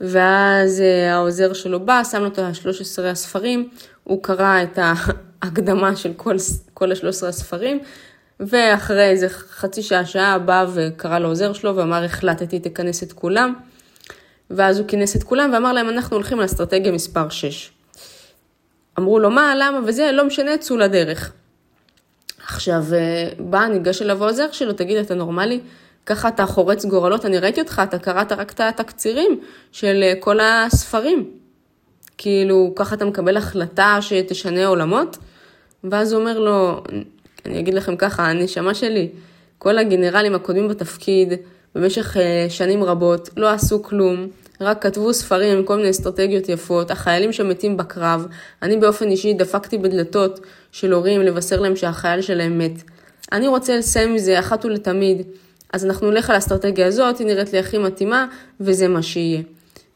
ואז 0.00 0.80
אה, 0.80 1.14
העוזר 1.14 1.52
שלו 1.52 1.80
בא, 1.80 2.02
שם 2.10 2.22
לו 2.22 2.26
את 2.26 2.38
ה-13 2.38 3.02
הספרים, 3.02 3.68
הוא 4.04 4.22
קרא 4.22 4.62
את 4.62 4.78
ההקדמה 5.42 5.96
של 5.96 6.12
כל, 6.16 6.36
כל 6.74 6.92
ה-13 6.92 7.26
הספרים, 7.26 7.80
ואחרי 8.40 9.04
איזה 9.04 9.28
חצי 9.28 9.82
שעה, 9.82 10.06
שעה, 10.06 10.38
בא 10.38 10.66
וקרא 10.74 11.18
לעוזר 11.18 11.52
שלו 11.52 11.76
ואמר, 11.76 12.04
החלטתי, 12.04 12.60
תכנס 12.60 13.02
את 13.02 13.12
כולם. 13.12 13.54
ואז 14.50 14.78
הוא 14.78 14.88
כינס 14.88 15.16
את 15.16 15.22
כולם 15.22 15.50
ואמר 15.52 15.72
להם, 15.72 15.88
אנחנו 15.88 16.16
הולכים 16.16 16.40
לאסטרטגיה 16.40 16.92
מספר 16.92 17.28
6. 17.28 17.70
אמרו 18.98 19.18
לו, 19.18 19.30
מה, 19.30 19.54
למה 19.56 19.78
וזה, 19.86 20.12
לא 20.12 20.24
משנה, 20.24 20.58
צאו 20.58 20.76
לדרך. 20.76 21.32
עכשיו, 22.44 22.84
אה, 22.92 23.28
בא, 23.38 23.66
ניגש 23.66 24.02
אליו 24.02 24.24
העוזר 24.24 24.52
שלו, 24.52 24.72
תגיד, 24.72 24.96
אתה 24.96 25.14
נורמלי? 25.14 25.60
ככה 26.06 26.28
אתה 26.28 26.46
חורץ 26.46 26.84
גורלות, 26.84 27.26
אני 27.26 27.38
ראיתי 27.38 27.60
אותך, 27.60 27.82
אתה 27.84 27.98
קראת 27.98 28.32
רק 28.32 28.52
את 28.52 28.60
התקצירים 28.60 29.40
של 29.72 30.00
אה, 30.02 30.12
כל 30.20 30.40
הספרים. 30.40 31.30
כאילו, 32.18 32.72
ככה 32.76 32.94
אתה 32.94 33.04
מקבל 33.04 33.36
החלטה 33.36 33.98
שתשנה 34.00 34.66
עולמות? 34.66 35.18
ואז 35.84 36.12
הוא 36.12 36.20
אומר 36.20 36.38
לו, 36.38 36.82
אני 37.46 37.60
אגיד 37.60 37.74
לכם 37.74 37.96
ככה, 37.96 38.26
הנשמה 38.26 38.74
שלי, 38.74 39.08
כל 39.58 39.78
הגנרלים 39.78 40.34
הקודמים 40.34 40.68
בתפקיד, 40.68 41.32
במשך 41.74 42.16
אה, 42.16 42.46
שנים 42.48 42.84
רבות, 42.84 43.30
לא 43.36 43.50
עשו 43.50 43.82
כלום, 43.82 44.28
רק 44.60 44.82
כתבו 44.82 45.14
ספרים 45.14 45.58
עם 45.58 45.64
כל 45.64 45.76
מיני 45.76 45.90
אסטרטגיות 45.90 46.48
יפות, 46.48 46.90
החיילים 46.90 47.32
שמתים 47.32 47.76
בקרב, 47.76 48.26
אני 48.62 48.76
באופן 48.76 49.08
אישי 49.08 49.34
דפקתי 49.34 49.78
בדלתות 49.78 50.40
של 50.72 50.92
הורים 50.92 51.20
לבשר 51.20 51.60
להם 51.60 51.76
שהחייל 51.76 52.22
שלהם 52.22 52.58
מת. 52.58 52.82
אני 53.32 53.48
רוצה 53.48 53.76
לסיים 53.76 54.10
עם 54.10 54.18
זה 54.18 54.38
אחת 54.38 54.64
ולתמיד, 54.64 55.22
אז 55.72 55.84
אנחנו 55.84 56.10
נלך 56.10 56.30
על 56.30 56.34
האסטרטגיה 56.34 56.86
הזאת, 56.86 57.18
היא 57.18 57.26
נראית 57.26 57.52
לי 57.52 57.58
הכי 57.58 57.78
מתאימה, 57.78 58.26
וזה 58.60 58.88
מה 58.88 59.02
שיהיה. 59.02 59.42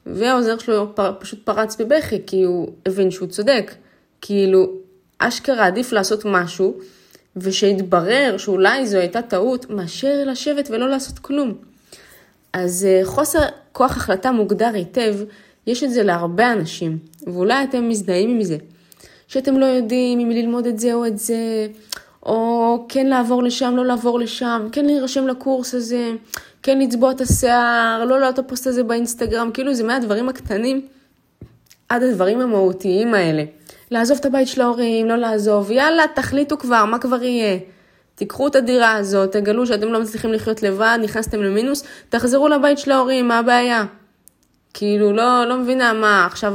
והעוזר 0.06 0.58
שלו 0.58 0.94
פשוט 1.18 1.38
פרץ 1.44 1.76
בבכי, 1.80 2.18
כי 2.26 2.42
הוא 2.42 2.72
הבין 2.86 3.10
שהוא 3.10 3.28
צודק. 3.28 3.74
כאילו, 4.20 4.72
אשכרה 5.28 5.66
עדיף 5.66 5.92
לעשות 5.92 6.24
משהו, 6.24 6.74
ושיתברר 7.36 8.36
שאולי 8.38 8.86
זו 8.86 8.98
הייתה 8.98 9.22
טעות, 9.22 9.70
מאשר 9.70 10.22
לשבת 10.26 10.70
ולא 10.70 10.88
לעשות 10.88 11.18
כלום. 11.18 11.54
אז 12.52 12.84
אה, 12.84 13.00
חוסר 13.04 13.38
כוח 13.72 13.96
החלטה 13.96 14.32
מוגדר 14.32 14.70
היטב, 14.74 15.14
יש 15.66 15.84
את 15.84 15.90
זה 15.90 16.02
להרבה 16.02 16.52
אנשים, 16.52 16.98
ואולי 17.26 17.64
אתם 17.64 17.88
מזדהים 17.88 18.30
עם 18.30 18.42
זה. 18.42 18.56
שאתם 19.28 19.58
לא 19.58 19.66
יודעים 19.66 20.20
אם 20.20 20.30
ללמוד 20.30 20.66
את 20.66 20.78
זה 20.78 20.94
או 20.94 21.06
את 21.06 21.18
זה, 21.18 21.66
או 22.22 22.86
כן 22.88 23.06
לעבור 23.06 23.42
לשם, 23.42 23.76
לא 23.76 23.86
לעבור 23.86 24.18
לשם, 24.18 24.68
כן 24.72 24.84
להירשם 24.84 25.26
לקורס 25.26 25.74
הזה, 25.74 26.10
כן 26.62 26.78
לצבוע 26.78 27.10
את 27.10 27.20
השיער, 27.20 28.04
לא 28.04 28.20
לעלות 28.20 28.34
את 28.34 28.38
הפוסט 28.38 28.66
הזה 28.66 28.82
באינסטגרם, 28.82 29.50
כאילו 29.54 29.74
זה 29.74 29.84
מהדברים 29.84 30.28
הקטנים 30.28 30.86
עד 31.88 32.02
הדברים 32.02 32.40
המהותיים 32.40 33.14
האלה. 33.14 33.44
לעזוב 33.94 34.18
את 34.20 34.26
הבית 34.26 34.48
של 34.48 34.60
ההורים, 34.60 35.08
לא 35.08 35.16
לעזוב, 35.16 35.70
יאללה, 35.70 36.02
תחליטו 36.14 36.58
כבר, 36.58 36.84
מה 36.84 36.98
כבר 36.98 37.22
יהיה? 37.22 37.58
תיקחו 38.14 38.46
את 38.46 38.56
הדירה 38.56 38.92
הזאת, 38.92 39.32
תגלו 39.32 39.66
שאתם 39.66 39.92
לא 39.92 40.00
מצליחים 40.00 40.32
לחיות 40.32 40.62
לבד, 40.62 40.98
נכנסתם 41.02 41.42
למינוס, 41.42 41.84
תחזרו 42.08 42.48
לבית 42.48 42.78
של 42.78 42.90
ההורים, 42.90 43.28
מה 43.28 43.38
הבעיה? 43.38 43.84
כאילו, 44.74 45.12
לא, 45.12 45.44
לא 45.44 45.56
מבינה 45.56 45.92
מה, 45.92 46.26
עכשיו 46.26 46.54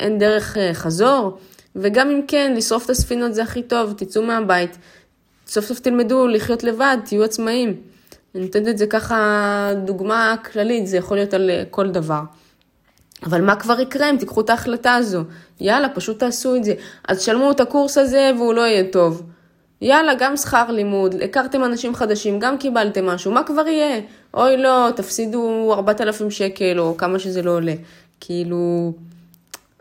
אין 0.00 0.18
דרך 0.18 0.56
אה, 0.56 0.74
חזור? 0.74 1.38
וגם 1.76 2.10
אם 2.10 2.20
כן, 2.28 2.54
לשרוף 2.56 2.84
את 2.84 2.90
הספינות 2.90 3.34
זה 3.34 3.42
הכי 3.42 3.62
טוב, 3.62 3.94
תצאו 3.96 4.22
מהבית, 4.22 4.78
סוף 5.46 5.64
סוף 5.64 5.78
תלמדו 5.78 6.26
לחיות 6.26 6.64
לבד, 6.64 6.96
תהיו 7.04 7.24
עצמאים. 7.24 7.76
אני 8.34 8.42
נותנת 8.42 8.68
את 8.68 8.78
זה 8.78 8.86
ככה 8.86 9.70
דוגמה 9.84 10.34
כללית, 10.52 10.86
זה 10.86 10.96
יכול 10.96 11.16
להיות 11.16 11.34
על 11.34 11.50
אה, 11.50 11.62
כל 11.70 11.90
דבר. 11.90 12.20
אבל 13.24 13.40
מה 13.40 13.56
כבר 13.56 13.80
יקרה 13.80 14.10
אם 14.10 14.16
תיקחו 14.16 14.40
את 14.40 14.50
ההחלטה 14.50 14.94
הזו? 14.94 15.22
יאללה, 15.60 15.88
פשוט 15.88 16.18
תעשו 16.18 16.56
את 16.56 16.64
זה. 16.64 16.74
אז 17.08 17.22
שלמו 17.22 17.50
את 17.50 17.60
הקורס 17.60 17.98
הזה 17.98 18.30
והוא 18.36 18.54
לא 18.54 18.60
יהיה 18.60 18.84
טוב. 18.92 19.22
יאללה, 19.80 20.14
גם 20.14 20.36
שכר 20.36 20.70
לימוד, 20.70 21.14
הכרתם 21.22 21.64
אנשים 21.64 21.94
חדשים, 21.94 22.38
גם 22.38 22.58
קיבלתם 22.58 23.06
משהו, 23.06 23.32
מה 23.32 23.42
כבר 23.42 23.68
יהיה? 23.68 24.00
אוי 24.34 24.56
לא, 24.56 24.88
תפסידו 24.96 25.72
4,000 25.74 26.30
שקל 26.30 26.78
או 26.78 26.96
כמה 26.96 27.18
שזה 27.18 27.42
לא 27.42 27.50
עולה. 27.50 27.74
כאילו, 28.20 28.92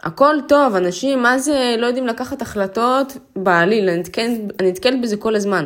הכל 0.03 0.35
טוב, 0.47 0.75
אנשים, 0.75 1.21
מה 1.21 1.39
זה, 1.39 1.75
לא 1.77 1.85
יודעים 1.85 2.07
לקחת 2.07 2.41
החלטות 2.41 3.17
בעליל, 3.35 3.89
אני 3.89 4.69
נתקלת 4.69 5.01
בזה 5.01 5.17
כל 5.17 5.35
הזמן. 5.35 5.65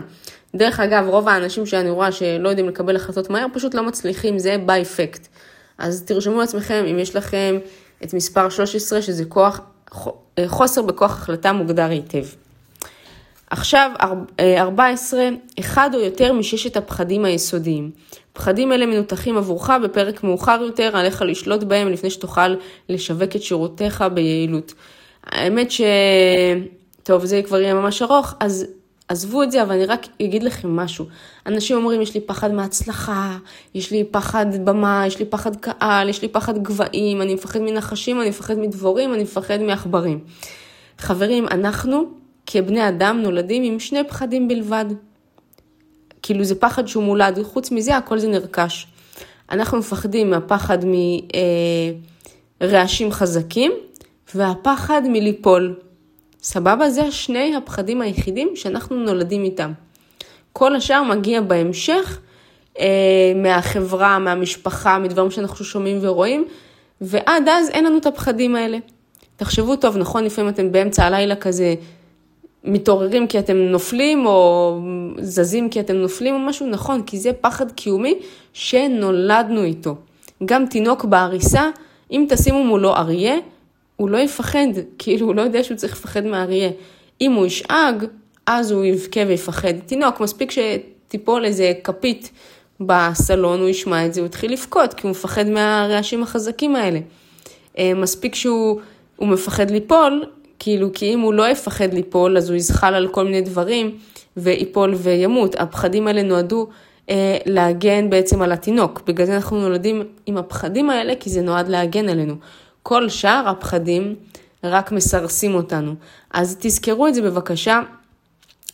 דרך 0.55 0.79
אגב, 0.79 1.07
רוב 1.07 1.29
האנשים 1.29 1.65
שאני 1.65 1.89
רואה 1.89 2.11
שלא 2.11 2.49
יודעים 2.49 2.69
לקבל 2.69 2.95
החלטות 2.95 3.29
מהר, 3.29 3.45
פשוט 3.53 3.73
לא 3.73 3.83
מצליחים, 3.83 4.39
זה 4.39 4.57
by-fact. 4.67 5.27
אז 5.77 6.03
תרשמו 6.03 6.39
לעצמכם 6.39 6.85
אם 6.91 6.99
יש 6.99 7.15
לכם 7.15 7.57
את 8.03 8.13
מספר 8.13 8.49
13, 8.49 9.01
שזה 9.01 9.25
כוח, 9.25 9.59
חוסר 10.47 10.81
בכוח 10.81 11.11
החלטה 11.11 11.53
מוגדר 11.53 11.89
היטב. 11.89 12.25
עכשיו, 13.49 13.91
14, 14.57 15.29
אחד 15.59 15.89
או 15.93 15.99
יותר 15.99 16.33
מששת 16.33 16.77
הפחדים 16.77 17.25
היסודיים. 17.25 17.91
פחדים 18.33 18.71
אלה 18.71 18.85
מנותחים 18.85 19.37
עבורך 19.37 19.69
בפרק 19.83 20.23
מאוחר 20.23 20.59
יותר, 20.61 20.97
עליך 20.97 21.21
לשלוט 21.21 21.63
בהם 21.63 21.87
לפני 21.87 22.09
שתוכל 22.09 22.55
לשווק 22.89 23.35
את 23.35 23.41
שירותיך 23.43 24.03
ביעילות. 24.13 24.73
האמת 25.23 25.71
ש... 25.71 25.81
טוב, 27.03 27.25
זה 27.25 27.41
כבר 27.45 27.59
יהיה 27.59 27.73
ממש 27.73 28.01
ארוך, 28.01 28.33
אז 28.39 28.65
עזבו 29.07 29.43
את 29.43 29.51
זה, 29.51 29.63
אבל 29.63 29.75
אני 29.75 29.85
רק 29.85 30.07
אגיד 30.21 30.43
לכם 30.43 30.75
משהו. 30.75 31.05
אנשים 31.45 31.77
אומרים, 31.77 32.01
יש 32.01 32.13
לי 32.13 32.21
פחד 32.21 32.51
מהצלחה, 32.51 33.37
יש 33.75 33.91
לי 33.91 34.03
פחד 34.03 34.45
במה, 34.65 35.03
יש 35.07 35.19
לי 35.19 35.25
פחד 35.25 35.55
קהל, 35.55 36.09
יש 36.09 36.21
לי 36.21 36.27
פחד 36.27 36.63
גבהים, 36.63 37.21
אני 37.21 37.33
מפחד 37.33 37.61
מנחשים, 37.61 38.21
אני 38.21 38.29
מפחד 38.29 38.59
מדבורים, 38.59 39.13
אני 39.13 39.23
מפחד 39.23 39.61
מעכברים. 39.61 40.19
חברים, 40.97 41.47
אנחנו 41.51 42.03
כבני 42.45 42.89
אדם 42.89 43.21
נולדים 43.21 43.63
עם 43.63 43.79
שני 43.79 44.03
פחדים 44.07 44.47
בלבד. 44.47 44.85
כאילו 46.21 46.43
זה 46.43 46.55
פחד 46.55 46.87
שהוא 46.87 47.03
מולד, 47.03 47.43
חוץ 47.43 47.71
מזה 47.71 47.97
הכל 47.97 48.19
זה 48.19 48.27
נרכש. 48.27 48.87
אנחנו 49.51 49.77
מפחדים 49.77 50.29
מהפחד 50.29 50.77
מרעשים 52.61 53.11
חזקים 53.11 53.71
והפחד 54.35 55.01
מליפול. 55.05 55.75
סבבה? 56.41 56.89
זה 56.89 57.11
שני 57.11 57.55
הפחדים 57.55 58.01
היחידים 58.01 58.49
שאנחנו 58.55 58.95
נולדים 58.95 59.43
איתם. 59.43 59.71
כל 60.53 60.75
השאר 60.75 61.03
מגיע 61.03 61.41
בהמשך 61.41 62.19
אה, 62.79 62.85
מהחברה, 63.35 64.19
מהמשפחה, 64.19 64.99
מדברים 64.99 65.31
שאנחנו 65.31 65.65
שומעים 65.65 65.97
ורואים, 66.01 66.45
ועד 67.01 67.47
אז 67.47 67.69
אין 67.69 67.85
לנו 67.85 67.97
את 67.97 68.05
הפחדים 68.05 68.55
האלה. 68.55 68.77
תחשבו 69.35 69.75
טוב, 69.75 69.97
נכון, 69.97 70.23
לפעמים 70.23 70.49
אתם 70.49 70.71
באמצע 70.71 71.05
הלילה 71.05 71.35
כזה 71.35 71.75
מתעוררים 72.63 73.27
כי 73.27 73.39
אתם 73.39 73.57
נופלים, 73.57 74.25
או 74.25 74.79
זזים 75.21 75.69
כי 75.69 75.79
אתם 75.79 75.95
נופלים 75.95 76.33
או 76.33 76.39
משהו, 76.39 76.67
נכון, 76.67 77.03
כי 77.03 77.17
זה 77.17 77.33
פחד 77.33 77.71
קיומי 77.71 78.19
שנולדנו 78.53 79.63
איתו. 79.63 79.95
גם 80.45 80.65
תינוק 80.65 81.05
בעריסה, 81.05 81.69
אם 82.11 82.25
תשימו 82.29 82.63
מולו 82.63 82.95
אריה, 82.95 83.35
הוא 83.97 84.09
לא 84.09 84.17
יפחד, 84.17 84.67
כאילו 84.97 85.27
הוא 85.27 85.35
לא 85.35 85.41
יודע 85.41 85.63
שהוא 85.63 85.77
צריך 85.77 85.93
לפחד 85.93 86.25
מאריה. 86.25 86.69
אם 87.21 87.33
הוא 87.33 87.45
ישאג, 87.45 88.05
אז 88.45 88.71
הוא 88.71 88.85
יבכה 88.85 89.19
ויפחד. 89.27 89.73
תינוק, 89.85 90.19
מספיק 90.19 90.51
שתיפול 90.51 91.45
איזה 91.45 91.73
כפית 91.83 92.31
בסלון, 92.79 93.59
הוא 93.59 93.69
ישמע 93.69 94.05
את 94.05 94.13
זה, 94.13 94.21
הוא 94.21 94.27
יתחיל 94.27 94.53
לבכות, 94.53 94.93
כי 94.93 95.07
הוא 95.07 95.11
מפחד 95.11 95.49
מהרעשים 95.49 96.23
החזקים 96.23 96.75
האלה. 96.75 96.99
אה, 97.77 97.93
מספיק 97.95 98.35
שהוא 98.35 98.79
מפחד 99.21 99.71
ליפול, 99.71 100.25
כאילו, 100.59 100.89
כי 100.93 101.13
אם 101.13 101.19
הוא 101.19 101.33
לא 101.33 101.49
יפחד 101.49 101.93
ליפול, 101.93 102.37
אז 102.37 102.49
הוא 102.49 102.57
יזחל 102.57 102.93
על 102.93 103.07
כל 103.07 103.23
מיני 103.23 103.41
דברים 103.41 103.97
ויפול 104.37 104.93
וימות. 104.93 105.55
הפחדים 105.59 106.07
האלה 106.07 106.23
נועדו 106.23 106.67
אה, 107.09 107.37
להגן 107.45 108.09
בעצם 108.09 108.41
על 108.41 108.51
התינוק. 108.51 109.01
בגלל 109.07 109.25
זה 109.25 109.35
אנחנו 109.35 109.59
נולדים 109.59 110.03
עם 110.25 110.37
הפחדים 110.37 110.89
האלה, 110.89 111.13
כי 111.19 111.29
זה 111.29 111.41
נועד 111.41 111.67
להגן 111.67 112.09
עלינו. 112.09 112.35
כל 112.89 113.09
שאר 113.09 113.43
הפחדים 113.47 114.15
רק 114.63 114.91
מסרסים 114.91 115.55
אותנו. 115.55 115.95
אז 116.33 116.57
תזכרו 116.59 117.07
את 117.07 117.13
זה 117.13 117.21
בבקשה, 117.21 117.81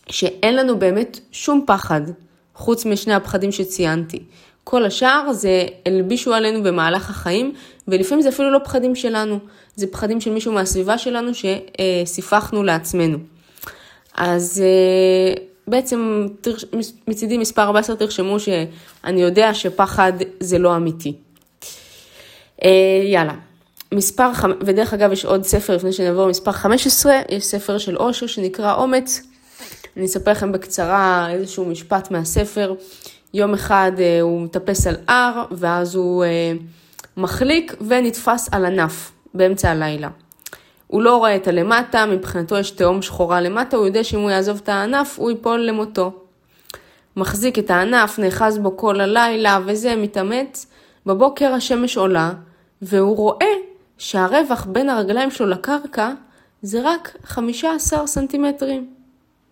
שאין 0.10 0.56
לנו 0.56 0.80
באמת 0.80 1.20
שום 1.32 1.64
פחד, 1.68 2.02
חוץ 2.56 2.86
משני 2.86 3.14
הפחדים 3.14 3.52
שציינתי. 3.52 4.24
כל 4.64 4.86
השאר 4.86 5.34
זה 5.34 5.66
הלבישו 5.86 6.34
עלינו 6.34 6.64
במהלך 6.64 7.10
החיים, 7.10 7.54
ולפעמים 7.88 8.22
זה 8.22 8.30
אפילו 8.30 8.52
לא 8.52 8.60
פחדים 8.64 8.96
שלנו, 8.96 9.40
זה 9.76 9.88
פחדים 9.88 10.22
של 10.22 10.32
מישהו 10.32 10.54
מהסביבה 10.54 10.98
שלנו 10.98 11.32
שסיפחנו 11.34 12.64
לעצמנו. 12.64 13.18
אז 14.18 14.64
אה, 14.66 15.44
בעצם 15.68 16.28
מצידי 17.08 17.38
מספר 17.38 17.62
14 17.62 17.96
תרשמו 17.96 18.40
שאני 18.40 19.22
יודע 19.22 19.54
שפחד 19.54 20.14
זה 20.40 20.58
לא 20.58 20.76
אמיתי. 20.76 21.14
אה, 22.64 22.70
יאללה. 23.06 23.34
מספר, 23.96 24.30
ודרך 24.62 24.94
אגב 24.94 25.12
יש 25.12 25.26
עוד 25.26 25.44
ספר 25.44 25.76
לפני 25.76 25.94
שנעבור 25.94 26.28
מספר 26.28 26.52
15, 26.52 27.14
יש 27.30 27.46
ספר 27.46 27.78
של 27.78 27.98
אושר 27.98 28.28
שנקרא 28.28 28.74
אומץ. 28.74 29.22
אני 29.98 30.06
אספר 30.06 30.32
לכם 30.32 30.52
בקצרה 30.52 31.30
איזשהו 31.32 31.66
משפט 31.66 32.12
מהספר. 32.12 32.74
יום 33.34 33.54
אחד 33.54 33.92
אה, 34.00 34.22
הוא 34.22 34.42
מטפס 34.42 34.88
על 34.88 34.96
הר, 35.08 35.46
ואז 35.52 35.96
הוא 35.96 36.24
אה, 36.24 36.54
מחליק 37.18 37.76
ונתפס 37.88 38.50
על 38.52 38.66
ענף 38.66 39.12
באמצע 39.34 39.72
הלילה. 39.72 40.10
הוא 40.88 41.02
לא 41.02 41.18
רואה 41.18 41.36
את 41.36 41.48
הלמטה, 41.48 42.06
מבחינתו 42.06 42.58
יש 42.58 42.72
תהום 42.72 43.02
שחורה 43.02 43.42
למטה, 43.42 43.78
הוא 43.78 43.86
יודע 43.86 44.04
שאם 44.04 44.20
הוא 44.20 44.32
יעזוב 44.32 44.60
את 44.64 44.70
הענף, 44.70 45.20
הוא 45.20 45.32
ייפול 45.32 45.60
למותו. 45.60 46.12
מחזיק 47.16 47.60
את 47.60 47.72
הענף, 47.72 48.20
נאחז 48.20 48.58
בו 48.58 48.78
כל 48.78 49.02
הלילה, 49.02 49.60
וזה 49.66 49.96
מתאמץ. 49.96 50.66
בבוקר 51.06 51.54
השמש 51.54 51.98
עולה, 51.98 52.32
והוא 52.82 53.18
רואה 53.18 53.46
שהרווח 53.98 54.66
בין 54.66 54.90
הרגליים 54.90 55.32
שלו 55.32 55.48
לקרקע 55.48 56.14
זה 56.62 56.82
רק 56.84 57.18
15 57.24 58.08
סנטימטרים. 58.08 58.94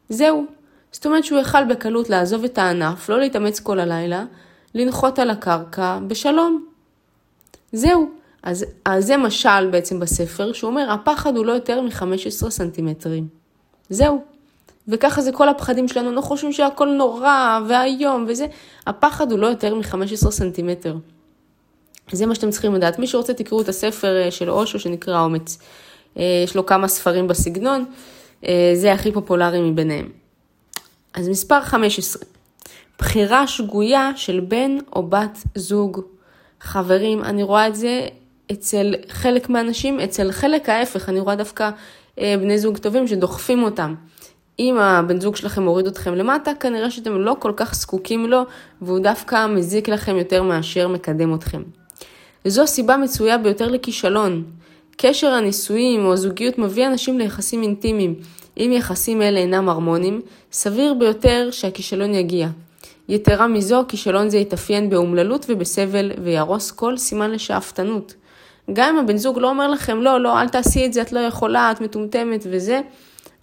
זהו. 0.10 0.45
זאת 0.91 1.06
אומרת 1.06 1.23
שהוא 1.23 1.39
יכל 1.39 1.65
בקלות 1.65 2.10
לעזוב 2.10 2.43
את 2.43 2.58
הענף, 2.58 3.10
לא 3.10 3.19
להתאמץ 3.19 3.60
כל 3.60 3.80
הלילה, 3.80 4.25
לנחות 4.75 5.19
על 5.19 5.30
הקרקע 5.30 5.99
בשלום. 6.08 6.65
זהו. 7.71 8.10
אז, 8.43 8.65
אז 8.86 9.06
זה 9.06 9.17
משל 9.17 9.69
בעצם 9.71 9.99
בספר, 9.99 10.54
שהוא 10.54 10.69
אומר, 10.69 10.91
הפחד 10.91 11.38
הוא 11.38 11.45
לא 11.45 11.51
יותר 11.51 11.82
מ-15 11.82 12.49
סנטימטרים. 12.49 13.27
זהו. 13.89 14.23
וככה 14.88 15.21
זה 15.21 15.32
כל 15.32 15.49
הפחדים 15.49 15.88
שלנו, 15.88 16.10
אנחנו 16.10 16.21
חושבים 16.21 16.54
שהכל 16.54 16.88
נורא 16.88 17.60
ואיום 17.67 18.25
וזה, 18.27 18.45
הפחד 18.88 19.32
הוא 19.32 19.39
לא 19.39 19.47
יותר 19.47 19.75
מ-15 19.75 20.32
סנטימטר. 20.32 20.95
זה 22.12 22.26
מה 22.26 22.36
שאתם 22.36 22.50
צריכים 22.50 22.74
לדעת. 22.74 23.00
מי 23.00 23.08
שרוצה 23.08 23.34
תקראו 23.34 23.62
את 23.62 23.69
הספר 23.69 24.21
אה, 24.21 24.32
של 24.32 24.50
אושו 24.50 24.80
שנקרא 24.80 25.21
אומץ. 25.21 25.58
אה, 26.17 26.24
יש 26.43 26.56
לו 26.56 26.65
כמה 26.65 26.88
ספרים 26.88 27.28
בסגנון, 27.28 27.86
אה, 28.45 28.71
זה 28.76 28.93
הכי 28.93 29.12
פופולרי 29.12 29.62
מביניהם. 29.62 30.10
אז 31.13 31.30
מספר 31.30 31.62
15, 31.62 32.24
בחירה 33.00 33.47
שגויה 33.47 34.12
של 34.15 34.39
בן 34.39 34.78
או 34.95 35.04
בת 35.04 35.38
זוג. 35.56 36.02
חברים, 36.62 37.24
אני 37.24 37.43
רואה 37.43 37.67
את 37.67 37.76
זה 37.76 38.08
אצל 38.52 38.93
חלק 39.10 39.50
מהאנשים, 39.50 40.00
אצל 40.00 40.32
חלק 40.32 40.69
ההפך, 40.69 41.10
אני 41.10 41.19
רואה 41.19 41.36
דווקא 41.36 41.69
בני 42.17 42.58
זוג 42.58 42.78
טובים 42.78 43.08
שדוחפים 43.08 43.63
אותם. 43.63 43.95
אם 44.60 44.78
הבן 44.78 45.21
זוג 45.21 45.36
שלכם 45.36 45.63
מוריד 45.63 45.88
אתכם 45.88 46.15
למטה, 46.15 46.52
כנראה 46.60 46.91
שאתם 46.91 47.19
לא 47.19 47.36
כל 47.39 47.52
כך 47.56 47.76
זקוקים 47.76 48.26
לו, 48.26 48.41
והוא 48.82 49.00
דווקא 49.00 49.47
מזיק 49.47 49.89
לכם 49.89 50.17
יותר 50.17 50.43
מאשר 50.43 50.88
מקדם 50.88 51.36
אתכם. 51.36 51.62
וזו 52.45 52.63
הסיבה 52.63 52.97
מצויה 52.97 53.38
ביותר 53.38 53.67
לכישלון. 53.67 54.43
קשר 54.97 55.27
הנישואים 55.27 56.06
או 56.06 56.13
הזוגיות 56.13 56.58
מביא 56.58 56.88
אנשים 56.88 57.19
ליחסים 57.19 57.63
אינטימיים. 57.63 58.15
אם 58.58 58.71
יחסים 58.73 59.21
אלה 59.21 59.39
אינם 59.39 59.69
הרמוניים, 59.69 60.21
סביר 60.51 60.93
ביותר 60.93 61.49
שהכישלון 61.51 62.13
יגיע. 62.13 62.47
יתרה 63.10 63.47
מזו, 63.47 63.84
כישלון 63.88 64.30
זה 64.30 64.38
יתאפיין 64.38 64.89
באומללות 64.89 65.45
ובסבל 65.49 66.12
ויהרוס 66.23 66.71
כל 66.71 66.97
סימן 66.97 67.32
לשאפתנות. 67.32 68.15
גם 68.73 68.95
אם 68.95 69.04
הבן 69.04 69.17
זוג 69.17 69.39
לא 69.39 69.49
אומר 69.49 69.67
לכם, 69.67 70.01
לא, 70.01 70.19
לא, 70.21 70.41
אל 70.41 70.49
תעשי 70.49 70.86
את 70.86 70.93
זה, 70.93 71.01
את 71.01 71.12
לא 71.12 71.19
יכולה, 71.19 71.71
את 71.71 71.82
מטומטמת 71.82 72.47
וזה, 72.49 72.82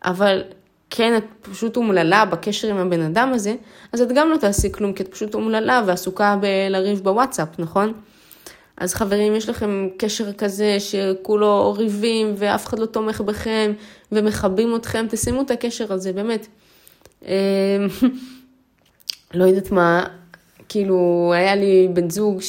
אבל 0.05 0.43
כן, 0.91 1.17
את 1.17 1.25
פשוט 1.43 1.77
אומללה 1.77 2.25
בקשר 2.25 2.69
עם 2.69 2.77
הבן 2.77 3.01
אדם 3.01 3.33
הזה, 3.35 3.55
אז 3.93 4.01
את 4.03 4.13
גם 4.13 4.31
לא 4.31 4.37
תעשי 4.37 4.73
כלום, 4.73 4.93
כי 4.93 5.03
את 5.03 5.09
פשוט 5.09 5.35
אומללה 5.35 5.83
ועסוקה 5.87 6.37
בלריב 6.41 7.01
בוואטסאפ, 7.01 7.49
נכון? 7.59 7.93
אז 8.81 8.95
חברים, 8.95 9.37
יש 9.37 9.49
לכם 9.49 9.89
קשר 9.97 10.33
כזה 10.33 10.77
שכולו 10.81 11.75
ריבים 11.79 12.35
ואף 12.37 12.67
אחד 12.67 12.79
לא 12.79 12.87
תומך 12.87 13.21
בכם 13.21 13.73
ומכבים 14.13 14.77
אתכם, 14.77 15.07
תשימו 15.11 15.43
את 15.43 15.51
הקשר 15.51 15.93
הזה, 15.93 16.13
באמת. 16.13 16.47
אמ, 17.23 17.31
לא 19.35 19.45
יודעת 19.45 19.71
מה, 19.71 20.05
כאילו, 20.69 21.31
היה 21.35 21.55
לי 21.55 21.89
בן 21.93 22.11
זוג 22.11 22.41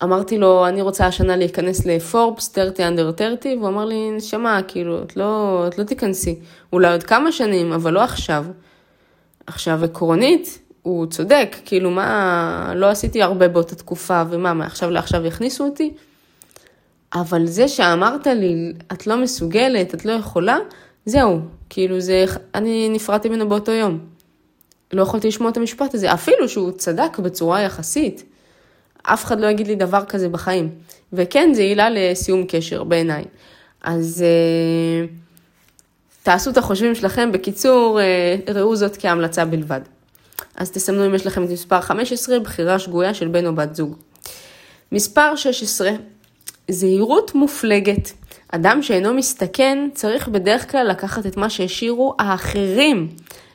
שאמרתי 0.00 0.38
לו, 0.38 0.66
אני 0.68 0.82
רוצה 0.82 1.06
השנה 1.06 1.36
להיכנס 1.36 1.86
לפורבס, 1.86 2.54
30 2.54 2.86
under 2.86 3.18
30, 3.18 3.58
והוא 3.58 3.68
אמר 3.68 3.84
לי, 3.84 4.10
נשמה, 4.10 4.60
כאילו, 4.68 5.02
את 5.02 5.16
לא, 5.16 5.64
את 5.68 5.78
לא 5.78 5.84
תיכנסי. 5.84 6.38
אולי 6.72 6.92
עוד 6.92 7.02
כמה 7.02 7.32
שנים, 7.32 7.72
אבל 7.72 7.92
לא 7.92 8.02
עכשיו. 8.02 8.44
עכשיו, 9.46 9.84
עקרונית, 9.84 10.58
הוא 10.84 11.06
צודק, 11.06 11.56
כאילו 11.64 11.90
מה, 11.90 12.72
לא 12.74 12.90
עשיתי 12.90 13.22
הרבה 13.22 13.48
באותה 13.48 13.74
תקופה, 13.74 14.22
ומה, 14.30 14.54
מעכשיו 14.54 14.90
לעכשיו 14.90 15.26
יכניסו 15.26 15.64
אותי? 15.64 15.92
אבל 17.14 17.46
זה 17.46 17.68
שאמרת 17.68 18.26
לי, 18.26 18.72
את 18.92 19.06
לא 19.06 19.16
מסוגלת, 19.16 19.94
את 19.94 20.04
לא 20.04 20.12
יכולה, 20.12 20.58
זהו, 21.06 21.40
כאילו 21.70 22.00
זה, 22.00 22.24
אני 22.54 22.88
נפרדתי 22.88 23.28
ממנו 23.28 23.48
באותו 23.48 23.72
יום. 23.72 23.98
לא 24.92 25.02
יכולתי 25.02 25.28
לשמוע 25.28 25.50
את 25.50 25.56
המשפט 25.56 25.94
הזה, 25.94 26.12
אפילו 26.12 26.48
שהוא 26.48 26.70
צדק 26.70 27.18
בצורה 27.18 27.60
יחסית. 27.60 28.24
אף 29.02 29.24
אחד 29.24 29.40
לא 29.40 29.46
יגיד 29.46 29.66
לי 29.66 29.74
דבר 29.74 30.04
כזה 30.04 30.28
בחיים. 30.28 30.70
וכן, 31.12 31.50
זה 31.54 31.62
עילה 31.62 31.88
לסיום 31.90 32.44
קשר 32.48 32.84
בעיניי. 32.84 33.24
אז 33.82 34.24
אה, 34.26 35.06
תעשו 36.22 36.50
את 36.50 36.56
החושבים 36.56 36.94
שלכם. 36.94 37.32
בקיצור, 37.32 38.00
אה, 38.00 38.36
ראו 38.54 38.76
זאת 38.76 38.96
כהמלצה 38.96 39.44
בלבד. 39.44 39.80
אז 40.56 40.70
תסמנו 40.70 41.06
אם 41.06 41.14
יש 41.14 41.26
לכם 41.26 41.44
את 41.44 41.50
מספר 41.50 41.80
15, 41.80 42.40
בחירה 42.40 42.78
שגויה 42.78 43.14
של 43.14 43.28
בן 43.28 43.46
או 43.46 43.54
בת 43.54 43.74
זוג. 43.74 43.96
מספר 44.92 45.36
16, 45.36 45.90
זהירות 46.70 47.34
מופלגת. 47.34 48.12
אדם 48.52 48.82
שאינו 48.82 49.14
מסתכן 49.14 49.88
צריך 49.94 50.28
בדרך 50.28 50.70
כלל 50.70 50.86
לקחת 50.90 51.26
את 51.26 51.36
מה 51.36 51.50
שהשאירו 51.50 52.14
האחרים 52.18 53.08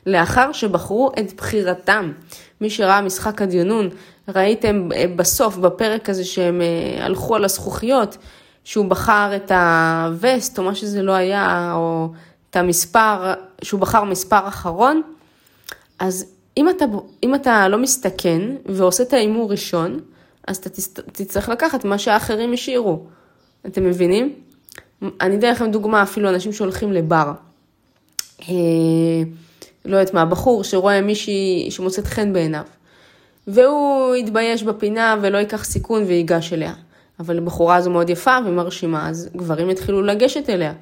לאחר 0.06 0.52
שבחרו 0.52 1.10
את 1.18 1.32
בחירתם. 1.36 2.12
מי 2.60 2.70
שראה 2.70 3.00
משחק 3.00 3.42
הדיונון, 3.42 3.88
ראיתם 4.28 4.88
אה, 4.94 5.04
בסוף, 5.16 5.56
בפרק 5.56 6.08
הזה 6.08 6.24
שהם 6.24 6.60
אה, 6.62 7.04
הלכו 7.04 7.36
על 7.36 7.44
הזכוכיות, 7.44 8.16
שהוא 8.64 8.86
בחר 8.86 9.32
את 9.36 9.50
הווסט 9.50 10.58
או 10.58 10.64
מה 10.64 10.74
שזה 10.74 11.02
לא 11.02 11.12
היה, 11.12 11.72
או 11.74 12.08
את 12.50 12.56
המספר, 12.56 13.34
שהוא 13.62 13.80
בחר 13.80 14.04
מספר 14.04 14.48
אחרון, 14.48 15.02
אז 15.98 16.26
אם 16.60 16.68
אתה, 16.68 16.84
אם 17.22 17.34
אתה 17.34 17.68
לא 17.68 17.78
מסתכן 17.78 18.40
ועושה 18.66 19.02
את 19.02 19.12
ההימור 19.12 19.50
ראשון, 19.50 20.00
אז 20.46 20.56
אתה 20.56 20.70
תצטרך 21.12 21.48
לקחת 21.48 21.84
מה 21.84 21.98
שהאחרים 21.98 22.52
השאירו. 22.52 23.02
אתם 23.66 23.84
מבינים? 23.84 24.34
אני 25.20 25.38
אתן 25.38 25.50
לכם 25.50 25.70
דוגמה, 25.70 26.02
אפילו 26.02 26.28
אנשים 26.28 26.52
שהולכים 26.52 26.92
לבר. 26.92 27.32
אה, 28.48 28.54
לא 29.84 29.96
יודעת 29.96 30.14
מה, 30.14 30.24
בחור 30.24 30.64
שרואה 30.64 31.00
מישהי 31.00 31.66
שמוצאת 31.70 32.06
חן 32.06 32.32
בעיניו, 32.32 32.64
והוא 33.46 34.16
יתבייש 34.16 34.62
בפינה 34.62 35.16
ולא 35.22 35.38
ייקח 35.38 35.64
סיכון 35.64 36.02
וייגש 36.02 36.52
אליה. 36.52 36.72
אבל 37.20 37.38
הבחורה 37.38 37.76
הזו 37.76 37.90
מאוד 37.90 38.10
יפה 38.10 38.36
ומרשימה, 38.46 39.08
אז 39.08 39.30
גברים 39.36 39.70
יתחילו 39.70 40.02
לגשת 40.02 40.50
אליה. 40.50 40.72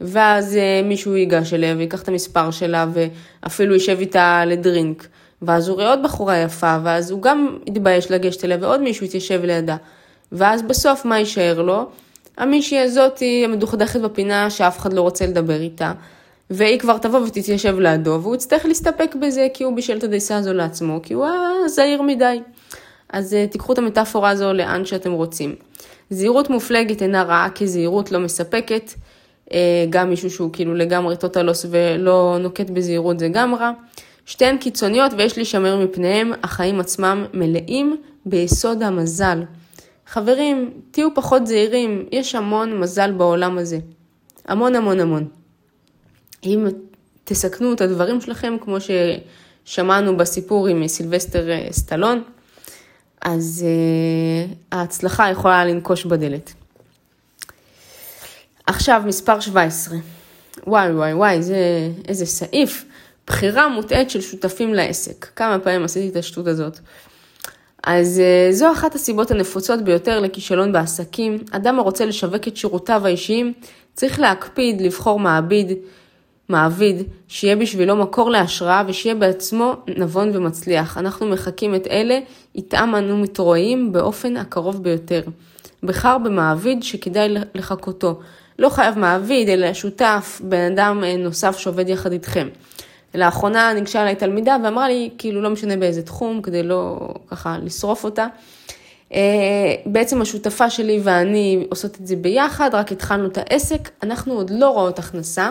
ואז 0.00 0.56
אה, 0.56 0.80
מישהו 0.84 1.16
ייגש 1.16 1.54
אליה 1.54 1.74
ויקח 1.76 2.02
את 2.02 2.08
המספר 2.08 2.50
שלה 2.50 2.86
ואפילו 2.92 3.74
יישב 3.74 3.96
איתה 4.00 4.44
לדרינק. 4.46 5.08
ואז 5.42 5.68
הוא 5.68 5.74
רואה 5.74 5.90
עוד 5.90 6.02
בחורה 6.02 6.36
יפה, 6.38 6.76
ואז 6.82 7.10
הוא 7.10 7.22
גם 7.22 7.58
יתבייש 7.66 8.10
לגשת 8.10 8.44
אליה 8.44 8.56
ועוד 8.60 8.80
מישהו 8.80 9.06
יתיישב 9.06 9.44
לידה. 9.44 9.76
ואז 10.32 10.62
בסוף 10.62 11.04
מה 11.04 11.18
יישאר 11.18 11.62
לו? 11.62 11.86
המישהי 12.36 12.78
הזאת 12.78 13.18
היא 13.18 13.44
המדוכדכת 13.44 14.00
בפינה 14.00 14.50
שאף 14.50 14.78
אחד 14.78 14.92
לא 14.92 15.00
רוצה 15.00 15.26
לדבר 15.26 15.60
איתה. 15.60 15.92
והיא 16.50 16.78
כבר 16.78 16.98
תבוא 16.98 17.20
ותתיישב 17.20 17.78
לידו, 17.78 18.18
והוא 18.22 18.34
יצטרך 18.34 18.64
להסתפק 18.66 19.14
בזה 19.20 19.46
כי 19.54 19.64
הוא 19.64 19.76
בישל 19.76 19.98
את 19.98 20.04
הדייסה 20.04 20.36
הזו 20.36 20.52
לעצמו, 20.52 21.00
כי 21.02 21.14
הוא 21.14 21.24
היה 21.24 21.68
זהיר 21.68 22.02
מדי. 22.02 22.40
אז 23.08 23.32
uh, 23.32 23.52
תיקחו 23.52 23.72
את 23.72 23.78
המטאפורה 23.78 24.30
הזו 24.30 24.52
לאן 24.52 24.84
שאתם 24.84 25.12
רוצים. 25.12 25.54
זהירות 26.10 26.50
מופלגת 26.50 27.02
אינה 27.02 27.22
רעה 27.22 27.48
כי 27.54 27.66
זהירות 27.66 28.12
לא 28.12 28.18
מספקת. 28.18 28.90
Uh, 29.48 29.52
גם 29.90 30.10
מישהו 30.10 30.30
שהוא 30.30 30.50
כאילו 30.52 30.74
לגמרי 30.74 31.16
טוטלוס 31.16 31.66
ולא 31.70 32.36
נוקט 32.40 32.70
בזהירות 32.70 33.18
זה 33.18 33.28
גם 33.28 33.54
רע. 33.54 33.70
שתיהן 34.28 34.58
קיצוניות 34.58 35.12
ויש 35.18 35.36
להישמר 35.36 35.84
מפניהם, 35.84 36.32
החיים 36.42 36.80
עצמם 36.80 37.26
מלאים 37.32 37.96
ביסוד 38.26 38.82
המזל. 38.82 39.42
חברים, 40.06 40.70
תהיו 40.90 41.14
פחות 41.14 41.46
זהירים, 41.46 42.06
יש 42.12 42.34
המון 42.34 42.80
מזל 42.80 43.12
בעולם 43.12 43.58
הזה. 43.58 43.78
המון 44.44 44.74
המון 44.74 45.00
המון. 45.00 45.28
אם 46.44 46.66
תסכנו 47.24 47.72
את 47.72 47.80
הדברים 47.80 48.20
שלכם, 48.20 48.56
כמו 48.60 48.76
ששמענו 49.64 50.16
בסיפור 50.16 50.66
עם 50.66 50.88
סילבסטר 50.88 51.50
אה, 51.50 51.68
סטלון, 51.70 52.22
אז 53.22 53.66
uh, 53.66 54.54
ההצלחה 54.72 55.30
יכולה 55.30 55.64
לנקוש 55.64 56.04
בדלת. 56.04 56.52
עכשיו, 58.66 59.02
מספר 59.06 59.40
17. 59.40 59.98
וואי 60.66 60.92
וואי 60.92 61.14
וואי, 61.14 61.42
זה 61.42 61.56
איזה 62.08 62.26
סעיף. 62.26 62.87
בחירה 63.28 63.68
מוטעית 63.68 64.10
של 64.10 64.20
שותפים 64.20 64.74
לעסק. 64.74 65.26
כמה 65.36 65.58
פעמים 65.58 65.84
עשיתי 65.84 66.08
את 66.08 66.16
השטות 66.16 66.46
הזאת. 66.46 66.78
אז 67.84 68.20
uh, 68.20 68.54
זו 68.54 68.72
אחת 68.72 68.94
הסיבות 68.94 69.30
הנפוצות 69.30 69.82
ביותר 69.82 70.20
לכישלון 70.20 70.72
בעסקים. 70.72 71.38
אדם 71.50 71.78
הרוצה 71.78 72.04
לשווק 72.04 72.48
את 72.48 72.56
שירותיו 72.56 73.06
האישיים 73.06 73.52
צריך 73.94 74.20
להקפיד 74.20 74.80
לבחור 74.80 75.20
מעביד 75.20 75.72
מעביד, 76.48 77.02
שיהיה 77.28 77.56
בשבילו 77.56 77.96
מקור 77.96 78.30
להשראה 78.30 78.82
ושיהיה 78.86 79.14
בעצמו 79.14 79.74
נבון 79.96 80.30
ומצליח. 80.36 80.98
אנחנו 80.98 81.26
מחקים 81.26 81.74
את 81.74 81.86
אלה, 81.86 82.18
איתם 82.54 82.94
אנו 82.98 83.18
מתרועעים 83.18 83.92
באופן 83.92 84.36
הקרוב 84.36 84.82
ביותר. 84.82 85.22
בחר 85.82 86.18
במעביד 86.18 86.82
שכדאי 86.82 87.28
לחכותו. 87.54 88.20
לא 88.58 88.68
חייב 88.68 88.98
מעביד, 88.98 89.48
אלא 89.48 89.74
שותף, 89.74 90.40
בן 90.44 90.72
אדם 90.72 91.04
אה, 91.04 91.16
נוסף 91.16 91.58
שעובד 91.58 91.88
יחד 91.88 92.12
איתכם. 92.12 92.48
לאחרונה 93.14 93.72
ניגשה 93.72 94.02
אליי 94.02 94.14
תלמידה 94.14 94.56
ואמרה 94.64 94.88
לי, 94.88 95.10
כאילו 95.18 95.42
לא 95.42 95.50
משנה 95.50 95.76
באיזה 95.76 96.02
תחום, 96.02 96.42
כדי 96.42 96.62
לא 96.62 96.98
ככה 97.28 97.58
לשרוף 97.62 98.04
אותה. 98.04 98.26
אה, 99.14 99.74
בעצם 99.86 100.22
השותפה 100.22 100.70
שלי 100.70 101.00
ואני 101.02 101.66
עושות 101.70 101.96
את 102.00 102.06
זה 102.06 102.16
ביחד, 102.16 102.70
רק 102.72 102.92
התחלנו 102.92 103.26
את 103.26 103.38
העסק, 103.38 103.90
אנחנו 104.02 104.34
עוד 104.34 104.50
לא 104.50 104.68
רואות 104.68 104.98
הכנסה, 104.98 105.50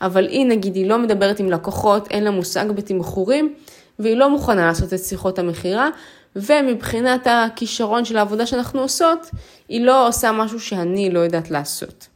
אבל 0.00 0.26
היא 0.26 0.46
נגיד, 0.46 0.74
היא 0.74 0.86
לא 0.86 0.98
מדברת 0.98 1.40
עם 1.40 1.50
לקוחות, 1.50 2.08
אין 2.10 2.24
לה 2.24 2.30
מושג 2.30 2.70
בתמחורים, 2.70 3.54
והיא 3.98 4.16
לא 4.16 4.30
מוכנה 4.30 4.66
לעשות 4.66 4.92
את 4.94 4.98
שיחות 4.98 5.38
המכירה, 5.38 5.88
ומבחינת 6.36 7.26
הכישרון 7.30 8.04
של 8.04 8.16
העבודה 8.16 8.46
שאנחנו 8.46 8.80
עושות, 8.80 9.30
היא 9.68 9.80
לא 9.80 10.08
עושה 10.08 10.32
משהו 10.32 10.60
שאני 10.60 11.10
לא 11.10 11.20
יודעת 11.20 11.50
לעשות. 11.50 12.08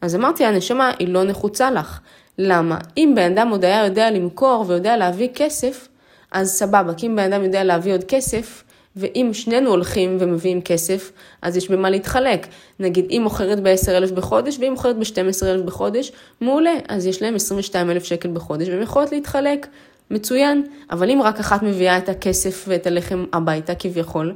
אז 0.00 0.14
אמרתי, 0.14 0.44
הנשמה, 0.44 0.90
היא 0.98 1.08
לא 1.08 1.24
נחוצה 1.24 1.70
לך. 1.70 2.00
למה? 2.38 2.78
אם 2.96 3.12
בן 3.16 3.32
אדם 3.32 3.48
עוד 3.48 3.64
היה 3.64 3.84
יודע 3.84 4.10
למכור 4.10 4.64
ויודע 4.68 4.96
להביא 4.96 5.28
כסף, 5.34 5.88
אז 6.32 6.50
סבבה, 6.50 6.94
כי 6.94 7.06
אם 7.06 7.16
בן 7.16 7.32
אדם 7.32 7.44
יודע 7.44 7.64
להביא 7.64 7.92
עוד 7.92 8.04
כסף, 8.04 8.64
ואם 8.96 9.30
שנינו 9.32 9.70
הולכים 9.70 10.16
ומביאים 10.20 10.60
כסף, 10.60 11.12
אז 11.42 11.56
יש 11.56 11.70
במה 11.70 11.90
להתחלק. 11.90 12.46
נגיד, 12.80 13.06
היא 13.08 13.20
מוכרת 13.20 13.60
ב-10,000 13.60 14.14
בחודש 14.14 14.58
והיא 14.58 14.70
מוכרת 14.70 14.96
ב-12,000 14.96 15.62
בחודש, 15.64 16.12
מעולה, 16.40 16.74
אז 16.88 17.06
יש 17.06 17.22
להם 17.22 17.34
22,000 17.34 18.04
שקל 18.04 18.28
בחודש 18.28 18.68
והם 18.68 18.82
יכולות 18.82 19.12
להתחלק, 19.12 19.66
מצוין. 20.10 20.64
אבל 20.90 21.10
אם 21.10 21.22
רק 21.22 21.40
אחת 21.40 21.62
מביאה 21.62 21.98
את 21.98 22.08
הכסף 22.08 22.64
ואת 22.68 22.86
הלחם 22.86 23.24
הביתה 23.32 23.74
כביכול, 23.74 24.34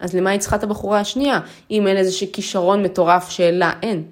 אז 0.00 0.14
למה 0.14 0.30
היא 0.30 0.40
צריכה 0.40 0.56
את 0.56 0.62
הבחורה 0.62 1.00
השנייה? 1.00 1.40
אם 1.70 1.86
אין 1.86 1.96
איזה 1.96 2.26
כישרון 2.32 2.82
מטורף 2.82 3.30
שלה 3.30 3.72
אין. 3.82 4.02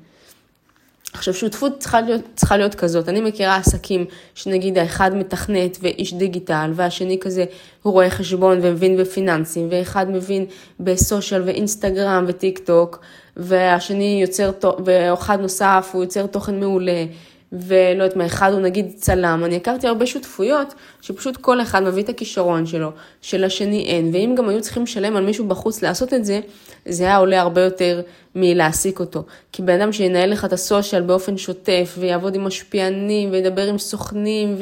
עכשיו, 1.13 1.35
שותפות 1.35 1.79
צריכה 1.79 2.01
להיות, 2.01 2.21
צריכה 2.35 2.57
להיות 2.57 2.75
כזאת. 2.75 3.09
אני 3.09 3.21
מכירה 3.21 3.57
עסקים 3.57 4.05
שנגיד 4.35 4.79
האחד 4.79 5.15
מתכנת 5.15 5.79
ואיש 5.81 6.15
דיגיטל, 6.15 6.71
והשני 6.75 7.19
כזה 7.21 7.45
הוא 7.83 7.93
רואה 7.93 8.11
חשבון 8.11 8.59
ומבין 8.63 8.97
בפיננסים, 8.97 9.69
ואחד 9.71 10.11
מבין 10.11 10.47
בסושיאל 10.81 11.43
ואינסטגרם 11.43 12.25
וטיק 12.29 12.59
טוק, 12.59 13.01
והשני 13.37 14.19
יוצר, 14.23 14.51
ואחד 14.85 15.41
נוסף 15.41 15.91
הוא 15.93 16.03
יוצר 16.03 16.27
תוכן 16.27 16.61
מעולה, 16.61 17.05
ולא 17.53 18.03
יודעת 18.03 18.17
מה, 18.17 18.27
אחד 18.27 18.53
הוא 18.53 18.61
נגיד 18.61 18.93
צלם, 18.97 19.43
אני 19.45 19.57
הכרתי 19.57 19.87
הרבה 19.87 20.07
שותפויות 20.07 20.75
שפשוט 21.01 21.37
כל 21.37 21.61
אחד 21.61 21.83
מביא 21.83 22.03
את 22.03 22.09
הכישרון 22.09 22.67
שלו, 22.67 22.91
שלשני 23.23 23.85
אין, 23.85 24.11
ואם 24.13 24.35
גם 24.37 24.49
היו 24.49 24.61
צריכים 24.61 24.83
לשלם 24.83 25.17
על 25.17 25.25
מישהו 25.25 25.49
בחוץ 25.49 25.83
לעשות 25.83 26.15
את 26.15 26.25
זה, 26.25 26.41
זה 26.89 27.05
היה 27.05 27.17
עולה 27.17 27.41
הרבה 27.41 27.61
יותר 27.61 28.03
מלהעסיק 28.35 29.01
אותו. 29.01 29.25
כי 29.53 29.63
בן 29.63 29.81
אדם 29.81 29.93
שינהל 29.93 30.31
לך 30.31 30.45
את 30.45 30.53
הסושיאל 30.53 31.03
באופן 31.03 31.37
שוטף, 31.37 31.95
ויעבוד 31.99 32.35
עם 32.35 32.45
משפיענים, 32.45 33.31
וידבר 33.31 33.67
עם 33.67 33.79
סוכנים, 33.79 34.57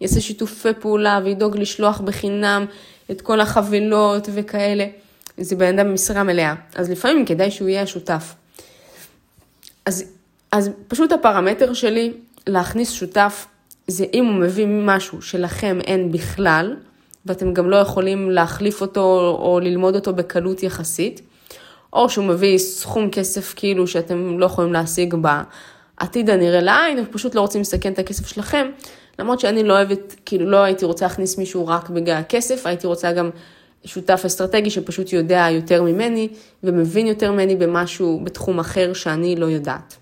ויעשה 0.00 0.20
שיתופי 0.20 0.68
פעולה, 0.80 1.20
וידאוג 1.24 1.56
לשלוח 1.56 2.00
בחינם 2.00 2.66
את 3.10 3.20
כל 3.20 3.40
החבילות 3.40 4.28
וכאלה, 4.34 4.86
זה 5.38 5.56
בן 5.56 5.78
אדם 5.78 5.90
במשרה 5.90 6.22
מלאה. 6.22 6.54
אז 6.74 6.90
לפעמים 6.90 7.26
כדאי 7.26 7.50
שהוא 7.50 7.68
יהיה 7.68 7.82
השותף. 7.82 8.34
אז, 9.86 10.04
אז 10.52 10.70
פשוט 10.88 11.12
הפרמטר 11.12 11.74
שלי 11.74 12.12
להכניס 12.50 12.90
שותף 12.90 13.46
זה 13.86 14.04
אם 14.14 14.24
הוא 14.24 14.34
מביא 14.34 14.66
משהו 14.68 15.22
שלכם 15.22 15.78
אין 15.84 16.12
בכלל, 16.12 16.76
ואתם 17.26 17.54
גם 17.54 17.70
לא 17.70 17.76
יכולים 17.76 18.30
להחליף 18.30 18.80
אותו 18.80 19.36
או 19.42 19.60
ללמוד 19.62 19.94
אותו 19.94 20.12
בקלות 20.12 20.62
יחסית, 20.62 21.20
או 21.92 22.08
שהוא 22.08 22.24
מביא 22.24 22.58
סכום 22.58 23.10
כסף 23.10 23.54
כאילו 23.56 23.86
שאתם 23.86 24.38
לא 24.38 24.46
יכולים 24.46 24.72
להשיג 24.72 25.14
בעתיד 25.14 26.30
הנראה 26.30 26.60
לעין, 26.60 26.98
ופשוט 26.98 27.34
לא 27.34 27.40
רוצים 27.40 27.60
לסכן 27.60 27.92
את 27.92 27.98
הכסף 27.98 28.26
שלכם, 28.26 28.70
למרות 29.18 29.40
שאני 29.40 29.64
לא 29.64 29.72
אוהבת, 29.72 30.14
כאילו 30.26 30.50
לא 30.50 30.56
הייתי 30.56 30.84
רוצה 30.84 31.04
להכניס 31.04 31.38
מישהו 31.38 31.66
רק 31.66 31.88
בגלל 31.90 32.16
הכסף, 32.16 32.66
הייתי 32.66 32.86
רוצה 32.86 33.12
גם 33.12 33.30
שותף 33.84 34.22
אסטרטגי 34.26 34.70
שפשוט 34.70 35.12
יודע 35.12 35.46
יותר 35.50 35.82
ממני 35.82 36.28
ומבין 36.64 37.06
יותר 37.06 37.32
ממני 37.32 37.56
במשהו, 37.56 38.20
בתחום 38.24 38.58
אחר 38.58 38.92
שאני 38.92 39.36
לא 39.36 39.46
יודעת. 39.46 39.99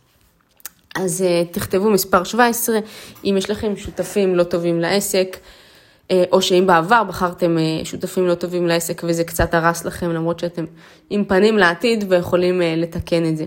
אז 0.99 1.24
uh, 1.24 1.55
תכתבו 1.55 1.90
מספר 1.90 2.24
17, 2.24 2.78
אם 3.24 3.34
יש 3.38 3.51
לכם 3.51 3.76
שותפים 3.76 4.36
לא 4.36 4.42
טובים 4.42 4.80
לעסק, 4.80 5.36
uh, 6.09 6.12
או 6.32 6.42
שאם 6.42 6.66
בעבר 6.66 7.05
בחרתם 7.05 7.57
uh, 7.57 7.84
שותפים 7.84 8.26
לא 8.26 8.34
טובים 8.34 8.66
לעסק 8.66 9.03
וזה 9.05 9.24
קצת 9.24 9.55
הרס 9.55 9.84
לכם, 9.84 10.11
למרות 10.11 10.38
שאתם 10.38 10.64
עם 11.11 11.24
פנים 11.24 11.59
לעתיד 11.59 12.05
ויכולים 12.09 12.61
uh, 12.61 12.64
לתקן 12.76 13.28
את 13.28 13.36
זה. 13.36 13.44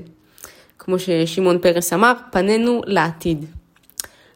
כמו 0.79 0.99
ששמעון 0.99 1.59
פרס 1.59 1.93
אמר, 1.93 2.13
פנינו 2.31 2.81
לעתיד. 2.85 3.45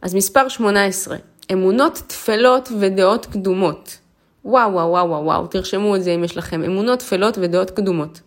אז 0.01 0.15
מספר 0.15 0.47
18, 0.47 1.17
אמונות 1.51 2.01
תפלות 2.07 2.69
ודעות 2.79 3.25
קדומות. 3.25 3.97
וואו, 4.45 4.73
וואו, 4.73 4.89
וואו, 4.89 5.23
וואו, 5.23 5.47
תרשמו 5.47 5.95
את 5.95 6.03
זה 6.03 6.11
אם 6.11 6.23
יש 6.23 6.37
לכם. 6.37 6.63
אמונות 6.63 6.99
תפלות 6.99 7.37
ודעות 7.41 7.71
קדומות. 7.71 8.21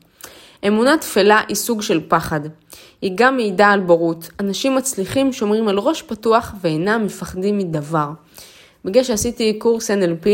אמונה 0.66 0.98
תפלה 0.98 1.40
היא 1.48 1.56
סוג 1.56 1.82
של 1.82 2.00
פחד. 2.08 2.40
היא 3.02 3.12
גם 3.14 3.36
מעידה 3.36 3.68
על 3.68 3.80
בורות. 3.80 4.30
אנשים 4.40 4.74
מצליחים 4.74 5.32
שומרים 5.32 5.68
על 5.68 5.78
ראש 5.78 6.02
פתוח 6.02 6.54
ואינם 6.60 7.02
מפחדים 7.04 7.58
מדבר. 7.58 8.08
בגלל 8.84 9.02
שעשיתי 9.02 9.58
קורס 9.58 9.90
NLP, 9.90 10.28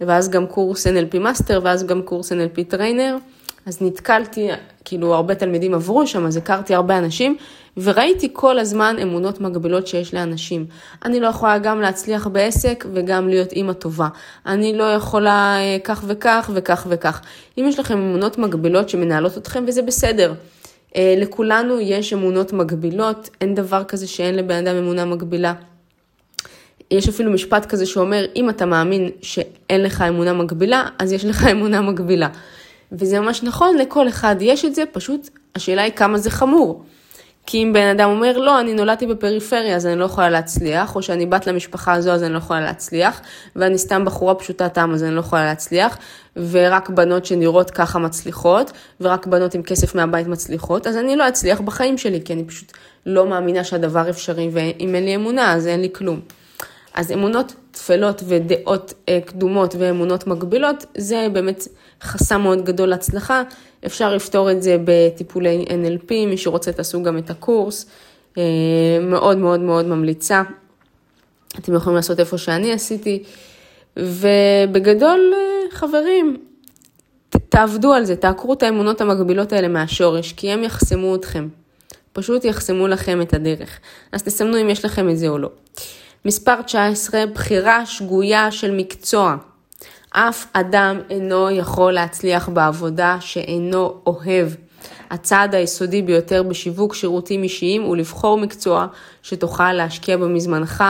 ואז 0.00 0.30
גם 0.30 0.46
קורס 0.46 0.86
NLP 0.86 1.18
master, 1.18 1.60
ואז 1.64 1.86
גם 1.86 2.02
קורס 2.02 2.32
NLP 2.32 2.64
trainer, 2.68 3.16
אז 3.66 3.82
נתקלתי, 3.82 4.48
כאילו 4.84 5.14
הרבה 5.14 5.34
תלמידים 5.34 5.74
עברו 5.74 6.06
שם, 6.06 6.26
אז 6.26 6.36
הכרתי 6.36 6.74
הרבה 6.74 6.98
אנשים, 6.98 7.36
וראיתי 7.76 8.28
כל 8.32 8.58
הזמן 8.58 8.96
אמונות 9.02 9.40
מגבילות 9.40 9.86
שיש 9.86 10.14
לאנשים. 10.14 10.66
אני 11.04 11.20
לא 11.20 11.26
יכולה 11.26 11.58
גם 11.58 11.80
להצליח 11.80 12.26
בעסק 12.26 12.84
וגם 12.92 13.28
להיות 13.28 13.52
אימא 13.52 13.72
טובה. 13.72 14.08
אני 14.46 14.76
לא 14.76 14.84
יכולה 14.84 15.56
אה, 15.58 15.76
כך 15.84 16.04
וכך 16.06 16.50
וכך 16.54 16.86
וכך. 16.90 17.20
אם 17.58 17.64
יש 17.68 17.78
לכם 17.78 17.98
אמונות 17.98 18.38
מגבילות 18.38 18.88
שמנהלות 18.88 19.38
אתכם, 19.38 19.64
וזה 19.66 19.82
בסדר. 19.82 20.34
אה, 20.96 21.14
לכולנו 21.16 21.80
יש 21.80 22.12
אמונות 22.12 22.52
מגבילות, 22.52 23.30
אין 23.40 23.54
דבר 23.54 23.84
כזה 23.84 24.06
שאין 24.06 24.34
לבן 24.34 24.66
אדם 24.66 24.76
אמונה 24.76 25.04
מגבילה. 25.04 25.54
יש 26.90 27.08
אפילו 27.08 27.30
משפט 27.32 27.66
כזה 27.66 27.86
שאומר, 27.86 28.24
אם 28.36 28.50
אתה 28.50 28.66
מאמין 28.66 29.10
שאין 29.22 29.82
לך 29.82 30.00
אמונה 30.08 30.32
מגבילה, 30.32 30.84
אז 30.98 31.12
יש 31.12 31.24
לך 31.24 31.46
אמונה 31.50 31.80
מגבילה. 31.80 32.28
וזה 32.92 33.20
ממש 33.20 33.42
נכון, 33.42 33.76
לכל 33.76 34.08
אחד 34.08 34.36
יש 34.40 34.64
את 34.64 34.74
זה, 34.74 34.84
פשוט 34.92 35.28
השאלה 35.54 35.82
היא 35.82 35.92
כמה 35.92 36.18
זה 36.18 36.30
חמור. 36.30 36.84
כי 37.46 37.62
אם 37.62 37.72
בן 37.72 37.86
אדם 37.86 38.10
אומר, 38.10 38.38
לא, 38.38 38.60
אני 38.60 38.74
נולדתי 38.74 39.06
בפריפריה, 39.06 39.76
אז 39.76 39.86
אני 39.86 39.98
לא 39.98 40.04
יכולה 40.04 40.30
להצליח, 40.30 40.96
או 40.96 41.02
שאני 41.02 41.26
בת 41.26 41.46
למשפחה 41.46 41.92
הזו, 41.92 42.10
אז 42.10 42.22
אני 42.22 42.32
לא 42.32 42.38
יכולה 42.38 42.60
להצליח, 42.60 43.20
ואני 43.56 43.78
סתם 43.78 44.04
בחורה 44.04 44.34
פשוטת 44.34 44.78
עם, 44.78 44.94
אז 44.94 45.04
אני 45.04 45.14
לא 45.14 45.20
יכולה 45.20 45.44
להצליח, 45.44 45.98
ורק 46.36 46.88
בנות 46.88 47.26
שנראות 47.26 47.70
ככה 47.70 47.98
מצליחות, 47.98 48.72
ורק 49.00 49.26
בנות 49.26 49.54
עם 49.54 49.62
כסף 49.62 49.94
מהבית 49.94 50.26
מצליחות, 50.26 50.86
אז 50.86 50.96
אני 50.96 51.16
לא 51.16 51.28
אצליח 51.28 51.60
בחיים 51.60 51.98
שלי, 51.98 52.20
כי 52.24 52.32
אני 52.32 52.44
פשוט 52.44 52.72
לא 53.06 53.26
מאמינה 53.26 53.64
שהדבר 53.64 54.10
אפשרי, 54.10 54.48
ואם 54.52 54.94
אין 54.94 55.04
לי 55.04 55.14
אמונה, 55.14 55.52
אז 55.52 55.66
אין 55.66 55.80
לי 55.80 55.88
כלום. 55.92 56.20
אז 56.94 57.12
אמונות 57.12 57.54
טפלות 57.70 58.22
ודעות 58.26 58.94
אה, 59.08 59.18
קדומות 59.26 59.74
ואמונות 59.78 60.26
מגבילות, 60.26 60.84
זה 60.96 61.26
באמת 61.32 61.68
חסם 62.02 62.40
מאוד 62.40 62.64
גדול 62.64 62.88
להצלחה. 62.88 63.42
אפשר 63.86 64.14
לפתור 64.14 64.50
את 64.50 64.62
זה 64.62 64.76
בטיפולי 64.84 65.64
NLP, 65.68 66.10
מי 66.26 66.36
שרוצה 66.36 66.72
תעשו 66.72 67.02
גם 67.02 67.18
את 67.18 67.30
הקורס. 67.30 67.86
אה, 68.38 68.42
מאוד 69.00 69.38
מאוד 69.38 69.60
מאוד 69.60 69.86
ממליצה. 69.86 70.42
אתם 71.58 71.74
יכולים 71.74 71.96
לעשות 71.96 72.20
איפה 72.20 72.38
שאני 72.38 72.72
עשיתי. 72.72 73.22
ובגדול, 73.96 75.32
אה, 75.34 75.70
חברים, 75.70 76.36
תעבדו 77.48 77.92
על 77.92 78.04
זה, 78.04 78.16
תעקרו 78.16 78.52
את 78.52 78.62
האמונות 78.62 79.00
המגבילות 79.00 79.52
האלה 79.52 79.68
מהשורש, 79.68 80.32
כי 80.32 80.50
הם 80.50 80.64
יחסמו 80.64 81.14
אתכם. 81.14 81.48
פשוט 82.12 82.44
יחסמו 82.44 82.88
לכם 82.88 83.22
את 83.22 83.34
הדרך. 83.34 83.78
אז 84.12 84.22
תסמנו 84.22 84.60
אם 84.60 84.70
יש 84.70 84.84
לכם 84.84 85.10
את 85.10 85.18
זה 85.18 85.28
או 85.28 85.38
לא. 85.38 85.50
מספר 86.24 86.62
19, 86.62 87.26
בחירה 87.26 87.86
שגויה 87.86 88.50
של 88.50 88.70
מקצוע. 88.70 89.36
אף 90.10 90.46
אדם 90.52 91.00
אינו 91.10 91.50
יכול 91.50 91.92
להצליח 91.92 92.48
בעבודה 92.48 93.16
שאינו 93.20 93.94
אוהב. 94.06 94.48
הצעד 95.10 95.54
היסודי 95.54 96.02
ביותר 96.02 96.42
בשיווק 96.42 96.94
שירותים 96.94 97.42
אישיים 97.42 97.82
הוא 97.82 97.96
לבחור 97.96 98.38
מקצוע 98.38 98.86
שתוכל 99.22 99.72
להשקיע 99.72 100.16
בו 100.16 100.28
מזמנך 100.28 100.84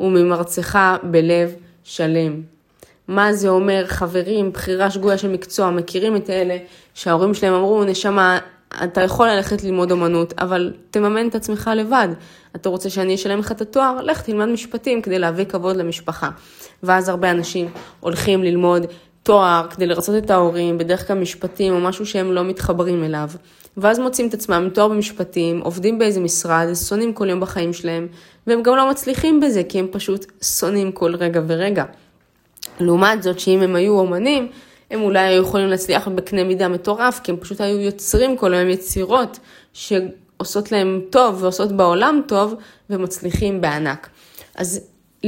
וממרצך 0.00 0.78
בלב 1.02 1.54
שלם. 1.84 2.42
מה 3.08 3.32
זה 3.32 3.48
אומר, 3.48 3.84
חברים, 3.86 4.52
בחירה 4.52 4.90
שגויה 4.90 5.18
של 5.18 5.28
מקצוע, 5.28 5.70
מכירים 5.70 6.16
את 6.16 6.30
אלה 6.30 6.56
שההורים 6.94 7.34
שלהם 7.34 7.54
אמרו, 7.54 7.84
נשמה, 7.84 8.38
אתה 8.84 9.00
יכול 9.00 9.28
ללכת 9.28 9.64
ללמוד 9.64 9.92
אמנות, 9.92 10.34
אבל 10.38 10.72
תממן 10.90 11.28
את 11.28 11.34
עצמך 11.34 11.70
לבד. 11.76 12.08
אתה 12.56 12.68
רוצה 12.68 12.90
שאני 12.90 13.14
אשלם 13.14 13.38
לך 13.38 13.52
את 13.52 13.60
התואר? 13.60 14.02
לך 14.02 14.22
תלמד 14.22 14.46
משפטים 14.46 15.02
כדי 15.02 15.18
להביא 15.18 15.44
כבוד 15.44 15.76
למשפחה. 15.76 16.30
ואז 16.82 17.08
הרבה 17.08 17.30
אנשים 17.30 17.68
הולכים 18.00 18.42
ללמוד 18.42 18.86
תואר 19.22 19.66
כדי 19.70 19.86
לרצות 19.86 20.24
את 20.24 20.30
ההורים, 20.30 20.78
בדרך 20.78 21.06
כלל 21.06 21.18
משפטים 21.18 21.72
או 21.72 21.80
משהו 21.80 22.06
שהם 22.06 22.32
לא 22.32 22.44
מתחברים 22.44 23.04
אליו. 23.04 23.30
ואז 23.76 23.98
מוצאים 23.98 24.28
את 24.28 24.34
עצמם 24.34 24.54
עם 24.54 24.70
תואר 24.70 24.88
במשפטים, 24.88 25.60
עובדים 25.60 25.98
באיזה 25.98 26.20
משרד, 26.20 26.74
שונאים 26.74 27.12
כל 27.12 27.28
יום 27.28 27.40
בחיים 27.40 27.72
שלהם, 27.72 28.06
והם 28.46 28.62
גם 28.62 28.76
לא 28.76 28.90
מצליחים 28.90 29.40
בזה, 29.40 29.62
כי 29.68 29.78
הם 29.78 29.86
פשוט 29.90 30.26
שונאים 30.42 30.92
כל 30.92 31.14
רגע 31.14 31.40
ורגע. 31.46 31.84
לעומת 32.80 33.22
זאת, 33.22 33.40
שאם 33.40 33.62
הם 33.62 33.76
היו 33.76 33.98
אומנים, 33.98 34.48
הם 34.90 35.02
אולי 35.02 35.18
היו 35.18 35.42
יכולים 35.42 35.68
להצליח 35.68 36.08
בקנה 36.08 36.44
מידה 36.44 36.68
מטורף, 36.68 37.20
כי 37.24 37.30
הם 37.30 37.36
פשוט 37.36 37.60
היו 37.60 37.80
יוצרים 37.80 38.36
כל 38.36 38.54
היום 38.54 38.70
יצירות 38.70 39.38
שעושות 39.72 40.72
להם 40.72 41.00
טוב 41.10 41.42
ועושות 41.42 41.72
בעולם 41.72 42.20
טוב, 42.26 42.54
ומצליחים 42.90 43.60
בענק. 43.60 44.08
אז 44.54 44.80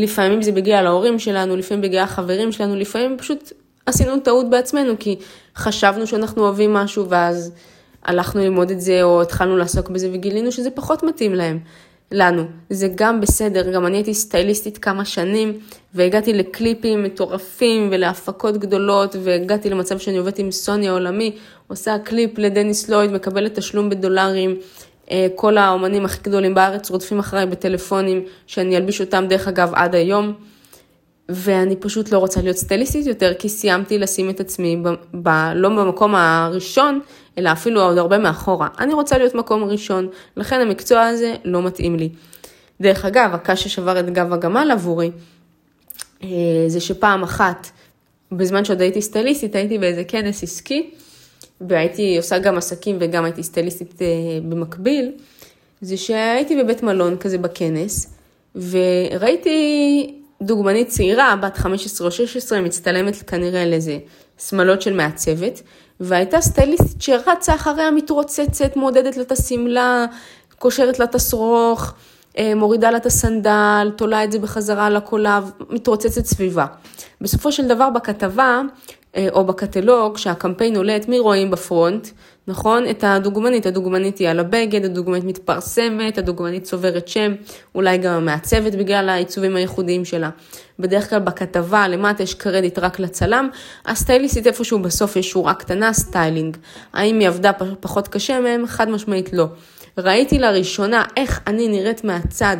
לפעמים 0.02 0.42
זה 0.42 0.52
בגלל 0.52 0.86
ההורים 0.86 1.18
שלנו, 1.18 1.56
לפעמים 1.56 1.82
בגלל 1.82 2.02
החברים 2.02 2.52
שלנו, 2.52 2.76
לפעמים 2.76 3.16
פשוט 3.18 3.52
עשינו 3.86 4.20
טעות 4.20 4.50
בעצמנו, 4.50 4.92
כי 4.98 5.16
חשבנו 5.56 6.06
שאנחנו 6.06 6.42
אוהבים 6.42 6.74
משהו, 6.74 7.08
ואז 7.08 7.52
הלכנו 8.04 8.40
ללמוד 8.40 8.70
את 8.70 8.80
זה, 8.80 9.02
או 9.02 9.22
התחלנו 9.22 9.56
לעסוק 9.56 9.88
בזה, 9.90 10.10
וגילינו 10.12 10.52
שזה 10.52 10.70
פחות 10.70 11.02
מתאים 11.02 11.34
להם. 11.34 11.58
לנו. 12.12 12.44
זה 12.70 12.88
גם 12.94 13.20
בסדר, 13.20 13.72
גם 13.72 13.86
אני 13.86 13.96
הייתי 13.96 14.14
סטייליסטית 14.14 14.78
כמה 14.78 15.04
שנים, 15.04 15.58
והגעתי 15.94 16.32
לקליפים 16.32 17.02
מטורפים 17.02 17.88
ולהפקות 17.92 18.56
גדולות, 18.56 19.16
והגעתי 19.22 19.70
למצב 19.70 19.98
שאני 19.98 20.18
עובדת 20.18 20.38
עם 20.38 20.50
סוני 20.50 20.88
העולמי, 20.88 21.36
עושה 21.66 21.96
קליפ 22.04 22.38
לדניס 22.38 22.88
לויד, 22.88 23.10
מקבלת 23.10 23.54
תשלום 23.54 23.90
בדולרים. 23.90 24.56
אה, 25.10 25.26
כל 25.34 25.58
האומנים 25.58 26.04
הכי 26.04 26.18
גדולים 26.22 26.54
בארץ 26.54 26.90
רודפים 26.90 27.18
אחריי 27.18 27.46
בטלפונים, 27.46 28.24
שאני 28.46 28.76
אלביש 28.76 29.00
אותם 29.00 29.24
דרך 29.28 29.48
אגב 29.48 29.72
עד 29.74 29.94
היום. 29.94 30.32
ואני 31.28 31.76
פשוט 31.76 32.12
לא 32.12 32.18
רוצה 32.18 32.42
להיות 32.42 32.56
סטייליסטית 32.56 33.06
יותר, 33.06 33.32
כי 33.38 33.48
סיימתי 33.48 33.98
לשים 33.98 34.30
את 34.30 34.40
עצמי, 34.40 34.76
ב, 34.76 34.88
ב, 35.22 35.28
לא 35.54 35.68
במקום 35.68 36.14
הראשון, 36.14 37.00
אלא 37.38 37.52
אפילו 37.52 37.82
עוד 37.82 37.98
הרבה 37.98 38.18
מאחורה. 38.18 38.68
אני 38.78 38.94
רוצה 38.94 39.18
להיות 39.18 39.34
מקום 39.34 39.64
ראשון, 39.64 40.08
לכן 40.36 40.60
המקצוע 40.60 41.02
הזה 41.02 41.34
לא 41.44 41.62
מתאים 41.62 41.96
לי. 41.96 42.08
דרך 42.80 43.04
אגב, 43.04 43.30
הקש 43.34 43.64
ששבר 43.64 44.00
את 44.00 44.10
גב 44.10 44.32
הגמל 44.32 44.70
עבורי, 44.72 45.10
אה, 46.22 46.28
זה 46.66 46.80
שפעם 46.80 47.22
אחת, 47.22 47.70
בזמן 48.32 48.64
שעוד 48.64 48.80
הייתי 48.80 49.02
סטייליסטית, 49.02 49.54
הייתי 49.54 49.78
באיזה 49.78 50.04
כנס 50.04 50.42
עסקי, 50.42 50.90
והייתי 51.60 52.16
עושה 52.16 52.38
גם 52.38 52.58
עסקים 52.58 52.96
וגם 53.00 53.24
הייתי 53.24 53.42
סטייליסטית 53.42 54.02
אה, 54.02 54.06
במקביל, 54.48 55.12
זה 55.80 55.96
שהייתי 55.96 56.62
בבית 56.62 56.82
מלון 56.82 57.16
כזה 57.16 57.38
בכנס, 57.38 58.14
וראיתי 58.54 60.14
דוגמנית 60.42 60.88
צעירה, 60.88 61.36
בת 61.42 61.56
15 61.56 62.06
או 62.06 62.12
16, 62.12 62.60
מצטלמת 62.60 63.16
כנראה 63.16 63.62
על 63.62 63.72
איזה 63.72 63.98
שמלות 64.38 64.82
של 64.82 64.96
מעצבת, 64.96 65.62
והייתה 66.00 66.40
סטייליסטית 66.40 67.02
שרצה 67.02 67.54
אחריה 67.54 67.90
מתרוצצת, 67.90 68.76
מודדת 68.76 69.16
לה 69.16 69.22
את 69.22 69.32
השמלה, 69.32 70.06
קושרת 70.58 70.98
לה 70.98 71.04
את 71.04 71.14
השרוך, 71.14 71.94
אה, 72.38 72.54
מורידה 72.54 72.90
לה 72.90 72.96
את 72.96 73.06
הסנדל, 73.06 73.90
תולה 73.96 74.24
את 74.24 74.32
זה 74.32 74.38
בחזרה 74.38 74.90
לקולב, 74.90 75.50
מתרוצצת 75.70 76.24
סביבה. 76.24 76.66
בסופו 77.20 77.52
של 77.52 77.68
דבר 77.68 77.90
בכתבה, 77.90 78.60
או 79.32 79.44
בקטלוג, 79.44 80.14
כשהקמפיין 80.14 80.76
עולה, 80.76 80.96
את 80.96 81.08
מי 81.08 81.18
רואים 81.18 81.50
ב 81.50 81.59
front? 81.59 82.08
נכון? 82.48 82.90
את 82.90 83.04
הדוגמנית, 83.04 83.66
הדוגמנית 83.66 84.18
היא 84.18 84.28
על 84.28 84.40
הבגד, 84.40 84.84
הדוגמנית 84.84 85.24
מתפרסמת, 85.24 86.18
הדוגמנית 86.18 86.62
צוברת 86.62 87.08
שם, 87.08 87.34
אולי 87.74 87.98
גם 87.98 88.12
המעצבת 88.12 88.74
בגלל 88.74 89.08
העיצובים 89.08 89.56
הייחודיים 89.56 90.04
שלה. 90.04 90.30
בדרך 90.78 91.10
כלל 91.10 91.18
בכתבה 91.18 91.88
למטה 91.88 92.22
יש 92.22 92.34
קרדיט 92.34 92.78
רק 92.78 92.98
לצלם, 93.00 93.48
הסטייליסטית 93.86 94.46
איפשהו 94.46 94.78
בסוף 94.78 95.16
יש 95.16 95.30
שורה 95.30 95.54
קטנה, 95.54 95.92
styling. 95.92 96.56
האם 96.92 97.18
היא 97.18 97.28
עבדה 97.28 97.52
פחות 97.80 98.08
קשה 98.08 98.40
מהם? 98.40 98.66
חד 98.66 98.90
משמעית 98.90 99.32
לא. 99.32 99.46
ראיתי 99.98 100.38
לראשונה 100.38 101.04
איך 101.16 101.40
אני 101.46 101.68
נראית 101.68 102.04
מהצד, 102.04 102.56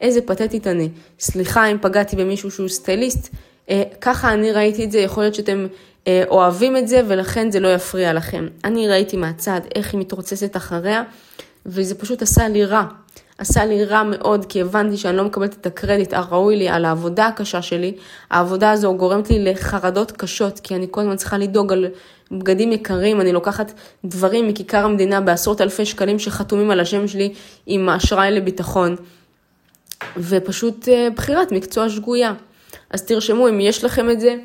איזה 0.00 0.20
פתטית 0.20 0.66
אני. 0.66 0.88
סליחה 1.20 1.66
אם 1.66 1.76
פגעתי 1.80 2.16
במישהו 2.16 2.50
שהוא 2.50 2.68
סטייליסט, 2.68 3.34
אה, 3.70 3.82
ככה 4.00 4.32
אני 4.32 4.52
ראיתי 4.52 4.84
את 4.84 4.92
זה, 4.92 4.98
יכול 4.98 5.22
להיות 5.22 5.34
שאתם 5.34 5.58
אה, 5.60 5.76
אוהבים 6.28 6.76
את 6.76 6.88
זה 6.88 7.02
ולכן 7.08 7.50
זה 7.50 7.60
לא 7.60 7.74
יפריע 7.74 8.12
לכם. 8.12 8.46
אני 8.64 8.88
ראיתי 8.88 9.16
מהצד 9.16 9.60
איך 9.74 9.92
היא 9.92 10.00
מתרוצצת 10.00 10.56
אחריה, 10.56 11.02
וזה 11.66 11.94
פשוט 11.94 12.22
עשה 12.22 12.48
לי 12.48 12.64
רע. 12.64 12.84
עשה 13.38 13.64
לי 13.64 13.84
רע 13.84 14.02
מאוד, 14.02 14.44
כי 14.44 14.60
הבנתי 14.60 14.96
שאני 14.96 15.16
לא 15.16 15.24
מקבלת 15.24 15.56
את 15.60 15.66
הקרדיט 15.66 16.12
הראוי 16.12 16.56
לי 16.56 16.68
על 16.68 16.84
העבודה 16.84 17.26
הקשה 17.26 17.62
שלי. 17.62 17.94
העבודה 18.30 18.70
הזו 18.70 18.94
גורמת 18.94 19.30
לי 19.30 19.44
לחרדות 19.44 20.12
קשות, 20.12 20.60
כי 20.60 20.74
אני 20.74 20.86
כל 20.90 21.00
הזמן 21.00 21.16
צריכה 21.16 21.38
לדאוג 21.38 21.72
על 21.72 21.86
בגדים 22.30 22.72
יקרים, 22.72 23.20
אני 23.20 23.32
לוקחת 23.32 23.72
דברים 24.04 24.48
מכיכר 24.48 24.84
המדינה 24.84 25.20
בעשרות 25.20 25.60
אלפי 25.60 25.86
שקלים 25.86 26.18
שחתומים 26.18 26.70
על 26.70 26.80
השם 26.80 27.08
שלי 27.08 27.32
עם 27.66 27.88
אשראי 27.88 28.30
לביטחון. 28.30 28.96
ופשוט 30.16 30.88
אה, 30.88 31.08
בחירת 31.16 31.52
מקצוע 31.52 31.88
שגויה. 31.88 32.32
אז 32.90 33.02
תרשמו 33.02 33.48
אם 33.48 33.60
יש 33.60 33.84
לכם 33.84 34.10
את 34.10 34.20
זה, 34.20 34.36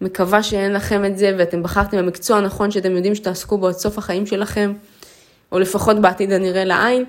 מקווה 0.00 0.42
שאין 0.42 0.72
לכם 0.72 1.04
את 1.04 1.18
זה 1.18 1.34
ואתם 1.38 1.62
בחרתם 1.62 1.96
במקצוע 1.98 2.36
הנכון 2.36 2.70
שאתם 2.70 2.96
יודעים 2.96 3.14
שתעסקו 3.14 3.58
בו 3.58 3.68
עד 3.68 3.74
סוף 3.74 3.98
החיים 3.98 4.26
שלכם, 4.26 4.72
או 5.52 5.58
לפחות 5.58 5.98
בעתיד 5.98 6.32
הנראה 6.32 6.64
לעין. 6.64 7.04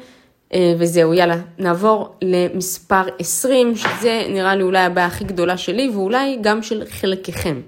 אה, 0.53 0.73
וזהו, 0.79 1.13
יאללה, 1.13 1.37
נעבור 1.57 2.15
למספר 2.21 3.03
20, 3.19 3.75
שזה 3.75 4.23
נראה 4.29 4.55
לי 4.55 4.63
אולי 4.63 4.79
הבעיה 4.79 5.07
הכי 5.07 5.23
גדולה 5.23 5.57
שלי 5.57 5.89
ואולי 5.89 6.37
גם 6.41 6.63
של 6.63 6.83
חלקכם. 6.89 7.61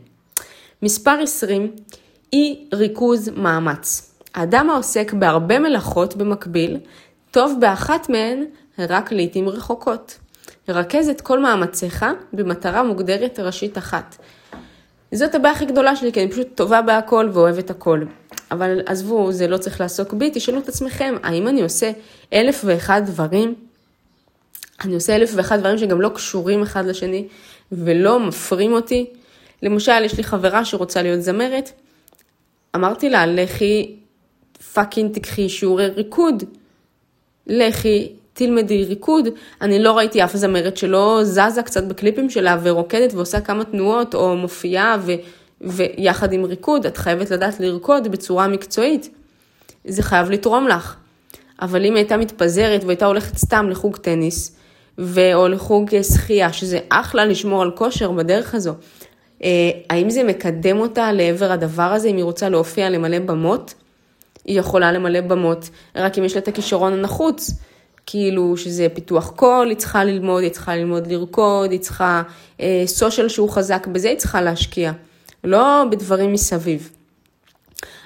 מספר 0.82 1.18
20 1.24 1.72
היא 2.32 2.56
ריכוז 2.74 3.30
מאמץ. 3.36 4.12
האדם 4.34 4.70
העוסק 4.70 5.14
בהרבה 5.14 5.60
מלאכות 5.60 6.16
במקביל, 6.16 6.78
טוב 7.32 7.58
באחת 7.60 8.10
מהן 8.10 8.46
רק 8.80 9.12
לעיתים 9.12 9.50
רחוקות. 9.50 10.18
רכז 10.70 11.10
את 11.10 11.22
כל 11.22 11.40
מאמציך 11.40 12.06
במטרה 12.34 12.84
מוגדרת 12.84 13.40
ראשית 13.40 13.78
אחת. 13.78 14.18
זאת 15.14 15.36
הבעיה 15.36 15.56
הכי 15.56 15.66
גדולה 15.66 15.96
שלי, 15.96 16.12
כי 16.12 16.22
אני 16.22 16.32
פשוט 16.32 16.48
טובה 16.56 16.82
בהכל 16.82 17.30
ואוהבת 17.34 17.70
הכל. 17.70 18.04
אבל 18.52 18.82
עזבו, 18.86 19.32
זה 19.32 19.48
לא 19.48 19.58
צריך 19.58 19.82
לעסוק 19.82 20.14
בי, 20.14 20.32
תשאלו 20.34 20.60
את 20.60 20.70
עצמכם, 20.70 21.16
האם 21.24 21.48
אני 21.48 21.62
עושה 21.62 21.92
אלף 22.34 22.62
ואחד 22.66 23.02
דברים? 23.06 23.56
אני 24.84 24.96
עושה 24.96 25.16
אלף 25.16 25.32
ואחד 25.36 25.60
דברים 25.60 25.78
שגם 25.78 26.02
לא 26.02 26.10
קשורים 26.10 26.62
אחד 26.62 26.86
לשני 26.86 27.28
ולא 27.72 28.20
מפרים 28.20 28.74
אותי? 28.74 29.06
למשל, 29.64 30.04
יש 30.04 30.18
לי 30.18 30.24
חברה 30.24 30.66
שרוצה 30.66 31.02
להיות 31.02 31.22
זמרת, 31.22 31.72
אמרתי 32.76 33.10
לה, 33.10 33.26
לכי 33.26 33.96
fucking 34.74 35.14
תקחי 35.14 35.50
שיעורי 35.50 35.88
ריקוד. 35.88 36.44
לכי, 37.48 38.12
תלמדי 38.34 38.86
ריקוד. 38.86 39.28
אני 39.62 39.80
לא 39.80 39.98
ראיתי 39.98 40.24
אף 40.24 40.36
זמרת 40.36 40.78
שלא 40.78 41.20
זזה 41.24 41.64
קצת 41.66 41.84
בקליפים 41.84 42.30
שלה 42.30 42.58
ורוקדת 42.64 43.14
ועושה 43.14 43.42
כמה 43.42 43.64
תנועות 43.64 44.16
או 44.16 44.36
מופיעה 44.36 44.98
ו... 45.02 45.12
ויחד 45.62 46.34
עם 46.34 46.46
ריקוד, 46.46 46.86
את 46.86 46.98
חייבת 46.98 47.32
לדעת 47.32 47.60
לרקוד 47.60 48.08
בצורה 48.08 48.48
מקצועית. 48.48 49.10
זה 49.86 50.04
חייב 50.04 50.30
לתרום 50.30 50.68
לך. 50.68 50.96
אבל 51.62 51.86
אם 51.86 51.96
הייתה 51.96 52.18
מתפזרת 52.18 52.84
והייתה 52.84 53.06
הולכת 53.06 53.38
סתם 53.38 53.70
לחוג 53.70 53.98
טניס, 53.98 54.56
ו... 54.98 55.34
או 55.34 55.48
לחוג 55.48 56.02
שחייה, 56.02 56.54
שזה 56.54 56.80
אחלה 56.90 57.26
לשמור 57.26 57.62
על 57.62 57.72
כושר 57.72 58.12
בדרך 58.12 58.56
הזו, 58.56 58.74
אה, 59.44 59.50
האם 59.90 60.10
זה 60.10 60.24
מקדם 60.24 60.80
אותה 60.80 61.12
לעבר 61.12 61.52
הדבר 61.52 61.84
הזה, 61.84 62.08
אם 62.08 62.16
היא 62.16 62.24
רוצה 62.24 62.50
להופיע 62.50 62.90
למלא 62.90 63.20
במות? 63.20 63.74
היא 64.46 64.60
יכולה 64.60 64.92
למלא 64.92 65.22
במות, 65.22 65.70
רק 65.96 66.18
אם 66.18 66.24
יש 66.24 66.34
לה 66.34 66.42
את 66.42 66.48
הכישרון 66.48 66.94
הנחוץ. 66.94 67.52
כאילו 68.06 68.58
שזה 68.58 68.88
פיתוח 68.94 69.30
קול, 69.30 69.70
היא 69.70 69.78
צריכה 69.78 70.04
ללמוד, 70.04 70.44
היא 70.44 70.52
צריכה 70.52 70.76
ללמוד 70.76 71.08
לרקוד, 71.08 71.72
היא 71.72 71.80
צריכה 71.80 72.22
אה, 72.62 72.84
סושיאל 72.86 73.30
שהוא 73.30 73.50
חזק, 73.50 73.88
בזה 73.88 74.10
היא 74.10 74.18
צריכה 74.18 74.42
להשקיע, 74.42 74.92
לא 75.44 75.84
בדברים 75.92 76.34
מסביב. 76.34 76.92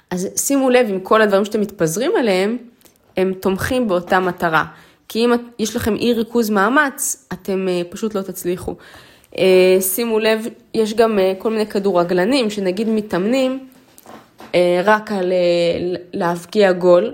אז 0.10 0.28
שימו 0.36 0.70
לב, 0.70 0.88
עם 0.90 1.00
כל 1.00 1.22
הדברים 1.22 1.46
שאתם 1.46 1.62
מתפזרים 1.62 2.12
עליהם, 2.20 2.58
הם 3.18 3.34
תומכים 3.34 3.88
באותה 3.88 4.20
מטרה. 4.20 4.66
כי 5.08 5.26
אם 5.26 5.32
יש 5.60 5.76
לכם 5.76 5.96
אי 5.96 6.14
ריכוז 6.14 6.50
מאמץ, 6.50 7.28
אתם 7.34 7.68
אה, 7.68 7.82
פשוט 7.90 8.16
לא 8.16 8.22
תצליחו. 8.22 8.76
אה, 9.38 9.78
שימו 9.82 10.20
לב, 10.20 10.48
יש 10.74 10.94
גם 10.94 11.20
אה, 11.20 11.34
כל 11.38 11.50
מיני 11.50 11.66
כדורגלנים 11.66 12.50
שנגיד 12.50 12.90
מתאמנים 12.90 13.68
רק 14.84 15.12
על 15.12 15.34
להבקיע 16.14 16.72
גול, 16.72 17.14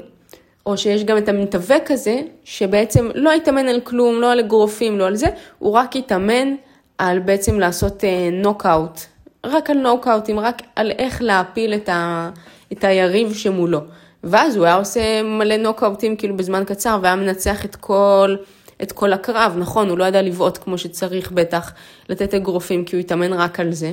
או 0.66 0.78
שיש 0.78 1.04
גם 1.04 1.18
את 1.18 1.30
המתאבק 1.30 1.88
הזה, 1.90 2.22
שבעצם 2.44 3.10
לא 3.16 3.34
יתאמן 3.34 3.68
על 3.68 3.80
כלום, 3.84 4.22
לא 4.22 4.32
על 4.32 4.40
אגרופים, 4.40 5.00
לא 5.00 5.08
על 5.08 5.16
זה, 5.16 5.28
הוא 5.60 5.72
רק 5.74 5.96
יתאמן 5.96 6.56
על 6.98 7.20
בעצם 7.20 7.60
לעשות 7.60 8.04
נוקאוט, 8.32 9.00
רק 9.46 9.70
על 9.70 9.78
נוקאוטים, 9.78 10.40
רק 10.40 10.62
על 10.76 10.92
איך 10.92 11.22
להפיל 11.22 11.74
את, 11.74 11.90
ה, 11.90 12.30
את 12.72 12.84
היריב 12.84 13.34
שמולו. 13.34 13.80
ואז 14.24 14.56
הוא 14.56 14.66
היה 14.66 14.76
עושה 14.76 15.24
מלא 15.24 15.58
נוקאוטים 15.58 16.16
כאילו 16.16 16.38
בזמן 16.38 16.64
קצר, 16.66 17.00
והיה 17.02 17.16
מנצח 17.16 17.66
את 17.66 17.76
כל, 17.76 18.36
את 18.82 18.92
כל 18.92 19.14
הקרב, 19.14 19.56
נכון, 19.58 19.90
הוא 19.90 19.98
לא 19.98 20.04
ידע 20.04 20.22
לבעוט 20.22 20.58
כמו 20.58 20.78
שצריך 20.78 21.32
בטח, 21.32 21.74
לתת 22.10 22.34
אגרופים, 22.34 22.86
כי 22.86 22.96
הוא 22.96 23.00
התאמן 23.00 23.34
רק 23.34 23.60
על 23.60 23.74
זה, 23.74 23.92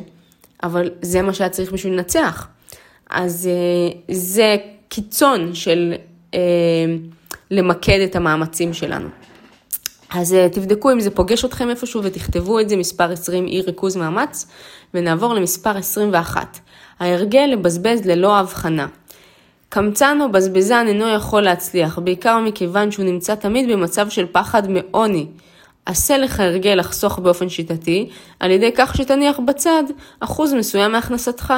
אבל 0.63 0.91
זה 1.03 1.23
מה 1.23 1.33
שהיה 1.33 1.51
צריך 1.51 1.73
בשביל 1.73 1.93
לנצח. 1.93 2.49
אז 3.11 3.49
אה, 3.51 4.15
זה 4.15 4.57
קיצון 4.89 5.55
של 5.55 5.95
אה, 5.97 6.03
למקד 7.51 8.01
את 8.01 8.17
המאמצים 8.17 8.75
שלנו. 8.75 9.09
אז 10.11 10.35
אה, 10.35 10.49
תבדקו 10.49 10.93
אם 10.93 11.01
זה 11.01 11.11
פוגש 11.11 11.45
אתכם 11.45 11.71
איפשהו 11.71 12.05
ותכתבו 12.05 12.61
את 12.61 12.69
זה, 12.69 12.77
מספר 12.77 13.13
20 13.13 13.47
אי 13.47 13.61
ריכוז 13.61 13.97
מאמץ, 13.97 14.47
ונעבור 14.95 15.35
למספר 15.35 15.77
21. 15.77 16.59
ההרגל 17.01 17.49
לבזבז 17.53 18.07
ללא 18.07 18.39
הבחנה. 18.39 18.87
קמצן 19.69 20.19
או 20.21 20.33
בזבזן 20.33 20.87
אינו 20.89 21.09
יכול 21.09 21.43
להצליח, 21.43 21.99
בעיקר 21.99 22.41
מכיוון 22.41 22.91
שהוא 22.91 23.05
נמצא 23.05 23.35
תמיד 23.35 23.73
במצב 23.73 24.09
של 24.09 24.27
פחד 24.33 24.63
מעוני. 24.71 25.27
עשה 25.87 26.19
לך 26.19 26.41
הרגל 26.41 26.75
לחסוך 26.75 27.19
באופן 27.19 27.49
שיטתי, 27.49 28.11
על 28.41 28.51
ידי 28.51 28.71
כך 28.77 28.97
שתניח 28.97 29.41
בצד 29.47 29.83
אחוז 30.21 30.55
מסוים 30.55 30.93
מהכנסתך. 30.93 31.55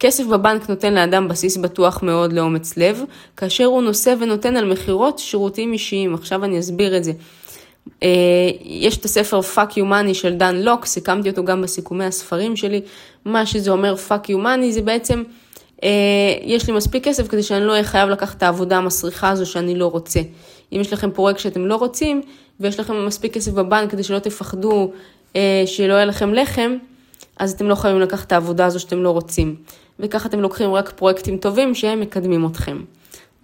כסף 0.00 0.26
בבנק 0.26 0.68
נותן 0.68 0.94
לאדם 0.94 1.28
בסיס 1.28 1.56
בטוח 1.56 2.02
מאוד 2.02 2.32
לאומץ 2.32 2.76
לב, 2.76 3.02
כאשר 3.36 3.64
הוא 3.64 3.82
נושא 3.82 4.14
ונותן 4.20 4.56
על 4.56 4.72
מכירות 4.72 5.18
שירותים 5.18 5.72
אישיים. 5.72 6.14
עכשיו 6.14 6.44
אני 6.44 6.58
אסביר 6.58 6.96
את 6.96 7.04
זה. 7.04 7.12
אה, 8.02 8.08
יש 8.62 8.96
את 8.96 9.04
הספר 9.04 9.40
Fuck 9.54 9.70
You 9.70 9.82
Money 9.82 10.14
של 10.14 10.34
דן 10.34 10.56
לוק, 10.56 10.86
סיכמתי 10.86 11.30
אותו 11.30 11.44
גם 11.44 11.62
בסיכומי 11.62 12.04
הספרים 12.04 12.56
שלי. 12.56 12.80
מה 13.24 13.46
שזה 13.46 13.70
אומר 13.70 13.94
Fuck 14.08 14.26
You 14.26 14.36
Money 14.44 14.70
זה 14.70 14.82
בעצם 14.82 15.22
אה, 15.82 15.88
יש 16.42 16.66
לי 16.66 16.72
מספיק 16.72 17.04
כסף 17.04 17.28
כדי 17.28 17.42
שאני 17.42 17.64
לא 17.64 17.72
אהיה 17.72 17.84
חייב 17.84 18.08
לקחת 18.08 18.36
את 18.36 18.42
העבודה 18.42 18.76
המסריחה 18.76 19.28
הזו 19.28 19.46
שאני 19.46 19.74
לא 19.74 19.86
רוצה. 19.86 20.20
אם 20.72 20.80
יש 20.80 20.92
לכם 20.92 21.10
פרויקט 21.10 21.38
שאתם 21.38 21.66
לא 21.66 21.76
רוצים, 21.76 22.22
ויש 22.60 22.80
לכם 22.80 23.06
מספיק 23.06 23.34
כסף 23.34 23.52
בבנק 23.52 23.90
כדי 23.90 24.02
שלא 24.02 24.18
תפחדו 24.18 24.92
אה, 25.36 25.62
שלא 25.66 25.94
יהיה 25.94 26.04
לכם 26.04 26.34
לחם, 26.34 26.76
אז 27.40 27.52
אתם 27.52 27.68
לא 27.68 27.74
חייבים 27.74 28.00
לקחת 28.00 28.26
את 28.26 28.32
העבודה 28.32 28.66
הזו 28.66 28.80
שאתם 28.80 29.02
לא 29.02 29.10
רוצים. 29.10 29.56
וככה 29.98 30.28
אתם 30.28 30.40
לוקחים 30.40 30.72
רק 30.72 30.90
פרויקטים 30.90 31.36
טובים 31.36 31.74
שהם 31.74 32.00
מקדמים 32.00 32.46
אתכם. 32.46 32.82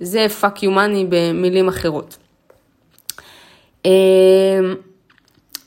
זה 0.01 0.27
fuck 0.41 0.59
you 0.59 0.69
money 0.69 1.07
במילים 1.09 1.69
אחרות. 1.69 2.17
אה, 3.87 3.91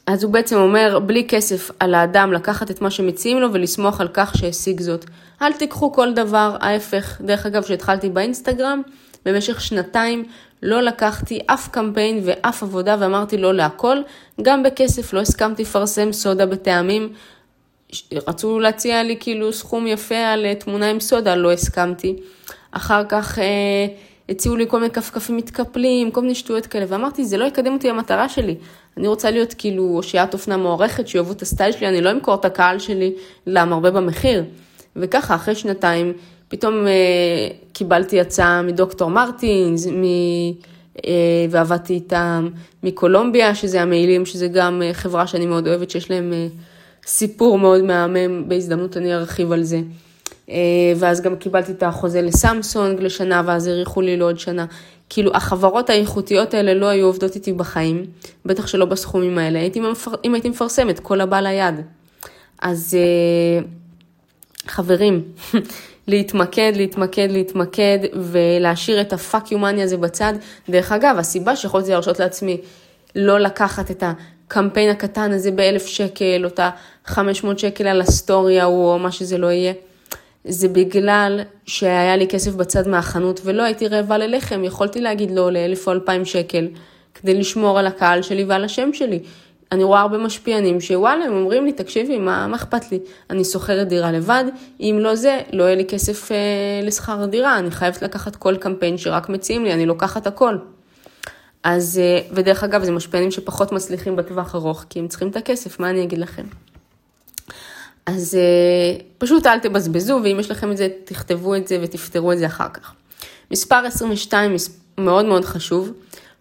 אז 0.07 0.23
הוא 0.23 0.33
בעצם 0.33 0.57
אומר, 0.57 0.99
בלי 1.05 1.27
כסף 1.27 1.71
על 1.79 1.95
האדם 1.95 2.33
לקחת 2.33 2.71
את 2.71 2.81
מה 2.81 2.91
שמציעים 2.91 3.39
לו 3.39 3.53
ולסמוך 3.53 4.01
על 4.01 4.07
כך 4.13 4.37
שהשיג 4.37 4.81
זאת. 4.81 5.05
אל 5.41 5.53
תיקחו 5.53 5.91
כל 5.91 6.13
דבר, 6.13 6.55
ההפך. 6.59 7.21
דרך 7.21 7.45
אגב, 7.45 7.63
כשהתחלתי 7.63 8.09
באינסטגרם, 8.09 8.81
במשך 9.25 9.61
שנתיים 9.61 10.23
לא 10.63 10.81
לקחתי 10.81 11.39
אף 11.45 11.67
קמפיין 11.67 12.21
ואף 12.25 12.63
עבודה 12.63 12.95
ואמרתי 12.99 13.37
לא 13.37 13.53
להכל. 13.53 13.97
גם 14.41 14.63
בכסף 14.63 15.13
לא 15.13 15.19
הסכמתי 15.19 15.61
לפרסם 15.61 16.11
סודה 16.11 16.45
בטעמים. 16.45 17.13
רצו 18.27 18.59
להציע 18.59 19.03
לי 19.03 19.17
כאילו 19.19 19.53
סכום 19.53 19.87
יפה 19.87 20.17
על 20.17 20.45
אה, 20.45 20.55
תמונה 20.55 20.89
עם 20.89 20.99
סודה, 20.99 21.35
לא 21.35 21.51
הסכמתי. 21.51 22.15
אחר 22.71 23.03
כך... 23.09 23.39
אה, 23.39 23.87
הציעו 24.29 24.55
לי 24.55 24.65
כל 24.67 24.79
מיני 24.79 24.93
כפכפים 24.93 25.37
מתקפלים, 25.37 26.11
כל 26.11 26.21
מיני 26.21 26.35
שטויות 26.35 26.65
כאלה, 26.65 26.85
ואמרתי, 26.87 27.25
זה 27.25 27.37
לא 27.37 27.45
יקדם 27.45 27.73
אותי 27.73 27.89
למטרה 27.89 28.29
שלי. 28.29 28.55
אני 28.97 29.07
רוצה 29.07 29.31
להיות 29.31 29.53
כאילו 29.57 29.93
אושיית 29.95 30.33
אופנה 30.33 30.57
מוערכת, 30.57 31.07
שיאהבו 31.07 31.31
את 31.31 31.41
הסטייל 31.41 31.71
שלי, 31.71 31.87
אני 31.87 32.01
לא 32.01 32.11
אמכור 32.11 32.35
את 32.35 32.45
הקהל 32.45 32.79
שלי 32.79 33.13
למרבה 33.47 33.91
במחיר. 33.91 34.43
וככה, 34.95 35.35
אחרי 35.35 35.55
שנתיים, 35.55 36.13
פתאום 36.47 36.87
אה, 36.87 36.91
קיבלתי 37.73 38.19
הצעה 38.19 38.61
מדוקטור 38.61 39.09
מרטינס, 39.09 39.87
מ... 39.87 40.03
אה, 41.05 41.45
ועבדתי 41.49 41.93
איתם 41.93 42.49
מקולומביה, 42.83 43.55
שזה 43.55 43.81
המעילים, 43.81 44.25
שזה 44.25 44.47
גם 44.47 44.81
אה, 44.81 44.93
חברה 44.93 45.27
שאני 45.27 45.45
מאוד 45.45 45.67
אוהבת, 45.67 45.89
שיש 45.89 46.11
להם 46.11 46.33
סיפור 47.09 47.59
מאוד 47.59 47.83
מהמם, 47.83 48.49
בהזדמנות 48.49 48.97
אני 48.97 49.15
ארחיב 49.15 49.51
על 49.51 49.63
זה. 49.63 49.81
אה, 50.49 50.55
ואז 50.95 51.21
גם 51.21 51.35
קיבלתי 51.35 51.71
את 51.71 51.83
החוזה 51.83 52.21
לסמסונג 52.21 53.01
לשנה, 53.01 53.41
ואז 53.45 53.67
האריכו 53.67 54.01
לי 54.01 54.17
לעוד 54.17 54.39
שנה. 54.39 54.65
כאילו, 55.09 55.31
החברות 55.35 55.89
האיכותיות 55.89 56.53
האלה 56.53 56.73
לא 56.73 56.85
היו 56.85 57.05
עובדות 57.05 57.35
איתי 57.35 57.53
בחיים, 57.53 58.05
בטח 58.45 58.67
שלא 58.67 58.85
בסכומים 58.85 59.37
האלה. 59.37 59.59
הייתי 59.59 59.79
מפר... 59.79 60.11
אם 60.25 60.33
הייתי 60.33 60.49
מפרסמת, 60.49 60.99
כל 60.99 61.21
הבא 61.21 61.39
ליד. 61.39 61.75
אז 62.61 62.97
אה, 62.99 63.65
חברים, 64.67 65.23
להתמקד, 66.07 66.71
להתמקד, 66.75 67.27
להתמקד, 67.31 67.99
ולהשאיר 68.13 69.01
את 69.01 69.13
ה 69.13 69.21
fuck 69.21 69.51
you 69.51 69.63
money 69.63 69.83
הזה 69.83 69.97
בצד. 69.97 70.33
דרך 70.69 70.91
אגב, 70.91 71.15
הסיבה 71.19 71.55
שיכולתי 71.55 71.89
להרשות 71.91 72.19
לעצמי 72.19 72.57
לא 73.15 73.39
לקחת 73.39 73.91
את 73.91 74.03
הקמפיין 74.49 74.89
הקטן 74.89 75.31
הזה 75.31 75.51
באלף 75.51 75.85
שקל, 75.85 76.41
או 76.43 76.47
את 76.47 76.59
ה-500 76.59 77.57
שקל 77.57 77.87
על 77.87 78.01
ה 78.01 78.11
story 78.11 78.59
ההוא, 78.59 78.93
או 78.93 78.99
מה 78.99 79.11
שזה 79.11 79.37
לא 79.37 79.47
יהיה. 79.47 79.73
זה 80.45 80.67
בגלל 80.67 81.41
שהיה 81.65 82.17
לי 82.17 82.27
כסף 82.27 82.53
בצד 82.55 82.87
מהחנות 82.87 83.41
ולא 83.43 83.63
הייתי 83.63 83.87
רעבה 83.87 84.17
ללחם, 84.17 84.63
יכולתי 84.63 85.01
להגיד 85.01 85.31
לא 85.31 85.51
לאלף 85.51 85.87
או 85.87 85.91
אלפיים 85.91 86.25
שקל 86.25 86.67
כדי 87.13 87.33
לשמור 87.33 87.79
על 87.79 87.87
הקהל 87.87 88.21
שלי 88.21 88.43
ועל 88.43 88.63
השם 88.63 88.93
שלי. 88.93 89.19
אני 89.71 89.83
רואה 89.83 90.01
הרבה 90.01 90.17
משפיענים 90.17 90.81
שוואלה, 90.81 91.25
הם 91.25 91.33
אומרים 91.33 91.65
לי, 91.65 91.71
תקשיבי, 91.71 92.17
מה, 92.17 92.47
מה 92.47 92.55
אכפת 92.55 92.91
לי? 92.91 92.99
אני 93.29 93.43
שוכרת 93.43 93.87
דירה 93.87 94.11
לבד, 94.11 94.43
אם 94.79 94.97
לא 94.99 95.15
זה, 95.15 95.39
לא 95.53 95.63
יהיה 95.63 95.75
לי 95.75 95.85
כסף 95.85 96.31
אה, 96.31 96.37
לשכר 96.83 97.25
דירה, 97.25 97.59
אני 97.59 97.71
חייבת 97.71 98.01
לקחת 98.01 98.35
כל 98.35 98.55
קמפיין 98.57 98.97
שרק 98.97 99.29
מציעים 99.29 99.63
לי, 99.63 99.73
אני 99.73 99.85
לוקחת 99.85 100.27
הכל. 100.27 100.57
אז, 101.63 101.99
אה, 101.99 102.19
ודרך 102.31 102.63
אגב, 102.63 102.83
זה 102.83 102.91
משפיענים 102.91 103.31
שפחות 103.31 103.71
מצליחים 103.71 104.15
בטווח 104.15 104.55
ארוך, 104.55 104.85
כי 104.89 104.99
הם 104.99 105.07
צריכים 105.07 105.27
את 105.27 105.35
הכסף, 105.35 105.79
מה 105.79 105.89
אני 105.89 106.03
אגיד 106.03 106.19
לכם? 106.19 106.43
אז 108.05 108.37
uh, 108.37 109.03
פשוט 109.17 109.45
אל 109.45 109.59
תבזבזו, 109.59 110.19
ואם 110.23 110.37
יש 110.39 110.51
לכם 110.51 110.71
את 110.71 110.77
זה, 110.77 110.87
תכתבו 111.03 111.55
את 111.55 111.67
זה 111.67 111.79
ותפתרו 111.81 112.31
את 112.31 112.37
זה 112.37 112.45
אחר 112.45 112.69
כך. 112.69 112.93
מספר 113.51 113.75
22 113.75 114.55
מאוד 114.97 115.25
מאוד 115.25 115.45
חשוב, 115.45 115.91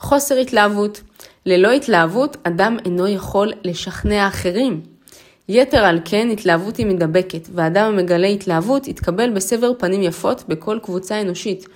חוסר 0.00 0.34
התלהבות. 0.34 1.00
ללא 1.46 1.72
התלהבות, 1.72 2.36
אדם 2.42 2.76
אינו 2.84 3.08
יכול 3.08 3.52
לשכנע 3.64 4.28
אחרים. 4.28 4.80
יתר 5.48 5.84
על 5.84 6.00
כן, 6.04 6.28
התלהבות 6.30 6.76
היא 6.76 6.86
מדבקת, 6.86 7.48
ואדם 7.54 7.84
המגלה 7.84 8.26
התלהבות 8.26 8.88
יתקבל 8.88 9.30
בסבר 9.30 9.72
פנים 9.78 10.02
יפות 10.02 10.44
בכל 10.48 10.78
קבוצה 10.82 11.20
אנושית. 11.20 11.66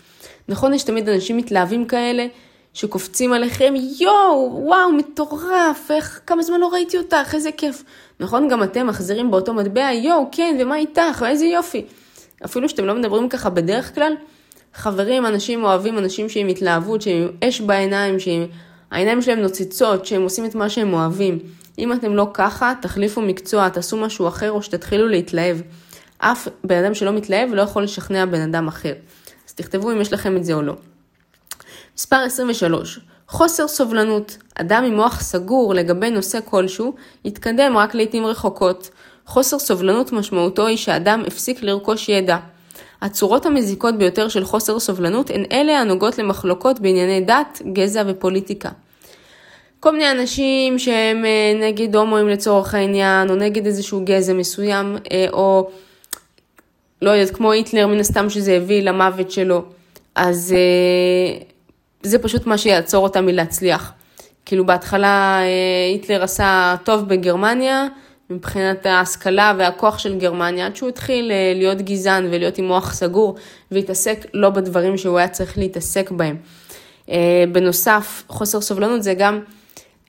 נכון, 0.49 0.74
יש 0.74 0.82
תמיד 0.82 1.09
אנשים 1.09 1.36
מתלהבים 1.36 1.84
כאלה, 1.84 2.26
שקופצים 2.75 3.33
עליכם, 3.33 3.75
יואו, 4.01 4.61
וואו, 4.64 4.93
מטורף, 4.93 5.91
איך, 5.91 6.20
כמה 6.27 6.43
זמן 6.43 6.61
לא 6.61 6.68
ראיתי 6.73 6.99
אותך, 6.99 7.35
איזה 7.35 7.51
כיף. 7.53 7.85
נכון, 8.20 8.49
גם 8.49 8.62
אתם 8.62 8.87
מחזירים 8.87 9.31
באותו 9.31 9.55
מטבע, 9.55 9.93
יואו, 9.93 10.29
כן, 10.33 10.57
ומה 10.61 10.77
איתך, 10.77 11.25
איזה 11.29 11.47
יופי. 11.47 11.85
אפילו 12.45 12.68
שאתם 12.68 12.85
לא 12.85 12.95
מדברים 12.95 13.29
ככה 13.29 13.51
בדרך 13.51 13.95
כלל, 13.95 14.12
חברים, 14.75 15.27
אנשים 15.27 15.64
אוהבים, 15.64 15.99
אנשים 15.99 16.29
שהם 16.29 16.49
התלהבות, 16.49 17.03
שהם 17.03 17.29
אש 17.45 17.61
בעיניים, 17.61 18.16
שהעיניים 18.18 19.23
שלהם 19.23 19.39
נוצצות, 19.39 20.07
שהם 20.07 20.23
עושים 20.23 20.45
את 20.45 20.55
מה 20.55 20.68
שהם 20.68 20.93
אוהבים. 20.93 21.39
אם 21.79 21.93
אתם 21.93 22.16
לא 22.16 22.31
ככה, 22.35 22.73
תחליפו 22.83 23.20
מקצוע, 23.20 23.68
תעשו 23.68 23.97
משהו 23.97 24.29
אחר 24.29 24.51
או 24.51 24.62
שתתחילו 24.62 25.09
להתלהב. 25.09 25.57
אף 26.18 26.49
בן 26.64 26.85
אדם 26.85 26.95
שלא 26.95 27.12
מתלהב 27.12 27.55
לא 27.55 27.62
יכול 27.62 27.83
לשכנע 27.83 28.25
בן 28.25 28.41
אדם 28.41 28.68
אחר. 28.68 28.93
אז 29.49 29.55
תכתבו 29.55 29.93
אם 29.93 30.01
יש 30.01 30.12
לכם 30.12 30.37
את 30.37 30.45
זה 30.45 30.53
או 30.53 30.62
לא. 30.62 30.75
מספר 31.97 32.16
23. 32.16 33.01
חוסר 33.28 33.68
סובלנות. 33.68 34.36
אדם 34.55 34.84
עם 34.84 34.97
מוח 34.97 35.20
סגור 35.20 35.74
לגבי 35.74 36.11
נושא 36.11 36.38
כלשהו, 36.45 36.95
יתקדם 37.24 37.76
רק 37.76 37.95
לעיתים 37.95 38.26
רחוקות. 38.26 38.90
חוסר 39.26 39.59
סובלנות 39.59 40.12
משמעותו 40.12 40.66
היא 40.66 40.76
שאדם 40.76 41.22
הפסיק 41.26 41.62
לרכוש 41.62 42.09
ידע. 42.09 42.36
הצורות 43.03 43.47
המזיקות 43.47 43.99
ביותר 43.99 44.28
של 44.28 44.45
חוסר 44.45 44.78
סובלנות 44.78 45.30
הן 45.30 45.45
אלה 45.53 45.80
הנוגעות 45.80 46.18
למחלוקות 46.18 46.80
בענייני 46.80 47.20
דת, 47.20 47.62
גזע 47.72 48.03
ופוליטיקה. 48.07 48.68
כל 49.80 49.93
מיני 49.93 50.11
אנשים 50.11 50.78
שהם 50.78 51.24
אה, 51.24 51.68
נגד 51.68 51.97
הומואים 51.97 52.28
לצורך 52.28 52.74
העניין, 52.74 53.30
או 53.30 53.34
נגד 53.34 53.66
איזשהו 53.66 54.01
גזע 54.05 54.32
מסוים, 54.32 54.97
אה, 55.12 55.26
או 55.32 55.70
לא 57.03 57.11
יודעת, 57.11 57.36
כמו 57.36 57.53
היטלר 57.53 57.86
מן 57.86 58.01
הסתם 58.01 58.30
שזה 58.30 58.53
הביא 58.53 58.82
למוות 58.82 59.30
שלו, 59.30 59.62
אז 60.14 60.55
אה, 60.57 61.51
זה 62.03 62.18
פשוט 62.18 62.46
מה 62.46 62.59
שיעצור 62.59 63.05
אותם 63.05 63.26
מלהצליח. 63.26 63.92
כאילו 64.46 64.66
בהתחלה 64.66 65.40
היטלר 65.92 66.22
עשה 66.22 66.74
טוב 66.84 67.09
בגרמניה, 67.09 67.86
מבחינת 68.30 68.86
ההשכלה 68.86 69.55
והכוח 69.59 69.98
של 69.98 70.18
גרמניה, 70.18 70.66
עד 70.66 70.76
שהוא 70.76 70.88
התחיל 70.88 71.32
להיות 71.55 71.78
גזען 71.78 72.26
ולהיות 72.26 72.59
עם 72.59 72.64
מוח 72.64 72.94
סגור, 72.94 73.34
והתעסק 73.70 74.26
לא 74.34 74.50
בדברים 74.50 74.96
שהוא 74.96 75.18
היה 75.18 75.28
צריך 75.28 75.59
להתעסק 75.59 76.11
בהם. 76.11 76.36
בנוסף, 77.53 78.22
חוסר 78.28 78.61
סובלנות 78.61 79.03
זה 79.03 79.14
גם 79.14 79.40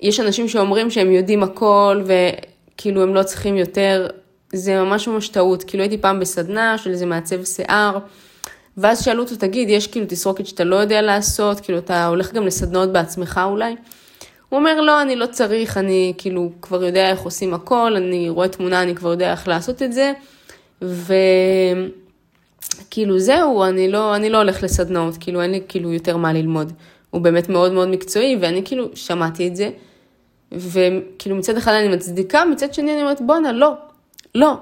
יש 0.01 0.19
אנשים 0.19 0.47
שאומרים 0.47 0.91
שהם 0.91 1.11
יודעים 1.11 1.43
הכל 1.43 2.03
וכאילו 2.05 3.03
הם 3.03 3.15
לא 3.15 3.23
צריכים 3.23 3.57
יותר, 3.57 4.07
זה 4.53 4.75
ממש 4.75 5.07
ממש 5.07 5.29
טעות. 5.29 5.63
כאילו 5.63 5.83
הייתי 5.83 5.97
פעם 5.97 6.19
בסדנה 6.19 6.77
של 6.77 6.89
איזה 6.89 7.05
מעצב 7.05 7.43
שיער, 7.43 7.97
ואז 8.78 9.03
שאלו 9.03 9.24
אותו, 9.24 9.36
תגיד, 9.36 9.69
יש 9.69 9.88
כאילו 9.88 10.05
תסרוקת 10.09 10.47
שאתה 10.47 10.63
לא 10.63 10.76
יודע 10.76 11.01
לעשות, 11.01 11.59
כאילו 11.59 11.78
אתה 11.78 12.05
הולך 12.05 12.34
גם 12.34 12.45
לסדנאות 12.45 12.91
בעצמך 12.91 13.41
אולי? 13.45 13.76
הוא 14.49 14.59
אומר, 14.59 14.82
לא, 14.82 15.01
אני 15.01 15.15
לא 15.15 15.26
צריך, 15.26 15.78
אני 15.78 16.13
כאילו 16.17 16.51
כבר 16.61 16.84
יודע 16.84 17.09
איך 17.09 17.19
עושים 17.19 17.53
הכל, 17.53 17.93
אני 17.97 18.30
רואה 18.30 18.47
תמונה, 18.47 18.84
אני 18.84 18.95
כבר 18.95 19.09
יודע 19.09 19.32
איך 19.32 19.47
לעשות 19.47 19.82
את 19.82 19.93
זה, 19.93 20.13
וכאילו 22.82 23.19
זהו, 23.19 23.63
אני 23.63 23.91
לא, 23.91 24.15
אני 24.15 24.30
לא 24.30 24.38
הולך 24.38 24.63
לסדנאות, 24.63 25.17
כאילו 25.19 25.41
אין 25.41 25.51
לי 25.51 25.61
כאילו 25.67 25.93
יותר 25.93 26.17
מה 26.17 26.34
ללמוד. 26.34 26.74
הוא 27.09 27.21
באמת 27.21 27.49
מאוד 27.49 27.71
מאוד 27.71 27.88
מקצועי, 27.88 28.38
ואני 28.41 28.61
כאילו 28.65 28.89
שמעתי 28.95 29.47
את 29.47 29.55
זה, 29.55 29.69
וכאילו 30.51 31.36
מצד 31.36 31.57
אחד 31.57 31.71
אני 31.71 31.88
מצדיקה, 31.95 32.45
מצד 32.45 32.74
שני 32.74 32.93
אני 32.93 33.01
אומרת, 33.01 33.21
בואנה, 33.21 33.51
לא, 33.51 33.74
לא, 34.36 34.53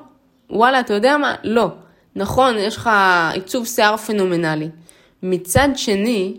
וואלה, 0.49 0.80
אתה 0.80 0.93
יודע 0.93 1.18
מה? 1.18 1.36
לא. 1.43 1.68
נכון, 2.16 2.57
יש 2.57 2.78
לך 2.78 2.89
עיצוב 3.34 3.66
שיער 3.66 3.97
פנומנלי. 3.97 4.70
מצד 5.24 5.70
שני, 5.76 6.38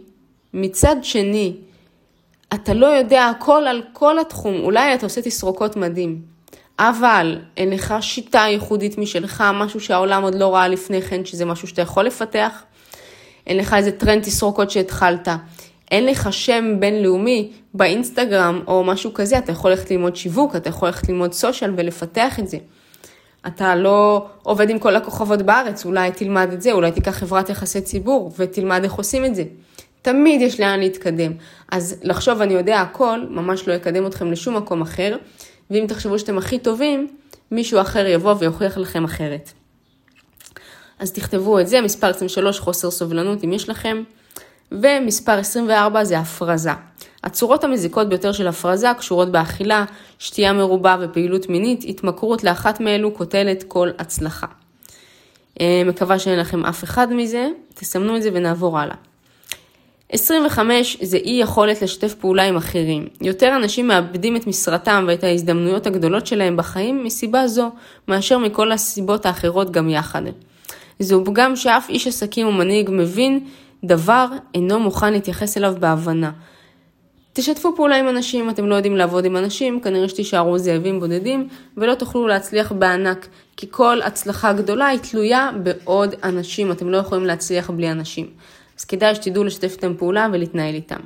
מצד 0.55 0.97
שני, 1.03 1.57
אתה 2.55 2.75
לא 2.75 2.87
יודע 2.87 3.27
הכל 3.27 3.63
על 3.67 3.83
כל 3.93 4.19
התחום, 4.19 4.55
אולי 4.61 4.95
אתה 4.95 5.07
עושה 5.07 5.23
תסרוקות 5.23 5.77
מדהים, 5.77 6.23
אבל 6.79 7.39
אין 7.57 7.71
לך 7.71 7.95
שיטה 8.01 8.39
ייחודית 8.39 8.99
משלך, 8.99 9.45
משהו 9.55 9.81
שהעולם 9.81 10.23
עוד 10.23 10.35
לא 10.35 10.55
ראה 10.55 10.69
לפני 10.69 11.03
כן, 11.03 11.25
שזה 11.25 11.45
משהו 11.45 11.69
שאתה 11.69 11.83
יכול 11.83 12.05
לפתח, 12.05 12.63
אין 13.47 13.57
לך 13.57 13.75
איזה 13.75 13.93
טרנד 13.93 14.23
תסרוקות 14.23 14.71
שהתחלת, 14.71 15.29
אין 15.91 16.07
לך 16.07 16.33
שם 16.33 16.81
בינלאומי 16.81 17.53
באינסטגרם 17.75 18.63
או 18.67 18.85
משהו 18.85 19.15
כזה, 19.15 19.39
אתה 19.39 19.53
יכול 19.53 19.71
ללכת 19.71 19.91
ללמוד 19.91 20.17
שיווק, 20.17 20.57
אתה 20.57 20.69
יכול 20.69 20.89
ללכת 20.89 21.09
ללמוד 21.09 21.33
סושיאל 21.33 21.75
ולפתח 21.77 22.39
את 22.39 22.49
זה. 22.49 22.59
אתה 23.47 23.75
לא 23.75 24.27
עובד 24.43 24.71
עם 24.71 24.79
כל 24.79 24.97
הכוכבות 24.97 25.43
בארץ, 25.43 25.85
אולי 25.85 26.13
תלמד 26.13 26.53
את 26.53 26.63
זה, 26.63 26.73
אולי 26.73 26.93
תיקח 26.93 27.11
חברת 27.11 27.49
יחסי 27.49 27.81
ציבור 27.81 28.33
ותלמד 28.39 28.81
איך 28.85 28.93
עושים 28.93 29.25
את 29.25 29.35
זה. 29.35 29.45
תמיד 30.03 30.41
יש 30.41 30.61
לאן 30.61 30.81
להתקדם. 30.81 31.33
אז 31.73 31.97
לחשוב 32.03 32.41
אני 32.41 32.55
יודע 32.55 32.81
הכל, 32.81 33.21
ממש 33.31 33.69
לא 33.69 33.73
יקדם 33.73 34.07
אתכם 34.07 34.33
לשום 34.33 34.57
מקום 34.57 34.83
אחר, 34.83 35.17
ואם 35.71 35.85
תחשבו 35.89 36.19
שאתם 36.19 36.39
הכי 36.39 36.59
טובים, 36.59 37.09
מישהו 37.51 37.81
אחר 37.81 38.07
יבוא 38.07 38.35
ויוכיח 38.39 38.79
לכם 38.79 39.05
אחרת. 39.05 39.53
אז 40.99 41.13
תכתבו 41.13 41.61
את 41.61 41.69
זה, 41.69 41.81
מספר 41.81 42.07
23 42.07 42.61
חוסר 42.61 42.91
סובלנות 42.91 43.45
אם 43.45 43.53
יש 43.53 43.69
לכם. 43.69 44.03
ומספר 44.73 45.33
24 45.39 46.05
זה 46.05 46.19
הפרזה. 46.19 46.71
הצורות 47.25 47.65
המזיקות 47.65 48.09
ביותר 48.09 48.33
של 48.33 48.49
הפרזה 48.49 48.89
קשורות 48.99 49.33
באכילה, 49.33 49.85
שתייה 50.19 50.53
מרובה 50.53 50.97
ופעילות 51.01 51.49
מינית, 51.49 51.85
התמכרות 51.89 52.45
לאחת 52.45 52.81
מאלו 52.81 53.11
קוטלת 53.11 53.63
כל 53.69 53.89
הצלחה. 53.99 54.47
אה, 55.61 55.83
מקווה 55.87 56.19
שאין 56.19 56.39
לכם 56.39 56.65
אף 56.65 56.85
אחד 56.85 57.13
מזה, 57.13 57.49
תסמנו 57.75 58.17
את 58.17 58.23
זה 58.23 58.31
ונעבור 58.33 58.79
הלאה. 58.79 58.97
25 60.13 60.97
זה 61.03 61.17
אי 61.17 61.39
יכולת 61.43 61.83
לשתף 61.83 62.15
פעולה 62.15 62.43
עם 62.43 62.57
אחרים. 62.57 63.07
יותר 63.21 63.57
אנשים 63.57 63.89
מאבדים 63.89 64.37
את 64.37 64.47
משרתם 64.47 65.05
ואת 65.09 65.25
ההזדמנויות 65.25 65.87
הגדולות 65.87 66.27
שלהם 66.27 66.57
בחיים 66.57 67.05
מסיבה 67.05 67.47
זו, 67.47 67.71
מאשר 68.09 68.39
מכל 68.39 68.73
הסיבות 68.73 69.27
האחרות 69.27 69.71
גם 69.71 69.89
יחד. 69.89 70.23
זהו 70.99 71.25
פגם 71.25 71.57
שאף 71.57 71.89
איש 71.89 72.07
עסקים 72.07 72.47
או 72.47 72.53
מנהיג 72.53 72.91
מבין 72.93 73.47
דבר 73.85 74.27
אינו 74.55 74.81
מוכן 74.81 75.13
להתייחס 75.13 75.57
אליו 75.57 75.75
בהבנה. 75.81 76.31
תשתפו 77.33 77.77
פעולה 77.77 77.97
עם 77.97 78.09
אנשים, 78.09 78.51
אתם 78.51 78.67
לא 78.67 78.75
יודעים 78.75 78.97
לעבוד 78.97 79.25
עם 79.25 79.37
אנשים, 79.37 79.81
כנראה 79.81 80.09
שתישארו 80.09 80.59
זאבים 80.59 81.01
בודדים 81.01 81.49
ולא 81.77 81.95
תוכלו 81.95 82.27
להצליח 82.27 82.73
בענק, 82.73 83.27
כי 83.57 83.67
כל 83.71 84.03
הצלחה 84.03 84.53
גדולה 84.53 84.87
היא 84.87 84.99
תלויה 84.99 85.51
בעוד 85.63 86.15
אנשים, 86.25 86.73
אתם 86.73 86.89
לא 86.89 86.97
יכולים 86.97 87.27
להצליח 87.27 87.71
בלי 87.71 87.91
אנשים. 87.91 88.27
אז 88.79 88.85
כדאי 88.85 89.15
שתדעו 89.15 89.45
לשתף 89.45 89.73
איתם 89.73 89.95
פעולה 89.99 90.29
ולהתנהל 90.33 90.75
איתם. 90.75 91.01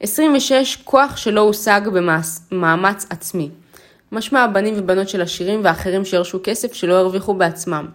26. 0.00 0.76
כוח 0.84 1.16
שלא 1.16 1.40
הושג 1.40 1.80
במאמץ 1.92 3.06
עצמי. 3.10 3.50
משמע 4.12 4.40
הבנים 4.40 4.74
ובנות 4.76 5.08
של 5.08 5.22
עשירים 5.22 5.60
ואחרים 5.64 6.04
שירשו 6.04 6.38
כסף 6.42 6.72
שלא 6.72 6.94
הרוויחו 6.94 7.34
בעצמם. 7.34 7.86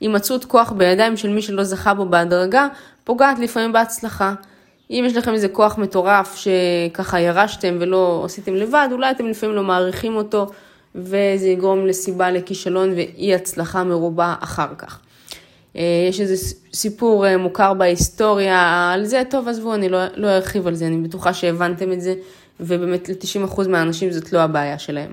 הימצאות 0.00 0.44
כוח 0.44 0.72
בידיים 0.72 1.16
של 1.16 1.28
מי 1.28 1.42
שלא 1.42 1.64
זכה 1.64 1.94
בו 1.94 2.06
בהדרגה, 2.06 2.68
פוגעת 3.04 3.38
לפעמים 3.38 3.72
בהצלחה. 3.72 4.34
אם 4.92 5.04
יש 5.06 5.16
לכם 5.16 5.32
איזה 5.32 5.48
כוח 5.48 5.78
מטורף 5.78 6.36
שככה 6.36 7.20
ירשתם 7.20 7.76
ולא 7.80 8.22
עשיתם 8.24 8.54
לבד, 8.54 8.88
אולי 8.92 9.10
אתם 9.10 9.26
לפעמים 9.26 9.56
לא 9.56 9.62
מעריכים 9.62 10.16
אותו, 10.16 10.46
וזה 10.94 11.48
יגרום 11.48 11.86
לסיבה 11.86 12.30
לכישלון 12.30 12.90
ואי 12.90 13.34
הצלחה 13.34 13.84
מרובה 13.84 14.34
אחר 14.40 14.68
כך. 14.78 15.00
אה, 15.76 15.82
יש 16.08 16.20
איזה 16.20 16.54
סיפור 16.72 17.26
אה, 17.26 17.36
מוכר 17.36 17.74
בהיסטוריה 17.74 18.90
על 18.94 19.04
זה, 19.04 19.22
טוב 19.30 19.48
עזבו, 19.48 19.74
אני 19.74 19.88
לא, 19.88 19.98
לא 20.16 20.28
ארחיב 20.28 20.66
על 20.66 20.74
זה, 20.74 20.86
אני 20.86 20.96
בטוחה 20.96 21.34
שהבנתם 21.34 21.92
את 21.92 22.00
זה, 22.00 22.14
ובאמת 22.60 23.08
ל-90% 23.08 23.68
מהאנשים 23.68 24.12
זאת 24.12 24.32
לא 24.32 24.38
הבעיה 24.38 24.78
שלהם. 24.78 25.12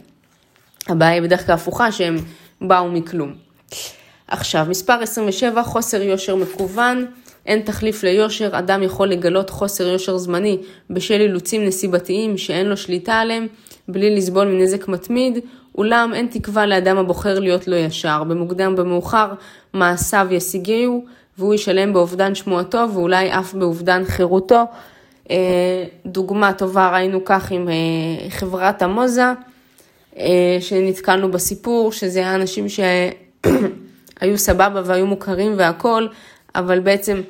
הבעיה 0.87 1.11
היא 1.11 1.21
בדרך 1.21 1.45
כלל 1.45 1.55
הפוכה, 1.55 1.91
שהם 1.91 2.17
באו 2.61 2.91
מכלום. 2.91 3.33
עכשיו, 4.27 4.65
מספר 4.69 4.93
27, 4.93 5.63
חוסר 5.63 6.01
יושר 6.01 6.35
מקוון. 6.35 7.05
אין 7.45 7.61
תחליף 7.61 8.03
ליושר, 8.03 8.49
אדם 8.51 8.83
יכול 8.83 9.07
לגלות 9.07 9.49
חוסר 9.49 9.87
יושר 9.87 10.17
זמני 10.17 10.57
בשל 10.89 11.21
אילוצים 11.21 11.65
נסיבתיים 11.65 12.37
שאין 12.37 12.65
לו 12.65 12.77
שליטה 12.77 13.13
עליהם, 13.13 13.47
בלי 13.87 14.15
לסבול 14.15 14.47
מנזק 14.47 14.87
מתמיד, 14.87 15.39
אולם 15.77 16.11
אין 16.13 16.27
תקווה 16.27 16.65
לאדם 16.65 16.97
הבוחר 16.97 17.39
להיות 17.39 17.67
לא 17.67 17.75
ישר. 17.75 18.23
במוקדם 18.23 18.75
במאוחר 18.75 19.27
מעשיו 19.73 20.27
ישיגהו, 20.31 21.05
והוא 21.37 21.53
ישלם 21.53 21.93
באובדן 21.93 22.35
שמועתו 22.35 22.85
ואולי 22.93 23.31
אף 23.31 23.53
באובדן 23.53 24.03
חירותו. 24.05 24.65
אה, 25.31 25.83
דוגמה 26.05 26.53
טובה 26.53 26.89
ראינו 26.89 27.25
כך 27.25 27.51
עם 27.51 27.69
אה, 27.69 28.29
חברת 28.29 28.81
המוזה, 28.81 29.33
אה, 30.17 30.57
שנתקלנו 30.59 31.31
בסיפור, 31.31 31.91
שזה 31.91 32.19
היה 32.19 32.35
אנשים 32.35 32.65
שהיו 32.69 34.37
סבבה 34.37 34.81
והיו 34.85 35.07
מוכרים 35.07 35.53
והכול, 35.57 36.09
אבל 36.55 36.79
בעצם 36.79 37.21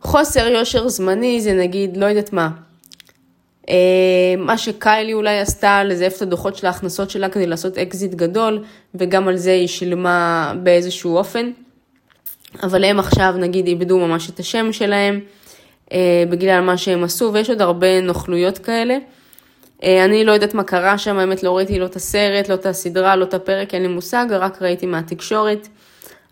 חוסר 0.00 0.46
יושר 0.46 0.88
זמני 0.88 1.40
זה 1.40 1.52
נגיד, 1.52 1.96
לא 1.96 2.06
יודעת 2.06 2.32
מה, 2.32 2.48
אה, 3.68 4.34
מה 4.38 4.58
שקיילי 4.58 5.12
אולי 5.12 5.38
עשתה, 5.38 5.84
לזייף 5.84 6.16
את 6.16 6.22
הדוחות 6.22 6.56
של 6.56 6.66
ההכנסות 6.66 7.10
שלה 7.10 7.28
כדי 7.28 7.46
לעשות 7.46 7.78
אקזיט 7.78 8.14
גדול, 8.14 8.64
וגם 8.94 9.28
על 9.28 9.36
זה 9.36 9.52
היא 9.52 9.68
שילמה 9.68 10.52
באיזשהו 10.62 11.16
אופן. 11.16 11.50
אבל 12.62 12.84
הם 12.84 12.98
עכשיו 12.98 13.34
נגיד 13.38 13.66
איבדו 13.66 13.98
ממש 13.98 14.30
את 14.30 14.40
השם 14.40 14.72
שלהם, 14.72 15.20
אה, 15.92 16.24
בגלל 16.30 16.60
מה 16.60 16.76
שהם 16.76 17.04
עשו, 17.04 17.30
ויש 17.32 17.50
עוד 17.50 17.62
הרבה 17.62 18.00
נוכלויות 18.00 18.58
כאלה. 18.58 18.98
אה, 19.84 20.04
אני 20.04 20.24
לא 20.24 20.32
יודעת 20.32 20.54
מה 20.54 20.64
קרה 20.64 20.98
שם, 20.98 21.18
האמת 21.18 21.42
לא 21.42 21.56
ראיתי 21.56 21.78
לא 21.78 21.86
את 21.86 21.96
הסרט, 21.96 22.48
לא 22.48 22.54
את 22.54 22.66
הסדרה, 22.66 23.16
לא 23.16 23.24
את 23.24 23.34
הפרק, 23.34 23.74
אין 23.74 23.82
לי 23.82 23.88
מושג, 23.88 24.26
רק 24.30 24.62
ראיתי 24.62 24.86
מהתקשורת. 24.86 25.68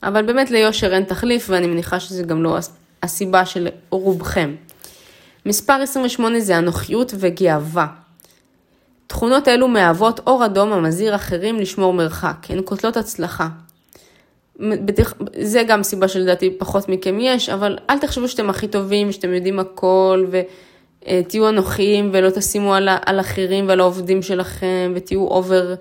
אבל 0.03 0.23
באמת 0.23 0.51
ליושר 0.51 0.95
אין 0.95 1.05
תחליף, 1.05 1.47
ואני 1.51 1.67
מניחה 1.67 2.01
שזה 2.01 2.23
גם 2.23 2.43
לא 2.43 2.59
הסיבה 3.03 3.47
של 3.47 3.69
רובכם. 3.91 4.55
מספר 5.47 5.73
28 5.73 6.41
זה 6.41 6.59
אנוכיות 6.59 7.13
וגאווה. 7.19 7.87
תכונות 9.07 9.49
אלו 9.49 9.69
מהוות 9.69 10.21
אור 10.27 10.47
אדום 10.47 10.73
המזהיר 10.73 11.15
אחרים 11.15 11.57
לשמור 11.57 11.93
מרחק, 11.93 12.37
הן 12.49 12.63
קוטלות 12.63 12.97
הצלחה. 12.97 13.49
זה 15.41 15.63
גם 15.69 15.83
סיבה 15.83 16.09
שלדעתי 16.09 16.51
פחות 16.59 16.89
מכם 16.89 17.21
יש, 17.21 17.49
אבל 17.49 17.79
אל 17.91 17.99
תחשבו 17.99 18.29
שאתם 18.29 18.51
הכי 18.51 18.69
טובים, 18.69 19.13
שאתם 19.13 19.35
יודעים 19.35 19.59
הכל, 19.59 20.27
ותהיו 20.31 21.49
אנוכיים 21.49 22.11
ולא 22.13 22.31
תשימו 22.31 22.75
על, 22.75 22.89
על 23.07 23.21
אחרים 23.21 23.69
ועל 23.69 23.81
העובדים 23.81 24.23
שלכם, 24.23 24.93
ותהיו 24.95 25.21
אובר 25.27 25.75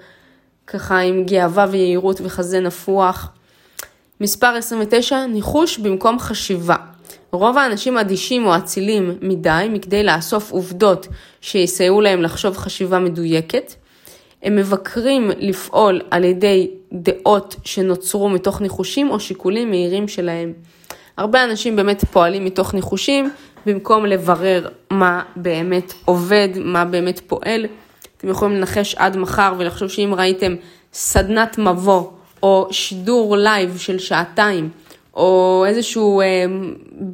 ככה 0.68 1.00
עם 1.00 1.24
גאווה 1.24 1.66
ויהירות 1.72 2.22
וחזה 2.24 2.60
נפוח. 2.60 3.32
מספר 4.22 4.48
29, 4.48 5.26
ניחוש 5.26 5.78
במקום 5.78 6.20
חשיבה. 6.20 6.76
רוב 7.32 7.58
האנשים 7.58 7.98
אדישים 7.98 8.46
או 8.46 8.56
אצילים 8.56 9.18
מדי 9.22 9.68
מכדי 9.72 10.04
לאסוף 10.04 10.52
עובדות 10.52 11.08
שיסייעו 11.42 12.02
להם 12.02 12.22
לחשוב 12.22 12.58
חשיבה 12.58 13.00
מדויקת. 13.00 13.74
הם 14.44 14.56
מבקרים 14.56 15.32
לפעול 15.38 16.02
על 16.12 16.24
ידי 16.24 16.72
דעות 16.94 17.56
שנוצרו 17.64 18.30
מתוך 18.30 18.62
ניחושים 18.62 19.10
או 19.10 19.20
שיקולים 19.20 19.70
מהירים 19.70 20.08
שלהם. 20.08 20.54
הרבה 21.18 21.44
אנשים 21.44 21.76
באמת 21.76 22.06
פועלים 22.06 22.46
מתוך 22.46 22.74
ניחושים 22.74 23.30
במקום 23.66 24.06
לברר 24.06 24.68
מה 24.92 25.22
באמת 25.36 25.94
עובד, 26.06 26.50
מה 26.56 26.86
באמת 26.86 27.22
פועל. 27.28 27.66
אתם 28.18 28.30
יכולים 28.30 28.58
לנחש 28.58 28.96
עד 28.96 29.18
מחר 29.18 29.54
ולחשוב 29.58 29.90
שאם 29.90 30.14
ראיתם 30.18 30.56
סדנת 30.94 31.58
מבוא 31.58 32.19
או 32.44 32.68
שידור 32.72 33.38
לייב 33.38 33.78
של 33.78 34.00
שעתיים 34.00 34.70
או 35.14 35.64
איזשהו 35.68 36.22
אה, 36.22 36.46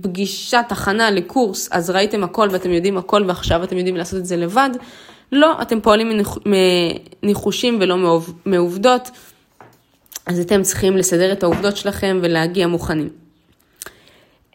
פגישת 0.01 0.65
הכנה 0.69 1.11
לקורס, 1.11 1.69
אז 1.71 1.89
ראיתם 1.89 2.23
הכל 2.23 2.47
ואתם 2.51 2.71
יודעים 2.71 2.97
הכל 2.97 3.23
ועכשיו 3.27 3.63
אתם 3.63 3.77
יודעים 3.77 3.95
לעשות 3.95 4.19
את 4.19 4.25
זה 4.25 4.37
לבד. 4.37 4.69
לא, 5.31 5.61
אתם 5.61 5.81
פועלים 5.81 6.21
מניחושים 7.23 7.77
ולא 7.81 8.19
מעובדות, 8.45 9.11
אז 10.25 10.39
אתם 10.39 10.63
צריכים 10.63 10.97
לסדר 10.97 11.31
את 11.31 11.43
העובדות 11.43 11.77
שלכם 11.77 12.19
ולהגיע 12.21 12.67
מוכנים. 12.67 13.09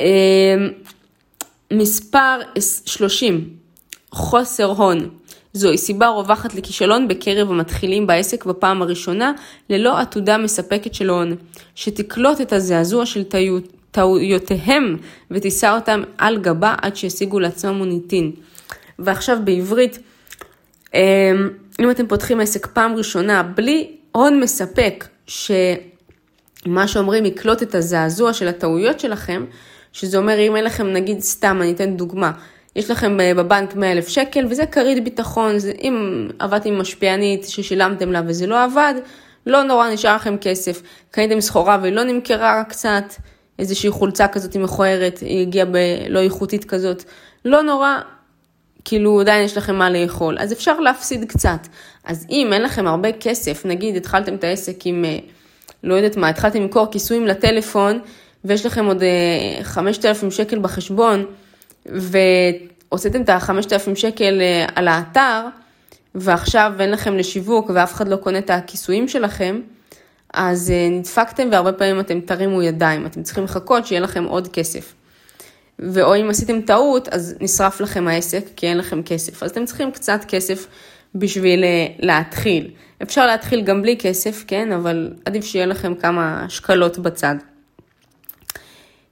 אה, 0.01 0.07
מספר 1.73 2.41
30, 2.87 3.49
חוסר 4.11 4.65
הון. 4.65 5.09
זוהי 5.53 5.79
סיבה 5.79 6.09
רווחת 6.09 6.55
לכישלון 6.55 7.09
בקרב 7.09 7.51
המתחילים 7.51 8.07
בעסק 8.07 8.45
בפעם 8.45 8.83
הראשונה, 8.83 9.33
ללא 9.71 9.99
עתודה 9.99 10.39
מספקת 10.39 10.95
של 10.95 11.11
הון, 11.11 11.37
שתקלוט 11.75 12.41
את 12.41 12.53
הזעזוע 12.53 13.07
של 13.07 13.25
טעויותיהם 13.91 14.97
ותישא 15.31 15.75
אותם 15.75 16.03
על 16.19 16.39
גבה 16.39 16.75
עד 16.83 16.97
שישיגו 16.97 17.41
לעצמם 17.41 17.75
מוניטין. 17.75 18.33
ועכשיו 18.99 19.39
בעברית, 19.45 19.99
אמ, 20.95 21.01
אם 21.81 21.91
אתם 21.91 22.07
פותחים 22.07 22.41
עסק 22.41 22.67
פעם 22.67 22.95
ראשונה 22.95 23.43
בלי 23.43 23.97
הון 24.13 24.41
מספק, 24.41 25.09
שמה 25.27 26.87
שאומרים 26.87 27.27
יקלוט 27.27 27.63
את 27.63 27.75
הזעזוע 27.75 28.33
של 28.33 28.49
הטעויות 28.49 29.01
שלכם, 29.01 29.45
שזה 29.93 30.19
אומר 30.19 30.39
אם 30.39 30.57
אין 30.57 30.65
לכם 30.65 30.87
נגיד 30.87 31.21
סתם, 31.21 31.59
אני 31.63 31.73
אתן 31.73 31.97
דוגמה, 31.97 32.33
יש 32.77 32.91
לכם 32.91 33.21
אה, 33.21 33.35
בבנק 33.35 33.75
100 33.75 33.93
אלף 33.93 34.09
שקל 34.09 34.47
וזה 34.51 34.67
כרית 34.67 35.05
ביטחון, 35.05 35.59
זה, 35.59 35.73
אם 35.81 36.29
עבדתם 36.39 36.69
עם 36.69 36.79
משפיענית 36.79 37.45
ששילמתם 37.49 38.13
לה 38.13 38.23
וזה 38.27 38.47
לא 38.47 38.65
עבד, 38.65 38.95
לא 39.47 39.63
נורא 39.63 39.91
נשאר 39.91 40.17
לכם 40.17 40.37
כסף. 40.41 40.83
קניתם 41.11 41.41
סחורה 41.41 41.79
ולא 41.83 42.05
נמכרה 42.05 42.65
קצת, 42.65 43.05
איזושהי 43.59 43.91
חולצה 43.91 44.29
כזאת 44.29 44.57
מכוערת, 44.57 45.19
היא 45.19 45.43
הגיעה 45.43 45.67
בלא 45.67 46.21
איכותית 46.21 46.65
כזאת, 46.65 47.05
לא 47.45 47.63
נורא, 47.63 47.99
כאילו 48.85 49.21
עדיין 49.21 49.45
יש 49.45 49.57
לכם 49.57 49.77
מה 49.77 49.91
לאכול, 49.91 50.39
אז 50.39 50.53
אפשר 50.53 50.81
להפסיד 50.81 51.25
קצת. 51.25 51.67
אז 52.05 52.27
אם 52.31 52.53
אין 52.53 52.63
לכם 52.63 52.87
הרבה 52.87 53.13
כסף, 53.13 53.67
נגיד 53.67 53.97
התחלתם 53.97 54.35
את 54.35 54.45
העסק 54.45 54.77
עם, 54.85 55.05
אה, 55.05 55.19
לא 55.85 55.95
יודעת 55.95 56.17
מה, 56.17 56.29
התחלתם 56.29 56.63
למכור 56.63 56.87
כיסויים 56.91 57.27
לטלפון, 57.27 58.01
ויש 58.45 58.67
לכם 58.67 58.87
עוד 58.87 59.03
5,000 59.63 60.27
אה, 60.27 60.31
שקל 60.31 60.59
בחשבון, 60.59 61.25
והוצאתם 61.87 63.23
את 63.23 63.29
ה-5,000 63.29 63.95
שקל 63.95 64.41
אה, 64.41 64.67
על 64.75 64.89
האתר, 64.89 65.47
ועכשיו 66.15 66.73
אין 66.81 66.91
לכם 66.91 67.17
לשיווק 67.17 67.71
ואף 67.75 67.95
אחד 67.95 68.09
לא 68.09 68.17
קונה 68.17 68.39
את 68.39 68.51
הכיסויים 68.51 69.09
שלכם, 69.09 69.61
אז 70.35 70.71
אה, 70.71 70.89
נדפקתם 70.91 71.49
והרבה 71.53 71.73
פעמים 71.73 72.01
אתם 72.01 72.21
תרימו 72.21 72.63
ידיים, 72.63 73.07
אתם 73.07 73.23
צריכים 73.23 73.45
לחכות 73.45 73.87
שיהיה 73.87 74.01
לכם 74.01 74.25
עוד 74.25 74.49
כסף. 74.49 74.95
ואו 75.79 76.17
אם 76.17 76.31
עשיתם 76.31 76.61
טעות, 76.61 77.09
אז 77.09 77.37
נשרף 77.41 77.81
לכם 77.81 78.09
העסק 78.09 78.45
כי 78.57 78.67
אין 78.67 78.79
לכם 78.79 79.03
כסף. 79.03 79.43
אז 79.43 79.51
אתם 79.51 79.65
צריכים 79.65 79.91
קצת 79.91 80.21
כסף 80.29 80.67
בשביל 81.15 81.65
אה, 81.65 81.87
להתחיל. 81.99 82.71
אפשר 83.03 83.27
להתחיל 83.27 83.63
גם 83.63 83.83
בלי 83.83 83.97
כסף, 83.99 84.45
כן? 84.47 84.73
אבל 84.73 85.13
עדיף 85.25 85.45
שיהיה 85.45 85.67
לכם 85.67 85.95
כמה 85.95 86.47
שקלות 86.49 86.99
בצד. 86.99 87.35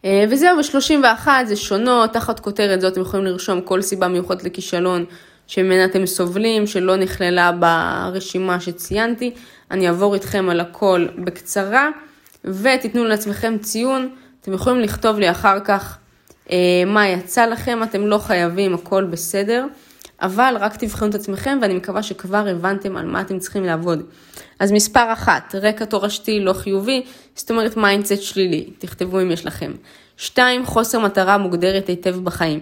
אה, 0.05 0.25
וזהו, 0.31 0.57
ב-31 0.57 1.29
זה 1.45 1.57
שונות, 1.57 2.13
תחת 2.13 2.41
כותרת 2.41 2.81
זאת 2.81 2.93
אתם 2.93 3.01
יכולים 3.01 3.27
לרשום 3.27 3.61
כל 3.61 3.83
סיבה 3.83 4.09
מיוחדת 4.09 4.45
לכישלון 4.45 5.05
שממנה 5.47 5.85
אתם 5.85 6.07
סובלים, 6.07 6.67
שלא 6.67 6.97
נכללה 6.97 7.53
ברשימה 7.53 8.61
שציינתי. 8.61 9.35
אני 9.71 9.89
אעבור 9.89 10.15
איתכם 10.15 10.49
על 10.51 10.61
הכל 10.61 11.07
בקצרה, 11.19 11.89
ותיתנו 12.45 13.05
לעצמכם 13.05 13.57
ציון. 13.61 14.09
אתם 14.41 14.53
יכולים 14.53 14.81
לכתוב 14.81 15.19
לי 15.19 15.31
אחר 15.31 15.61
כך 15.61 15.99
אה, 16.51 16.57
מה 16.87 17.09
יצא 17.09 17.47
לכם, 17.47 17.83
אתם 17.83 18.07
לא 18.07 18.19
חייבים, 18.19 18.75
הכל 18.75 19.05
בסדר. 19.05 19.67
אבל 20.23 20.57
רק 20.61 20.77
תבחנו 20.77 21.09
את 21.09 21.15
עצמכם 21.15 21.59
ואני 21.63 21.75
מקווה 21.75 22.03
שכבר 22.03 22.49
הבנתם 22.49 22.97
על 22.97 23.07
מה 23.07 23.21
אתם 23.21 23.39
צריכים 23.39 23.65
לעבוד. 23.65 24.03
אז 24.59 24.73
מספר 24.73 25.13
אחת, 25.13 25.55
רקע 25.55 25.85
תורשתי 25.85 26.41
לא 26.41 26.53
חיובי, 26.53 27.03
זאת 27.35 27.51
אומרת 27.51 27.77
mindset 27.77 28.23
שלילי, 28.23 28.71
תכתבו 28.79 29.21
אם 29.21 29.31
יש 29.31 29.47
לכם. 29.47 29.73
שתיים, 30.17 30.67
חוסר 30.67 30.99
מטרה 30.99 31.39
מוגדרת 31.39 31.87
היטב 31.87 32.17
בחיים. 32.25 32.61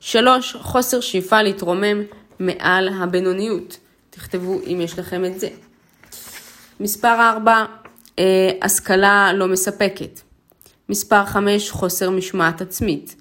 שלוש, 0.00 0.56
חוסר 0.56 1.00
שאיפה 1.00 1.42
להתרומם 1.42 2.02
מעל 2.38 2.88
הבינוניות, 2.88 3.78
תכתבו 4.10 4.60
אם 4.66 4.80
יש 4.80 4.98
לכם 4.98 5.24
את 5.24 5.40
זה. 5.40 5.48
מספר 6.80 7.20
ארבע, 7.20 7.64
אה, 8.18 8.50
השכלה 8.62 9.32
לא 9.32 9.48
מספקת. 9.48 10.20
מספר 10.88 11.24
חמש, 11.24 11.70
חוסר 11.70 12.10
משמעת 12.10 12.60
עצמית. 12.60 13.16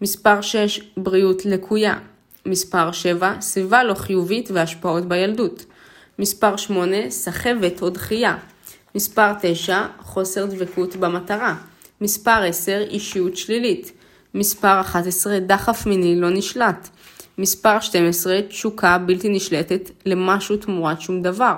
מספר 0.00 0.40
שש, 0.40 0.80
בריאות 0.96 1.44
לקויה. 1.44 1.98
מספר 2.46 2.92
7, 2.92 3.34
סביבה 3.40 3.84
לא 3.84 3.94
חיובית 3.94 4.50
והשפעות 4.50 5.08
בילדות. 5.08 5.64
מספר 6.18 6.56
8, 6.56 7.10
סחבת 7.10 7.82
או 7.82 7.90
דחייה. 7.90 8.36
מספר 8.94 9.32
9, 9.40 9.86
חוסר 10.00 10.46
דבקות 10.46 10.96
במטרה. 10.96 11.56
מספר 12.00 12.42
10, 12.42 12.80
אישיות 12.90 13.36
שלילית. 13.36 13.92
מספר 14.34 14.80
11, 14.80 15.40
דחף 15.40 15.86
מיני 15.86 16.20
לא 16.20 16.30
נשלט. 16.30 16.88
מספר 17.38 17.80
12, 17.80 18.42
תשוקה 18.48 18.98
בלתי 18.98 19.28
נשלטת 19.28 19.90
למשהו 20.06 20.56
תמורת 20.56 21.00
שום 21.00 21.22
דבר. 21.22 21.54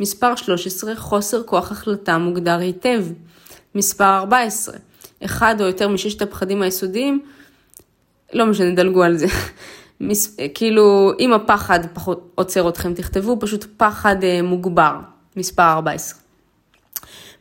מספר 0.00 0.36
13, 0.36 0.96
חוסר 0.96 1.42
כוח 1.42 1.72
החלטה 1.72 2.18
מוגדר 2.18 2.58
היטב. 2.58 3.04
מספר 3.74 4.16
14, 4.16 4.76
אחד 5.24 5.60
או 5.60 5.66
יותר 5.66 5.88
מששת 5.88 6.22
הפחדים 6.22 6.62
היסודיים, 6.62 7.22
לא 8.32 8.46
משנה, 8.46 8.74
דלגו 8.74 9.02
על 9.02 9.16
זה. 9.16 9.26
מס, 10.00 10.36
כאילו, 10.54 11.12
אם 11.18 11.32
הפחד 11.32 11.80
פחות 11.92 12.32
עוצר 12.34 12.68
אתכם, 12.68 12.94
תכתבו 12.94 13.36
פשוט 13.40 13.66
פחד 13.76 14.24
אה, 14.24 14.42
מוגבר, 14.42 14.96
מספר 15.36 15.72
14. 15.72 16.18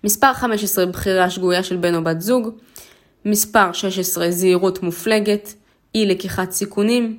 מספר 0.04 0.34
15, 0.34 0.86
בחירה 0.86 1.30
שגויה 1.30 1.64
של 1.64 1.76
בן 1.76 1.96
או 1.96 2.04
בת 2.04 2.22
זוג. 2.22 2.50
מספר 3.26 3.72
16, 3.74 4.32
זהירות 4.32 4.84
מופלגת, 4.84 5.54
אי 5.96 6.06
לקיחת 6.06 6.52
סיכונים. 6.52 7.18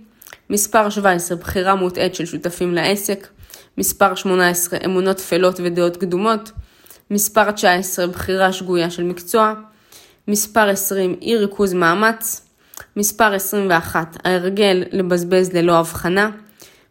מספר 0.51 0.91
17, 0.91 1.36
בחירה 1.36 1.74
מוטעית 1.74 2.14
של 2.14 2.24
שותפים 2.26 2.74
לעסק. 2.74 3.28
מספר 3.78 4.14
18, 4.14 4.78
אמונות 4.84 5.16
טפלות 5.16 5.61
ודעות 5.64 5.97
קדומות. 5.97 6.53
מספר 7.11 7.51
19, 7.51 8.07
בחירה 8.07 8.53
שגויה 8.53 8.91
של 8.91 9.05
מקצוע. 9.05 9.55
מספר 10.28 10.68
20, 10.68 11.16
אי 11.22 11.36
ריכוז 11.36 11.74
מאמץ. 11.74 12.50
מספר 12.97 13.34
21, 13.34 14.16
ההרגל 14.24 14.84
לבזבז 14.93 15.53
ללא 15.53 15.78
הבחנה. 15.78 16.30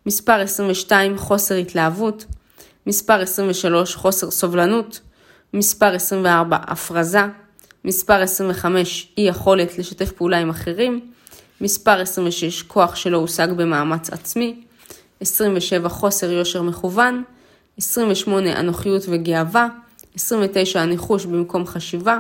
מספר 0.06 0.42
22, 0.42 1.18
חוסר 1.18 1.56
התלהבות. 1.56 2.26
מספר 2.88 3.22
23, 3.22 3.96
חוסר 3.96 4.32
סובלנות. 4.32 5.00
מספר 5.54 5.96
24, 5.96 6.58
הפרזה. 6.62 7.22
מספר 7.86 8.22
25, 8.22 9.14
אי 9.18 9.24
יכולת 9.24 9.78
לשתף 9.78 10.12
פעולה 10.12 10.38
עם 10.38 10.50
אחרים. 10.50 11.12
מספר 11.62 12.02
26, 12.02 12.64
כוח 12.64 12.96
שלא 12.96 13.18
הושג 13.18 13.48
במאמץ 13.52 14.10
עצמי. 14.10 14.62
27, 15.22 15.90
חוסר 15.90 16.32
יושר 16.32 16.62
מכוון. 16.62 17.24
28, 17.78 18.60
אנוכיות 18.60 19.04
וגאווה. 19.10 19.68
29, 20.16 20.82
הניחוש 20.82 21.26
במקום 21.26 21.66
חשיבה. 21.66 22.20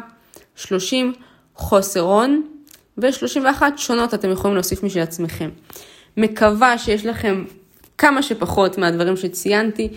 30, 0.55 1.13
חוסר 1.55 1.99
הון. 1.99 2.58
ו-31 3.01 3.61
שונות 3.77 4.13
אתם 4.13 4.31
יכולים 4.31 4.55
להוסיף 4.55 4.83
משל 4.83 4.99
עצמכם. 4.99 5.49
מקווה 6.17 6.77
שיש 6.77 7.05
לכם 7.05 7.43
כמה 7.97 8.23
שפחות 8.23 8.77
מהדברים 8.77 9.17
שציינתי, 9.17 9.89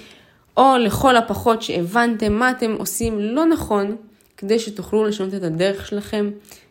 או 0.56 0.74
לכל 0.78 1.16
הפחות 1.16 1.62
שהבנתם 1.62 2.32
מה 2.32 2.50
אתם 2.50 2.72
עושים 2.78 3.20
לא 3.20 3.46
נכון, 3.46 3.96
כדי 4.36 4.58
שתוכלו 4.58 5.04
לשנות 5.04 5.34
את 5.34 5.42
הדרך 5.42 5.86
שלכם 5.86 6.30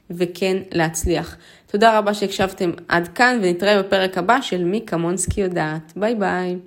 וכן 0.10 0.58
להצליח. 0.72 1.38
תודה 1.68 1.98
רבה 1.98 2.14
שהקשבתם 2.14 2.72
עד 2.88 3.08
כאן 3.08 3.40
ונתראה 3.44 3.84
בפרק 3.84 4.18
הבא 4.18 4.42
של 4.42 4.64
מי 4.64 4.82
קמונסקי 4.82 5.42
יודעת. 5.42 5.94
ביי 5.96 6.16
ביי. 6.16 6.58